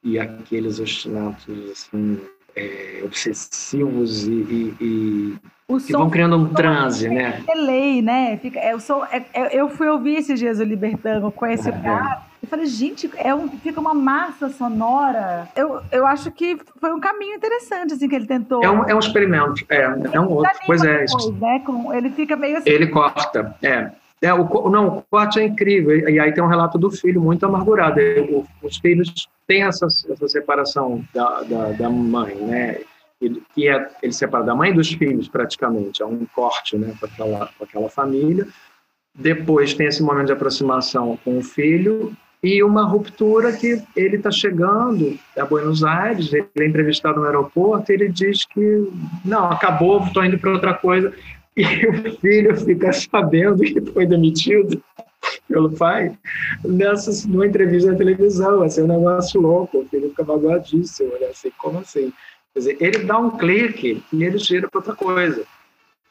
e 0.04 0.18
aqueles 0.18 0.80
ostinatos 0.80 1.48
assim 1.72 2.20
é, 2.60 3.03
obsessivos 3.03 4.28
e, 4.28 4.32
e, 4.32 4.76
e 4.80 5.80
que 5.86 5.93
vão 5.93 6.10
criando 6.10 6.36
um 6.36 6.47
transe, 6.47 7.07
né? 7.07 7.43
É 7.47 7.55
lei, 7.55 8.01
né? 8.01 8.38
Fica, 8.38 8.60
é, 8.60 8.74
eu, 8.74 8.80
sou, 8.80 9.05
é, 9.05 9.24
é, 9.34 9.60
eu 9.60 9.70
fui 9.70 9.88
ouvir 9.88 10.16
esses 10.16 10.39
dias 10.39 10.60
o 10.60 10.64
Libertango 10.64 11.32
com 11.32 11.45
esse 11.45 11.70
uhum. 11.70 11.82
cara. 11.82 12.24
Eu 12.41 12.49
falei, 12.49 12.66
gente, 12.66 13.10
é 13.18 13.36
um, 13.36 13.49
fica 13.49 13.80
uma 13.80 13.93
massa 13.93 14.49
sonora. 14.49 15.47
Eu, 15.55 15.82
eu 15.91 16.07
acho 16.07 16.32
que 16.32 16.57
foi 16.80 16.91
um 16.91 16.99
caminho 16.99 17.36
interessante, 17.36 17.93
assim, 17.93 18.07
que 18.07 18.16
ele 18.16 18.26
tentou. 18.26 18.64
É 18.64 18.70
um, 18.70 18.84
é 18.89 18.95
um 18.95 18.99
experimento, 18.99 19.64
é, 19.70 19.84
é 20.14 20.20
um 20.20 20.30
outro. 20.30 20.51
Pois 20.66 20.84
é. 20.84 21.05
Depois, 21.05 21.39
né? 21.39 21.64
Ele 21.97 22.10
fica 22.10 22.36
meio 22.36 22.57
assim. 22.57 22.70
Ele 22.70 22.88
corta, 22.88 23.55
é. 23.62 23.91
É, 24.22 24.34
o, 24.34 24.70
não, 24.70 24.97
o 24.97 25.03
corte 25.09 25.39
é 25.39 25.45
incrível. 25.45 26.09
E 26.09 26.20
aí 26.20 26.34
tem 26.34 26.43
um 26.43 26.47
relato 26.47 26.78
do 26.78 26.91
filho 26.91 27.22
muito 27.22 27.45
amargurado. 27.45 27.99
O, 28.30 28.45
os 28.61 28.78
filhos 28.78 29.28
têm 29.47 29.63
essa, 29.63 29.86
essa 29.86 30.28
separação 30.28 31.03
da, 31.13 31.41
da, 31.43 31.72
da 31.72 31.89
mãe, 31.89 32.36
né? 32.36 32.80
que 33.53 33.67
é 33.67 33.89
ele 34.01 34.13
separa 34.13 34.45
da 34.45 34.55
mãe 34.55 34.74
dos 34.74 34.93
filhos 34.93 35.28
praticamente, 35.28 36.01
é 36.01 36.05
um 36.05 36.26
corte, 36.34 36.78
né, 36.78 36.93
com 36.99 37.05
aquela, 37.05 37.49
aquela 37.61 37.89
família. 37.89 38.47
Depois 39.13 39.74
tem 39.74 39.88
esse 39.88 40.01
momento 40.01 40.28
de 40.28 40.32
aproximação 40.32 41.20
com 41.24 41.38
o 41.38 41.43
filho 41.43 42.15
e 42.41 42.63
uma 42.63 42.86
ruptura 42.86 43.51
que 43.51 43.84
ele 43.95 44.15
está 44.15 44.32
chegando 44.32 45.20
a 45.38 45.43
Buenos 45.43 45.84
Aires, 45.84 46.32
ele 46.32 46.47
é 46.57 46.65
entrevistado 46.65 47.20
no 47.20 47.26
aeroporto, 47.26 47.91
e 47.91 47.95
ele 47.95 48.07
diz 48.07 48.45
que 48.45 48.89
não, 49.26 49.51
acabou, 49.51 50.01
estou 50.03 50.24
indo 50.24 50.39
para 50.39 50.53
outra 50.53 50.74
coisa. 50.74 51.13
E 51.60 51.88
o 51.88 52.18
filho 52.20 52.55
fica 52.55 52.93
sabendo 52.93 53.62
que 53.64 53.82
foi 53.91 54.05
demitido 54.05 54.82
pelo 55.47 55.70
pai 55.72 56.18
nessa 56.64 57.28
numa 57.28 57.45
entrevista 57.45 57.91
na 57.91 57.97
televisão, 57.97 58.62
assim, 58.62 58.84
um 58.84 58.88
negócio 58.88 59.41
louco, 59.41 59.80
o 59.80 59.86
filho 59.86 60.10
fica 60.10 60.24
magoadíssimo, 60.24 61.12
olha 61.14 61.30
assim, 61.30 61.51
como 61.57 61.80
assim? 61.80 62.14
Quer 62.53 62.60
dizer, 62.60 62.78
ele 62.80 62.99
dá 62.99 63.18
um 63.18 63.32
clique 63.32 64.01
e 64.14 64.24
ele 64.24 64.38
gira 64.38 64.70
para 64.70 64.80
outra 64.80 64.95
coisa. 64.95 65.43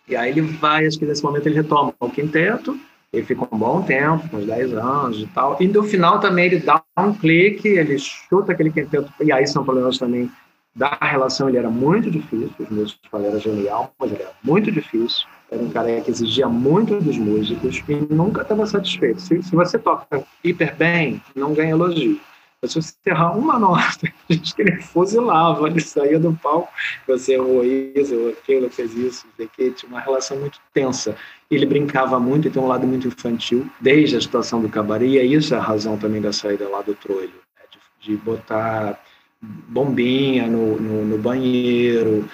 E 0.06 0.14
aí 0.14 0.30
ele 0.30 0.42
vai, 0.42 0.86
acho 0.86 0.98
que 0.98 1.06
nesse 1.06 1.22
momento 1.22 1.46
ele 1.46 1.56
retoma 1.56 1.94
o 1.98 2.10
quinteto, 2.10 2.78
ele 3.10 3.24
fica 3.24 3.48
um 3.50 3.58
bom 3.58 3.82
tempo, 3.82 4.36
uns 4.36 4.44
10 4.44 4.74
anos 4.74 5.20
e 5.20 5.26
tal. 5.28 5.56
E 5.60 5.66
no 5.66 5.82
final 5.82 6.20
também 6.20 6.46
ele 6.46 6.58
dá 6.58 6.82
um 6.98 7.14
clique, 7.14 7.68
ele 7.68 7.98
chuta 7.98 8.52
aquele 8.52 8.70
quinteto, 8.70 9.10
e 9.20 9.32
aí 9.32 9.46
são 9.46 9.64
problemas 9.64 9.96
também 9.96 10.30
da 10.74 10.96
relação, 11.00 11.48
ele 11.48 11.58
era 11.58 11.70
muito 11.70 12.10
difícil, 12.10 12.52
os 12.58 12.68
músicos 12.68 13.10
falaram, 13.10 13.30
era 13.30 13.40
genial, 13.40 13.92
mas 13.98 14.12
ele 14.12 14.22
era 14.22 14.32
muito 14.44 14.70
difícil. 14.70 15.26
Era 15.50 15.62
um 15.62 15.70
cara 15.70 16.00
que 16.00 16.10
exigia 16.10 16.48
muito 16.48 17.00
dos 17.00 17.16
músicos 17.16 17.82
e 17.88 17.94
nunca 18.12 18.42
estava 18.42 18.66
satisfeito. 18.66 19.20
Se, 19.20 19.42
se 19.42 19.56
você 19.56 19.78
toca 19.78 20.22
hiper 20.44 20.76
bem, 20.76 21.22
não 21.34 21.54
ganha 21.54 21.70
elogio. 21.70 22.20
Se 22.64 22.82
você 22.82 22.92
errar 23.06 23.38
uma 23.38 23.56
nota, 23.56 24.08
a 24.28 24.32
gente 24.32 24.54
que 24.54 24.62
ele 24.62 24.82
fuzilava, 24.82 25.68
ele 25.68 25.80
saía 25.80 26.18
do 26.18 26.34
palco, 26.34 26.68
você 27.06 27.34
errou 27.34 27.64
isso, 27.64 28.14
errou 28.14 28.30
aquilo, 28.30 28.68
fez 28.68 28.94
isso, 28.94 29.26
que 29.56 29.70
tinha 29.70 29.88
uma 29.88 30.00
relação 30.00 30.36
muito 30.36 30.58
tensa. 30.74 31.16
Ele 31.48 31.64
brincava 31.64 32.18
muito 32.18 32.48
e 32.48 32.50
tem 32.50 32.60
um 32.60 32.66
lado 32.66 32.84
muito 32.84 33.06
infantil, 33.06 33.70
desde 33.80 34.16
a 34.16 34.20
situação 34.20 34.60
do 34.60 34.68
cabaré, 34.68 35.06
e 35.06 35.18
é 35.18 35.24
isso 35.24 35.54
a 35.54 35.60
razão 35.60 35.96
também 35.96 36.20
da 36.20 36.32
saída 36.32 36.68
lá 36.68 36.82
do 36.82 36.94
trolho, 36.96 37.28
né? 37.28 37.64
de, 38.00 38.10
de, 38.10 38.16
botar 38.16 39.00
bombinha 39.40 40.48
no, 40.48 40.80
no, 40.80 41.04
no 41.04 41.18
banheiro, 41.18 42.28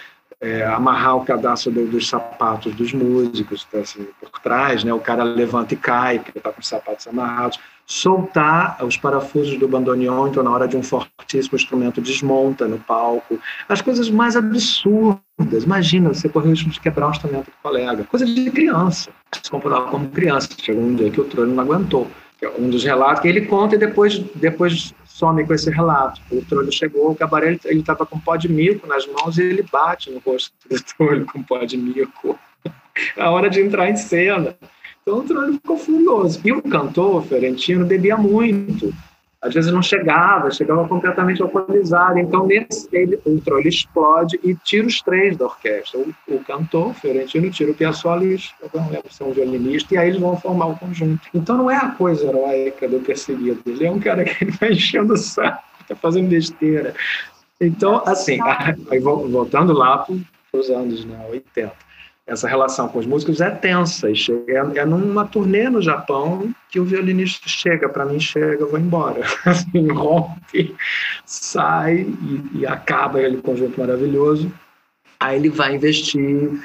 é, 0.45 0.65
amarrar 0.67 1.17
o 1.17 1.25
cadastro 1.25 1.73
do, 1.73 1.87
dos 1.87 2.07
sapatos 2.07 2.75
dos 2.75 2.93
músicos, 2.93 3.65
tá, 3.65 3.79
assim, 3.79 4.07
por 4.21 4.41
trás, 4.41 4.85
né? 4.85 4.93
o 4.93 5.01
cara 5.01 5.23
levanta 5.23 5.73
e 5.73 5.77
cai, 5.77 6.19
porque 6.19 6.39
está 6.39 6.53
com 6.53 6.61
os 6.61 6.69
sapatos 6.69 7.07
amarrados 7.09 7.59
soltar 7.87 8.83
os 8.83 8.97
parafusos 8.97 9.59
do 9.59 9.69
bandoneon, 9.69 10.29
então 10.29 10.43
na 10.43 10.51
hora 10.51 10.67
de 10.67 10.77
um 10.77 10.83
fortíssimo 10.83 11.57
instrumento 11.57 12.01
desmonta 12.01 12.67
no 12.67 12.79
palco. 12.79 13.39
As 13.69 13.81
coisas 13.83 14.09
mais 14.09 14.37
absurdas. 14.37 15.65
Imagina, 15.65 16.13
você 16.13 16.29
correr 16.29 16.49
o 16.49 16.51
risco 16.51 16.71
de 16.71 16.81
quebrar 16.81 17.09
um 17.09 17.11
instrumento 17.11 17.47
do 17.47 17.53
colega. 17.63 18.05
Coisa 18.05 18.25
de 18.25 18.51
criança. 18.51 19.11
Se 19.33 19.51
comportava 19.51 19.91
como 19.91 20.09
criança. 20.09 20.49
Chegou 20.59 20.83
um 20.83 20.95
dia 20.95 21.11
que 21.11 21.21
o 21.21 21.25
Trolho 21.25 21.53
não 21.53 21.63
aguentou. 21.63 22.09
É 22.41 22.49
um 22.59 22.71
dos 22.71 22.85
relatos 22.85 23.21
que 23.21 23.29
ele 23.29 23.43
conta 23.43 23.75
e 23.75 23.79
depois, 23.79 24.19
depois 24.35 24.95
some 25.15 25.47
com 25.47 25.55
esse 25.55 25.71
relato. 25.71 26.21
O 26.29 26.45
Trolho 26.45 26.73
chegou, 26.73 27.13
o 27.13 27.15
cabaré, 27.15 27.57
ele 27.67 27.81
estava 27.81 28.05
com 28.05 28.19
pó 28.19 28.35
de 28.35 28.49
mico 28.49 28.85
nas 28.85 29.07
mãos 29.07 29.39
e 29.39 29.43
ele 29.43 29.63
bate 29.63 30.11
no 30.11 30.19
rosto 30.19 30.53
do 30.69 30.77
Trolho 30.83 31.25
com 31.27 31.41
pó 31.41 31.65
de 31.65 31.77
mico. 31.77 32.37
A 33.17 33.31
hora 33.31 33.49
de 33.49 33.61
entrar 33.61 33.89
em 33.89 33.97
cena. 33.97 34.57
Então 35.03 35.19
o 35.19 35.23
Trolli 35.23 35.53
ficou 35.53 35.79
furioso. 35.79 36.41
E 36.45 36.51
o 36.51 36.61
cantor, 36.61 37.25
Ferentino, 37.27 37.87
bebia 37.87 38.17
muito. 38.17 38.93
Às 39.45 39.53
vezes 39.53 39.71
não 39.71 39.83
chegava, 39.83 40.51
chegava 40.51 40.89
completamente 40.89 41.43
alcoolizado. 41.43 42.19
Então, 42.19 42.47
nesse, 42.47 42.89
ele, 42.91 43.21
o 43.27 43.39
Trolli 43.43 43.69
explode 43.69 44.41
e 44.43 44.55
tira 44.55 44.87
os 44.87 45.03
três 45.03 45.37
da 45.37 45.45
orquestra. 45.45 46.01
O, 46.01 46.15
o 46.29 46.43
cantor, 46.43 46.89
o 46.89 46.95
Fiorentino, 46.95 47.51
tira 47.51 47.71
o 47.71 47.75
Piazzolla 47.75 48.25
e 48.25 48.39
não 48.73 48.89
lembro 48.89 49.13
se 49.13 49.23
é 49.23 49.27
um 49.27 49.33
violinista, 49.33 49.95
e 49.95 49.99
aí 49.99 50.09
eles 50.09 50.19
vão 50.19 50.35
formar 50.41 50.69
o 50.69 50.77
conjunto. 50.79 51.29
Então, 51.35 51.59
não 51.59 51.71
é 51.71 51.77
a 51.77 51.91
coisa 51.91 52.27
heróica 52.27 52.89
do 52.89 53.01
perseguido. 53.01 53.61
Ele 53.67 53.85
é 53.85 53.91
um 53.91 54.01
cara 54.01 54.25
que 54.25 54.47
vai 54.47 54.73
enchendo 54.73 55.13
o 55.13 55.19
saco, 55.19 55.63
está 55.83 55.95
fazendo 55.95 56.31
besteira. 56.31 56.95
Então, 57.61 58.03
assim, 58.07 58.39
voltando 59.31 59.75
lá 59.75 59.99
para 59.99 60.17
os 60.59 60.71
anos 60.71 61.05
né, 61.05 61.23
80 61.31 61.71
essa 62.27 62.49
relação 62.49 62.89
com 62.89 62.99
os 62.99 63.07
músicos 63.07 63.41
é 63.41 63.51
tensa. 63.51 64.11
E 64.11 64.17
chega, 64.17 64.73
é, 64.75 64.79
é 64.79 64.85
numa 64.85 65.27
turnê 65.27 65.69
no 65.69 65.83
Japão 65.83 66.55
que 66.71 66.81
o 66.81 66.85
violinista 66.85 67.49
chega, 67.49 67.89
para 67.89 68.05
mim 68.05 68.19
chega, 68.19 68.63
eu 68.63 68.71
vou 68.71 68.79
embora. 68.79 69.21
Assim, 69.45 69.89
rompe, 69.89 70.75
sai 71.25 71.99
e, 72.01 72.61
e 72.61 72.67
acaba 72.67 73.19
aquele 73.19 73.39
conjunto 73.39 73.79
maravilhoso. 73.79 74.51
Aí 75.21 75.37
ele 75.37 75.51
vai 75.51 75.75
investir 75.75 76.61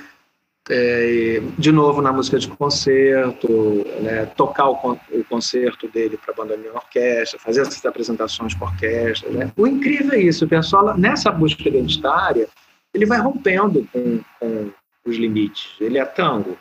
é, 0.70 1.42
de 1.58 1.72
novo 1.72 2.02
na 2.02 2.14
música 2.14 2.38
de 2.38 2.48
concerto, 2.48 3.86
né, 4.02 4.26
tocar 4.38 4.70
o, 4.70 4.98
o, 5.12 5.24
concerto 5.28 5.88
dele 5.88 6.18
para 6.18 6.34
banda 6.34 6.56
de 6.56 6.68
orquestra, 6.68 7.40
fazer 7.40 7.62
essas 7.62 7.84
apresentações 7.86 8.54
com 8.54 8.66
orquestra. 8.66 9.30
Né. 9.30 9.52
O 9.58 9.66
incrível 9.66 10.14
é 10.14 10.22
isso, 10.22 10.46
o 10.46 10.48
pessoal, 10.48 10.98
nessa 10.98 11.32
busca 11.32 11.68
identitária, 11.68 12.48
ele 12.94 13.06
vai 13.06 13.20
rompendo 13.20 13.88
com, 13.92 14.20
com 14.40 14.70
os 15.10 15.18
limites. 15.18 15.76
Ele 15.80 15.98
é 15.98 16.06
tango, 16.06 16.58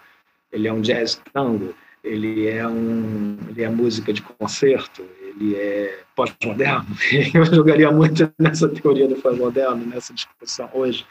ele 0.52 0.66
é 0.66 0.72
um 0.72 0.80
jazz 0.80 1.20
tango, 1.32 1.74
ele 2.02 2.46
é 2.48 2.66
um, 2.66 3.36
ele 3.48 3.62
é 3.62 3.68
música 3.68 4.12
de 4.12 4.22
concerto, 4.22 5.04
ele 5.22 5.54
é 5.54 6.00
pós-moderno. 6.16 6.86
Eu 7.34 7.44
jogaria 7.44 7.90
muito 7.90 8.32
nessa 8.38 8.68
teoria 8.68 9.06
do 9.06 9.16
pós-moderno, 9.16 9.84
nessa 9.86 10.12
discussão 10.14 10.68
hoje, 10.72 11.04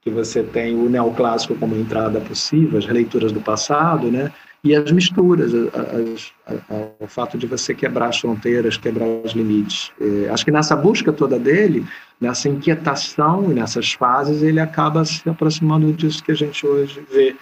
que 0.00 0.10
você 0.10 0.42
tem 0.42 0.74
o 0.74 0.88
neoclássico 0.88 1.54
como 1.56 1.74
entrada 1.76 2.20
possível, 2.20 2.78
as 2.78 2.86
leituras 2.86 3.32
do 3.32 3.40
passado, 3.40 4.10
né? 4.10 4.32
E 4.64 4.74
as 4.74 4.90
misturas, 4.90 5.52
as, 5.54 6.32
as, 6.48 6.74
o 6.98 7.06
fato 7.06 7.36
de 7.36 7.46
você 7.46 7.74
quebrar 7.74 8.08
as 8.08 8.18
fronteiras, 8.18 8.78
quebrar 8.78 9.06
os 9.06 9.32
limites. 9.32 9.92
É, 10.00 10.30
acho 10.30 10.42
que 10.42 10.50
nessa 10.50 10.74
busca 10.74 11.12
toda 11.12 11.38
dele, 11.38 11.86
nessa 12.18 12.48
inquietação 12.48 13.50
e 13.50 13.54
nessas 13.54 13.92
fases, 13.92 14.42
ele 14.42 14.58
acaba 14.58 15.04
se 15.04 15.28
aproximando 15.28 15.92
disso 15.92 16.24
que 16.24 16.32
a 16.32 16.34
gente 16.34 16.66
hoje 16.66 17.06
vê, 17.12 17.36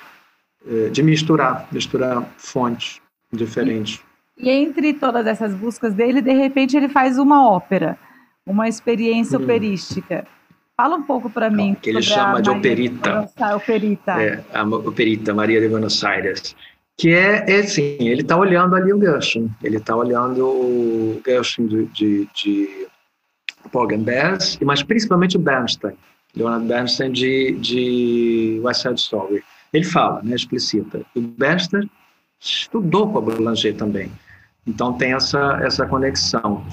é, 0.66 0.89
de 0.89 1.01
misturar, 1.01 1.68
misturar 1.70 2.29
fontes 2.37 3.01
diferentes. 3.33 4.03
E, 4.37 4.49
e 4.49 4.51
entre 4.51 4.93
todas 4.93 5.25
essas 5.25 5.55
buscas 5.55 5.95
dele, 5.95 6.20
de 6.20 6.33
repente 6.33 6.77
ele 6.77 6.89
faz 6.89 7.18
uma 7.18 7.49
ópera, 7.49 7.97
uma 8.45 8.66
experiência 8.66 9.39
hum. 9.39 9.45
operística. 9.45 10.27
Fala 10.77 10.97
um 10.97 11.03
pouco 11.03 11.31
para 11.31 11.49
mim. 11.49 11.77
Que 11.81 11.91
ele 11.91 12.03
chama 12.03 12.43
de 12.43 12.51
operita. 12.51 13.31
De 13.37 13.55
operita. 13.55 14.20
É, 14.20 14.43
a 14.53 14.64
operita 14.64 15.33
Maria 15.33 15.61
de 15.61 15.68
Buenos 15.68 16.03
Aires. 16.03 16.57
Que 16.99 17.11
é, 17.11 17.45
é 17.49 17.61
assim, 17.61 17.97
ele 18.01 18.22
está 18.22 18.36
olhando 18.36 18.76
ali 18.76 18.93
o 18.93 19.01
Gershwin. 19.01 19.51
Ele 19.62 19.78
está 19.78 19.97
olhando 19.97 20.47
o 20.47 21.22
Gershwin 21.24 21.66
de, 21.66 21.86
de, 21.86 22.28
de 22.34 22.88
Bess, 23.99 24.59
mas 24.62 24.82
principalmente 24.82 25.36
o 25.36 25.40
Bernstein, 25.40 25.97
Leonard 26.36 26.66
Bernstein 26.66 27.12
de, 27.12 27.53
de 27.53 28.61
West 28.62 28.82
Side 28.82 29.01
Story. 29.01 29.43
Ele 29.72 29.84
fala, 29.84 30.22
né, 30.22 30.34
explicita. 30.36 31.03
O 31.14 31.20
Bernstein 31.20 31.90
estudou 32.38 33.11
com 33.11 33.18
a 33.18 33.20
Boulanger 33.20 33.74
também. 33.74 34.11
Então 34.66 34.93
tem 34.93 35.12
essa, 35.12 35.59
essa 35.62 35.86
conexão. 35.86 36.64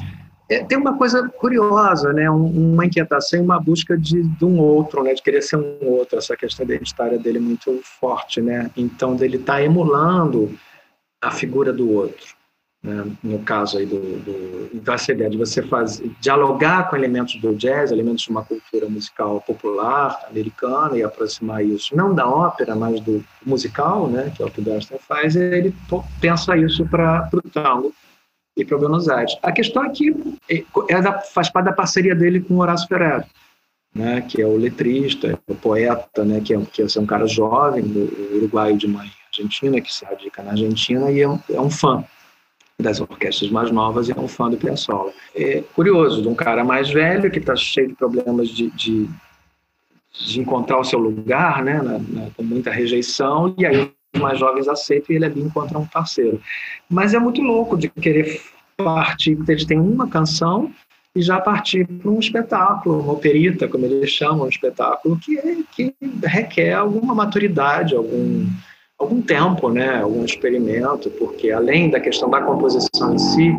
É, 0.50 0.64
tem 0.64 0.78
uma 0.78 0.98
coisa 0.98 1.30
curiosa, 1.30 2.12
né, 2.12 2.30
um, 2.30 2.74
uma 2.74 2.86
inquietação 2.86 3.40
e 3.40 3.44
uma 3.44 3.60
busca 3.60 3.98
de, 3.98 4.24
de, 4.24 4.46
um 4.46 4.60
outro, 4.60 5.04
né, 5.04 5.14
de 5.14 5.22
querer 5.22 5.42
ser 5.42 5.58
um 5.58 5.78
outro. 5.82 6.18
Essa 6.18 6.36
questão 6.36 6.66
identitária 6.66 7.20
dele 7.20 7.38
é 7.38 7.42
muito 7.42 7.80
forte, 7.84 8.42
né. 8.42 8.70
Então 8.76 9.16
dele 9.16 9.38
está 9.38 9.62
emulando 9.62 10.58
a 11.22 11.32
figura 11.32 11.72
do 11.72 11.92
outro 11.92 12.40
né, 12.82 13.06
no 13.22 13.40
caso 13.40 13.78
aí 13.78 13.86
do, 13.86 14.00
do, 14.00 14.70
então 14.74 14.94
essa 14.94 15.12
ideia 15.12 15.30
de 15.30 15.38
você 15.38 15.62
fazer 15.62 16.10
dialogar 16.22 16.90
com 16.90 16.96
elementos 16.96 17.36
do 17.36 17.54
jazz, 17.54 17.92
elementos 17.92 18.24
de 18.24 18.30
uma 18.30 18.44
cultura 18.44 18.88
musical 18.88 19.42
popular 19.42 20.28
americana 20.30 20.98
e 20.98 21.04
aproximar 21.04 21.64
isso 21.64 21.96
não 21.96 22.16
da 22.16 22.28
ópera, 22.28 22.76
mas 22.76 23.02
do 23.02 23.24
musical, 23.46 24.08
né, 24.08 24.32
que 24.36 24.42
é 24.42 24.46
o 24.46 24.50
que 24.50 24.62
o 24.62 25.00
faz, 25.00 25.36
ele 25.36 25.76
pensa 26.22 26.56
isso 26.56 26.86
para 26.86 27.30
o 27.34 27.42
tango 27.42 27.94
e 28.62 28.66
para 28.66 28.78
Buenos 28.78 29.10
Aires. 29.10 29.38
A 29.42 29.52
questão 29.52 29.86
é 29.86 29.90
que 29.90 30.38
é, 30.50 30.64
é 30.90 31.02
da, 31.02 31.20
faz 31.20 31.50
parte 31.50 31.66
da 31.66 31.74
parceria 31.74 32.16
dele 32.16 32.40
com 32.40 32.58
Horácio 32.58 32.88
Ferreira. 32.88 33.26
né, 33.94 34.22
que 34.22 34.42
é 34.42 34.46
o 34.46 34.56
letrista, 34.56 35.40
o 35.48 35.56
poeta, 35.56 36.24
né, 36.24 36.42
que 36.42 36.54
é, 36.54 36.62
que 36.72 36.82
é 36.82 36.86
um 37.00 37.06
cara 37.06 37.26
jovem, 37.26 37.84
uruguaio 38.34 38.78
de 38.78 38.88
mãe 38.88 39.10
argentina, 39.30 39.80
que 39.80 39.94
se 39.94 40.06
radica 40.06 40.44
na 40.44 40.52
Argentina 40.52 41.12
e 41.12 41.22
é 41.22 41.30
um, 41.30 41.40
é 41.50 41.62
um 41.62 41.70
fã 41.70 42.04
das 42.80 43.00
orquestras 43.00 43.52
mais 43.52 43.72
novas 43.72 44.08
e 44.08 44.12
é 44.12 44.20
um 44.20 44.28
fã 44.28 44.50
do 44.50 44.58
Piazzolla. 44.58 45.12
É 45.36 45.62
curioso, 45.76 46.22
de 46.22 46.28
um 46.28 46.36
cara 46.36 46.64
mais 46.64 46.90
velho 46.90 47.30
que 47.30 47.40
está 47.40 47.56
cheio 47.56 47.90
de 47.90 47.96
problemas 47.96 48.50
de, 48.50 48.70
de, 48.72 49.10
de, 50.14 50.40
encontrar 50.40 50.80
o 50.80 50.84
seu 50.84 51.00
lugar, 51.00 51.64
né, 51.64 51.82
na, 51.82 52.00
na, 52.00 52.30
com 52.36 52.44
muita 52.44 52.72
rejeição, 52.72 53.54
e 53.58 53.66
aí 53.66 53.92
mais 54.18 54.40
jovens 54.40 54.68
aceitam 54.68 55.14
e 55.14 55.16
ele 55.16 55.26
ali 55.26 55.42
encontra 55.42 55.78
um 55.78 55.86
parceiro. 55.86 56.42
Mas 56.90 57.14
é 57.14 57.20
muito 57.20 57.42
louco 57.42 57.78
de 57.78 57.90
querer 57.90 58.42
partir, 58.78 59.36
porque 59.36 59.52
eles 59.52 59.66
têm 59.66 59.80
uma 59.80 60.08
canção 60.08 60.72
e 61.16 61.22
já 61.22 61.40
partir 61.40 61.86
para 61.86 62.10
um 62.10 62.20
espetáculo, 62.20 63.02
uma 63.02 63.14
operita, 63.14 63.68
como 63.68 63.86
eles 63.86 64.10
chamam, 64.10 64.46
um 64.46 64.50
espetáculo 64.50 65.18
que, 65.20 65.66
que 65.72 65.94
requer 66.24 66.74
alguma 66.74 67.14
maturidade, 67.16 67.96
algum 67.96 68.46
algum 69.00 69.22
tempo, 69.22 69.70
né, 69.70 70.02
algum 70.02 70.26
experimento, 70.26 71.10
porque 71.12 71.52
além 71.52 71.90
da 71.90 72.02
questão 72.02 72.30
da 72.30 72.42
composição 72.42 73.16
em 73.16 73.18
si, 73.18 73.52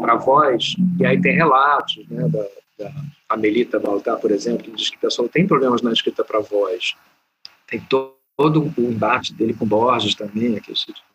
para 0.00 0.16
voz, 0.16 0.74
e 0.98 1.04
aí 1.04 1.20
tem 1.20 1.36
relatos, 1.36 2.02
né, 2.08 2.26
da, 2.28 2.46
da 2.78 2.90
Amelita 3.28 3.78
Baltar, 3.78 4.16
por 4.18 4.30
exemplo, 4.30 4.64
que 4.64 4.70
diz 4.70 4.88
que 4.88 4.96
o 4.96 5.00
pessoal 5.00 5.28
tem 5.28 5.46
problemas 5.46 5.82
na 5.82 5.92
escrita 5.92 6.24
para 6.24 6.40
voz. 6.40 6.96
Tem 7.66 7.78
todo, 7.78 8.14
todo 8.40 8.72
o 8.78 8.80
embate 8.80 9.34
dele 9.34 9.52
com 9.52 9.66
Borges 9.66 10.14
também, 10.14 10.58
que 10.60 10.72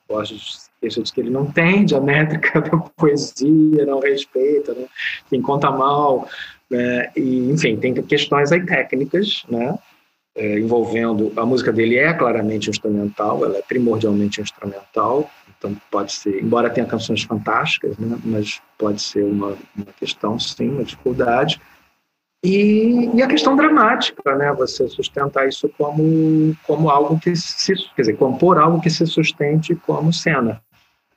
Borges 0.08 0.70
diz 0.80 1.10
que 1.10 1.20
ele 1.20 1.32
não 1.32 1.46
entende 1.46 1.96
a 1.96 2.00
métrica 2.00 2.62
da 2.62 2.78
poesia, 2.78 3.84
não 3.84 4.00
respeita, 4.00 4.76
né, 4.76 4.86
quem 5.28 5.42
conta 5.42 5.72
mal, 5.72 6.30
né, 6.70 7.10
e 7.16 7.50
enfim, 7.50 7.78
tem 7.78 7.96
questões 7.96 8.52
aí 8.52 8.64
técnicas, 8.64 9.44
né, 9.50 9.76
é, 10.36 10.60
envolvendo 10.60 11.34
a 11.36 11.44
música 11.44 11.74
dele 11.74 11.98
é 11.98 12.14
claramente 12.14 12.70
instrumental, 12.70 13.44
ela 13.44 13.58
é 13.58 13.64
primordialmente 13.64 14.40
instrumental, 14.40 15.28
então 15.58 15.76
pode 15.90 16.14
ser, 16.14 16.44
embora 16.44 16.70
tenha 16.70 16.86
canções 16.86 17.24
fantásticas, 17.24 17.98
né, 17.98 18.20
mas 18.24 18.62
pode 18.78 19.02
ser 19.02 19.24
uma, 19.24 19.58
uma 19.76 19.94
questão, 20.00 20.38
sim, 20.38 20.70
uma 20.70 20.84
dificuldade. 20.84 21.60
E, 22.46 23.10
e, 23.16 23.24
a 23.24 23.28
questão 23.28 23.56
dramática, 23.56 24.36
né, 24.36 24.54
você 24.54 24.88
sustentar 24.88 25.48
isso 25.48 25.68
como, 25.78 26.56
como 26.68 26.90
algo 26.90 27.20
que 27.20 27.36
se, 27.36 27.74
quer 27.96 28.04
dizer, 28.04 28.18
compor 28.18 28.60
algo 28.60 28.80
que 28.80 28.90
se 28.90 29.08
sustente 29.08 29.74
como 29.76 30.14
cena. 30.14 30.62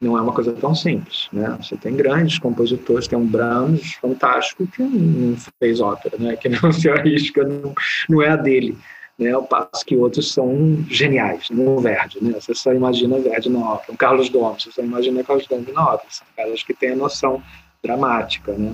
Não 0.00 0.16
é 0.16 0.22
uma 0.22 0.32
coisa 0.32 0.52
tão 0.52 0.74
simples, 0.74 1.28
né? 1.32 1.58
Você 1.60 1.76
tem 1.76 1.94
grandes 1.94 2.38
compositores, 2.38 3.08
tem 3.08 3.18
um 3.18 3.26
Brahms 3.26 3.94
fantástico 3.94 4.64
que 4.68 4.82
não 4.82 5.36
fez 5.58 5.80
ópera, 5.80 6.16
né? 6.18 6.36
Que 6.36 6.48
não 6.48 6.70
se 6.72 6.88
arrisca, 6.88 7.44
não, 7.44 7.74
não 8.08 8.22
é 8.22 8.28
a 8.28 8.36
dele 8.36 8.78
né, 9.18 9.32
ao 9.32 9.42
passo 9.42 9.84
que 9.84 9.96
outros 9.96 10.32
são 10.32 10.84
geniais, 10.88 11.50
no 11.50 11.80
Verdi, 11.80 12.22
né? 12.22 12.38
Você 12.40 12.54
só 12.54 12.72
imagina 12.72 13.18
Verdi 13.18 13.50
na 13.50 13.58
ópera. 13.58 13.92
O 13.92 13.96
Carlos 13.96 14.28
Gomes, 14.28 14.62
você 14.62 14.70
só 14.70 14.82
imagina 14.82 15.24
Carlos 15.24 15.46
Gomes 15.46 15.74
na 15.74 15.82
ópera. 15.82 16.08
São 16.10 16.26
caras 16.36 16.62
que 16.62 16.72
têm 16.72 16.92
a 16.92 16.96
noção 16.96 17.42
dramática, 17.82 18.52
né? 18.52 18.72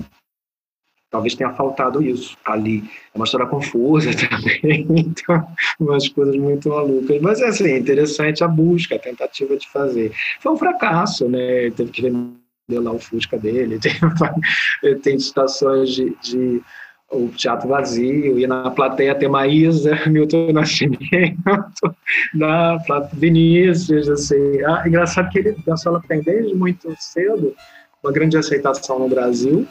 Talvez 1.15 1.33
tenha 1.33 1.53
faltado 1.53 2.03
isso 2.03 2.37
ali. 2.43 2.83
É 3.13 3.17
uma 3.17 3.23
história 3.23 3.47
confusa 3.47 4.11
também, 4.27 4.85
então, 4.89 5.47
umas 5.79 6.09
coisas 6.09 6.35
muito 6.35 6.67
malucas. 6.67 7.21
Mas, 7.21 7.39
é 7.39 7.47
assim, 7.47 7.73
interessante 7.73 8.43
a 8.43 8.49
busca, 8.49 8.97
a 8.97 8.99
tentativa 8.99 9.55
de 9.55 9.65
fazer. 9.69 10.11
Foi 10.41 10.51
um 10.51 10.57
fracasso, 10.57 11.29
né? 11.29 11.71
Teve 11.71 11.89
que 11.89 12.01
vender 12.01 12.35
lá 12.67 12.91
o 12.91 12.99
Fusca 12.99 13.37
dele, 13.37 13.79
tem, 15.03 15.17
situações 15.17 15.91
de, 15.91 16.13
de 16.21 16.61
o 17.09 17.29
teatro 17.29 17.69
vazio, 17.69 18.37
e 18.37 18.45
na 18.45 18.69
plateia 18.71 19.15
tem 19.15 19.29
Maísa, 19.29 19.97
Milton 20.11 20.51
Nascimento, 20.51 21.95
da 22.33 22.77
Vinícius, 23.13 24.09
assim. 24.09 24.61
Ah, 24.65 24.83
engraçado 24.85 25.29
que 25.29 25.39
ele, 25.39 25.55
a 25.65 25.77
Sola 25.77 26.03
tem 26.09 26.21
desde 26.21 26.53
muito 26.53 26.93
cedo 26.99 27.55
uma 28.03 28.11
grande 28.11 28.37
aceitação 28.37 28.99
no 28.99 29.07
Brasil, 29.07 29.65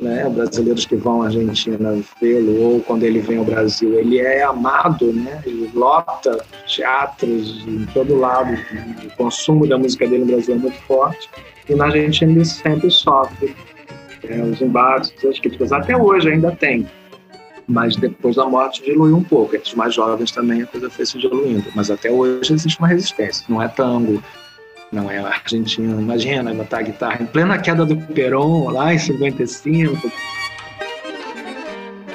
né? 0.00 0.28
Brasileiros 0.28 0.86
que 0.86 0.96
vão 0.96 1.22
à 1.22 1.26
Argentina 1.26 1.98
vê-lo, 2.20 2.60
ou 2.62 2.80
quando 2.80 3.04
ele 3.04 3.20
vem 3.20 3.38
ao 3.38 3.44
Brasil, 3.44 3.98
ele 3.98 4.18
é 4.18 4.42
amado, 4.42 5.12
né? 5.12 5.42
Ele 5.46 5.70
lota 5.74 6.44
teatros 6.66 7.64
em 7.66 7.86
todo 7.86 8.18
lado, 8.18 8.54
o 9.04 9.16
consumo 9.16 9.66
da 9.66 9.78
música 9.78 10.06
dele 10.06 10.24
no 10.24 10.32
Brasil 10.32 10.54
é 10.54 10.58
muito 10.58 10.78
forte, 10.82 11.28
e 11.68 11.74
na 11.74 11.86
Argentina 11.86 12.32
ele 12.32 12.44
sempre 12.44 12.90
sofre 12.90 13.54
é, 14.28 14.40
os 14.42 14.60
embates, 14.60 15.12
as 15.24 15.38
críticas, 15.38 15.72
até 15.72 15.96
hoje 15.96 16.30
ainda 16.30 16.50
tem. 16.52 16.86
Mas 17.66 17.96
depois 17.96 18.36
da 18.36 18.44
morte 18.44 18.82
diluiu 18.82 19.16
um 19.16 19.24
pouco. 19.24 19.56
Entre 19.56 19.68
os 19.68 19.74
mais 19.74 19.94
jovens 19.94 20.30
também 20.30 20.62
a 20.62 20.66
coisa 20.66 20.90
foi 20.90 21.06
se 21.06 21.16
diluindo. 21.16 21.64
Mas 21.74 21.90
até 21.90 22.10
hoje 22.10 22.52
existe 22.52 22.78
uma 22.78 22.88
resistência. 22.88 23.46
Não 23.48 23.62
é 23.62 23.68
tango, 23.68 24.22
não 24.94 25.10
é 25.10 25.18
argentino. 25.18 26.00
Imagina 26.00 26.54
botar 26.54 26.78
a 26.78 26.82
guitarra 26.82 27.22
em 27.22 27.26
plena 27.26 27.58
queda 27.58 27.84
do 27.84 27.96
Perón, 27.96 28.70
lá 28.70 28.94
em 28.94 28.98
55. 28.98 30.10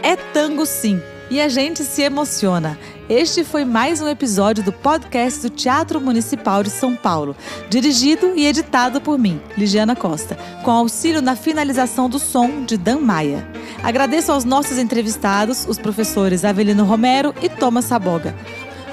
É 0.02 0.16
tango 0.16 0.66
sim. 0.66 1.02
E 1.30 1.40
a 1.40 1.48
gente 1.48 1.84
se 1.84 2.02
emociona. 2.02 2.80
Este 3.08 3.44
foi 3.44 3.64
mais 3.64 4.02
um 4.02 4.08
episódio 4.08 4.64
do 4.64 4.72
podcast 4.72 5.42
do 5.42 5.50
Teatro 5.50 6.02
Municipal 6.02 6.64
de 6.64 6.72
São 6.72 6.96
Paulo, 6.96 7.36
dirigido 7.70 8.34
e 8.36 8.48
editado 8.48 9.00
por 9.00 9.20
mim, 9.20 9.40
Ligiana 9.56 9.96
Costa, 9.96 10.36
com 10.64 10.72
auxílio 10.72 11.22
na 11.22 11.36
finalização 11.36 12.10
do 12.10 12.18
som 12.18 12.66
de 12.66 12.78
Dan 12.78 13.00
Maia. 13.00 13.48
Agradeço 13.84 14.32
aos 14.32 14.44
nossos 14.44 14.80
entrevistados, 14.80 15.68
os 15.68 15.78
professores 15.78 16.44
Avelino 16.44 16.84
Romero 16.84 17.34
e 17.42 17.50
Thomas 17.50 17.86
Saboga. 17.86 18.36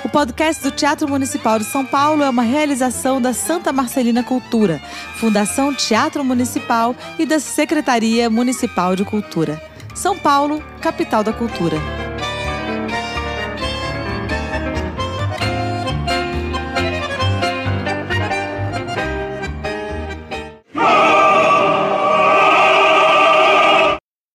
O 0.06 0.08
podcast 0.08 0.62
do 0.62 0.70
Teatro 0.70 1.08
Municipal 1.08 1.58
de 1.58 1.64
São 1.64 1.84
Paulo 1.84 2.22
é 2.22 2.30
uma 2.30 2.44
realização 2.44 3.20
da 3.20 3.32
Santa 3.32 3.72
Marcelina 3.72 4.22
Cultura, 4.22 4.80
Fundação 5.16 5.74
Teatro 5.74 6.24
Municipal 6.24 6.94
e 7.18 7.26
da 7.26 7.40
Secretaria 7.40 8.30
Municipal 8.30 8.94
de 8.94 9.04
Cultura. 9.04 9.60
São 9.96 10.16
Paulo, 10.16 10.62
capital 10.80 11.24
da 11.24 11.32
cultura. 11.32 12.05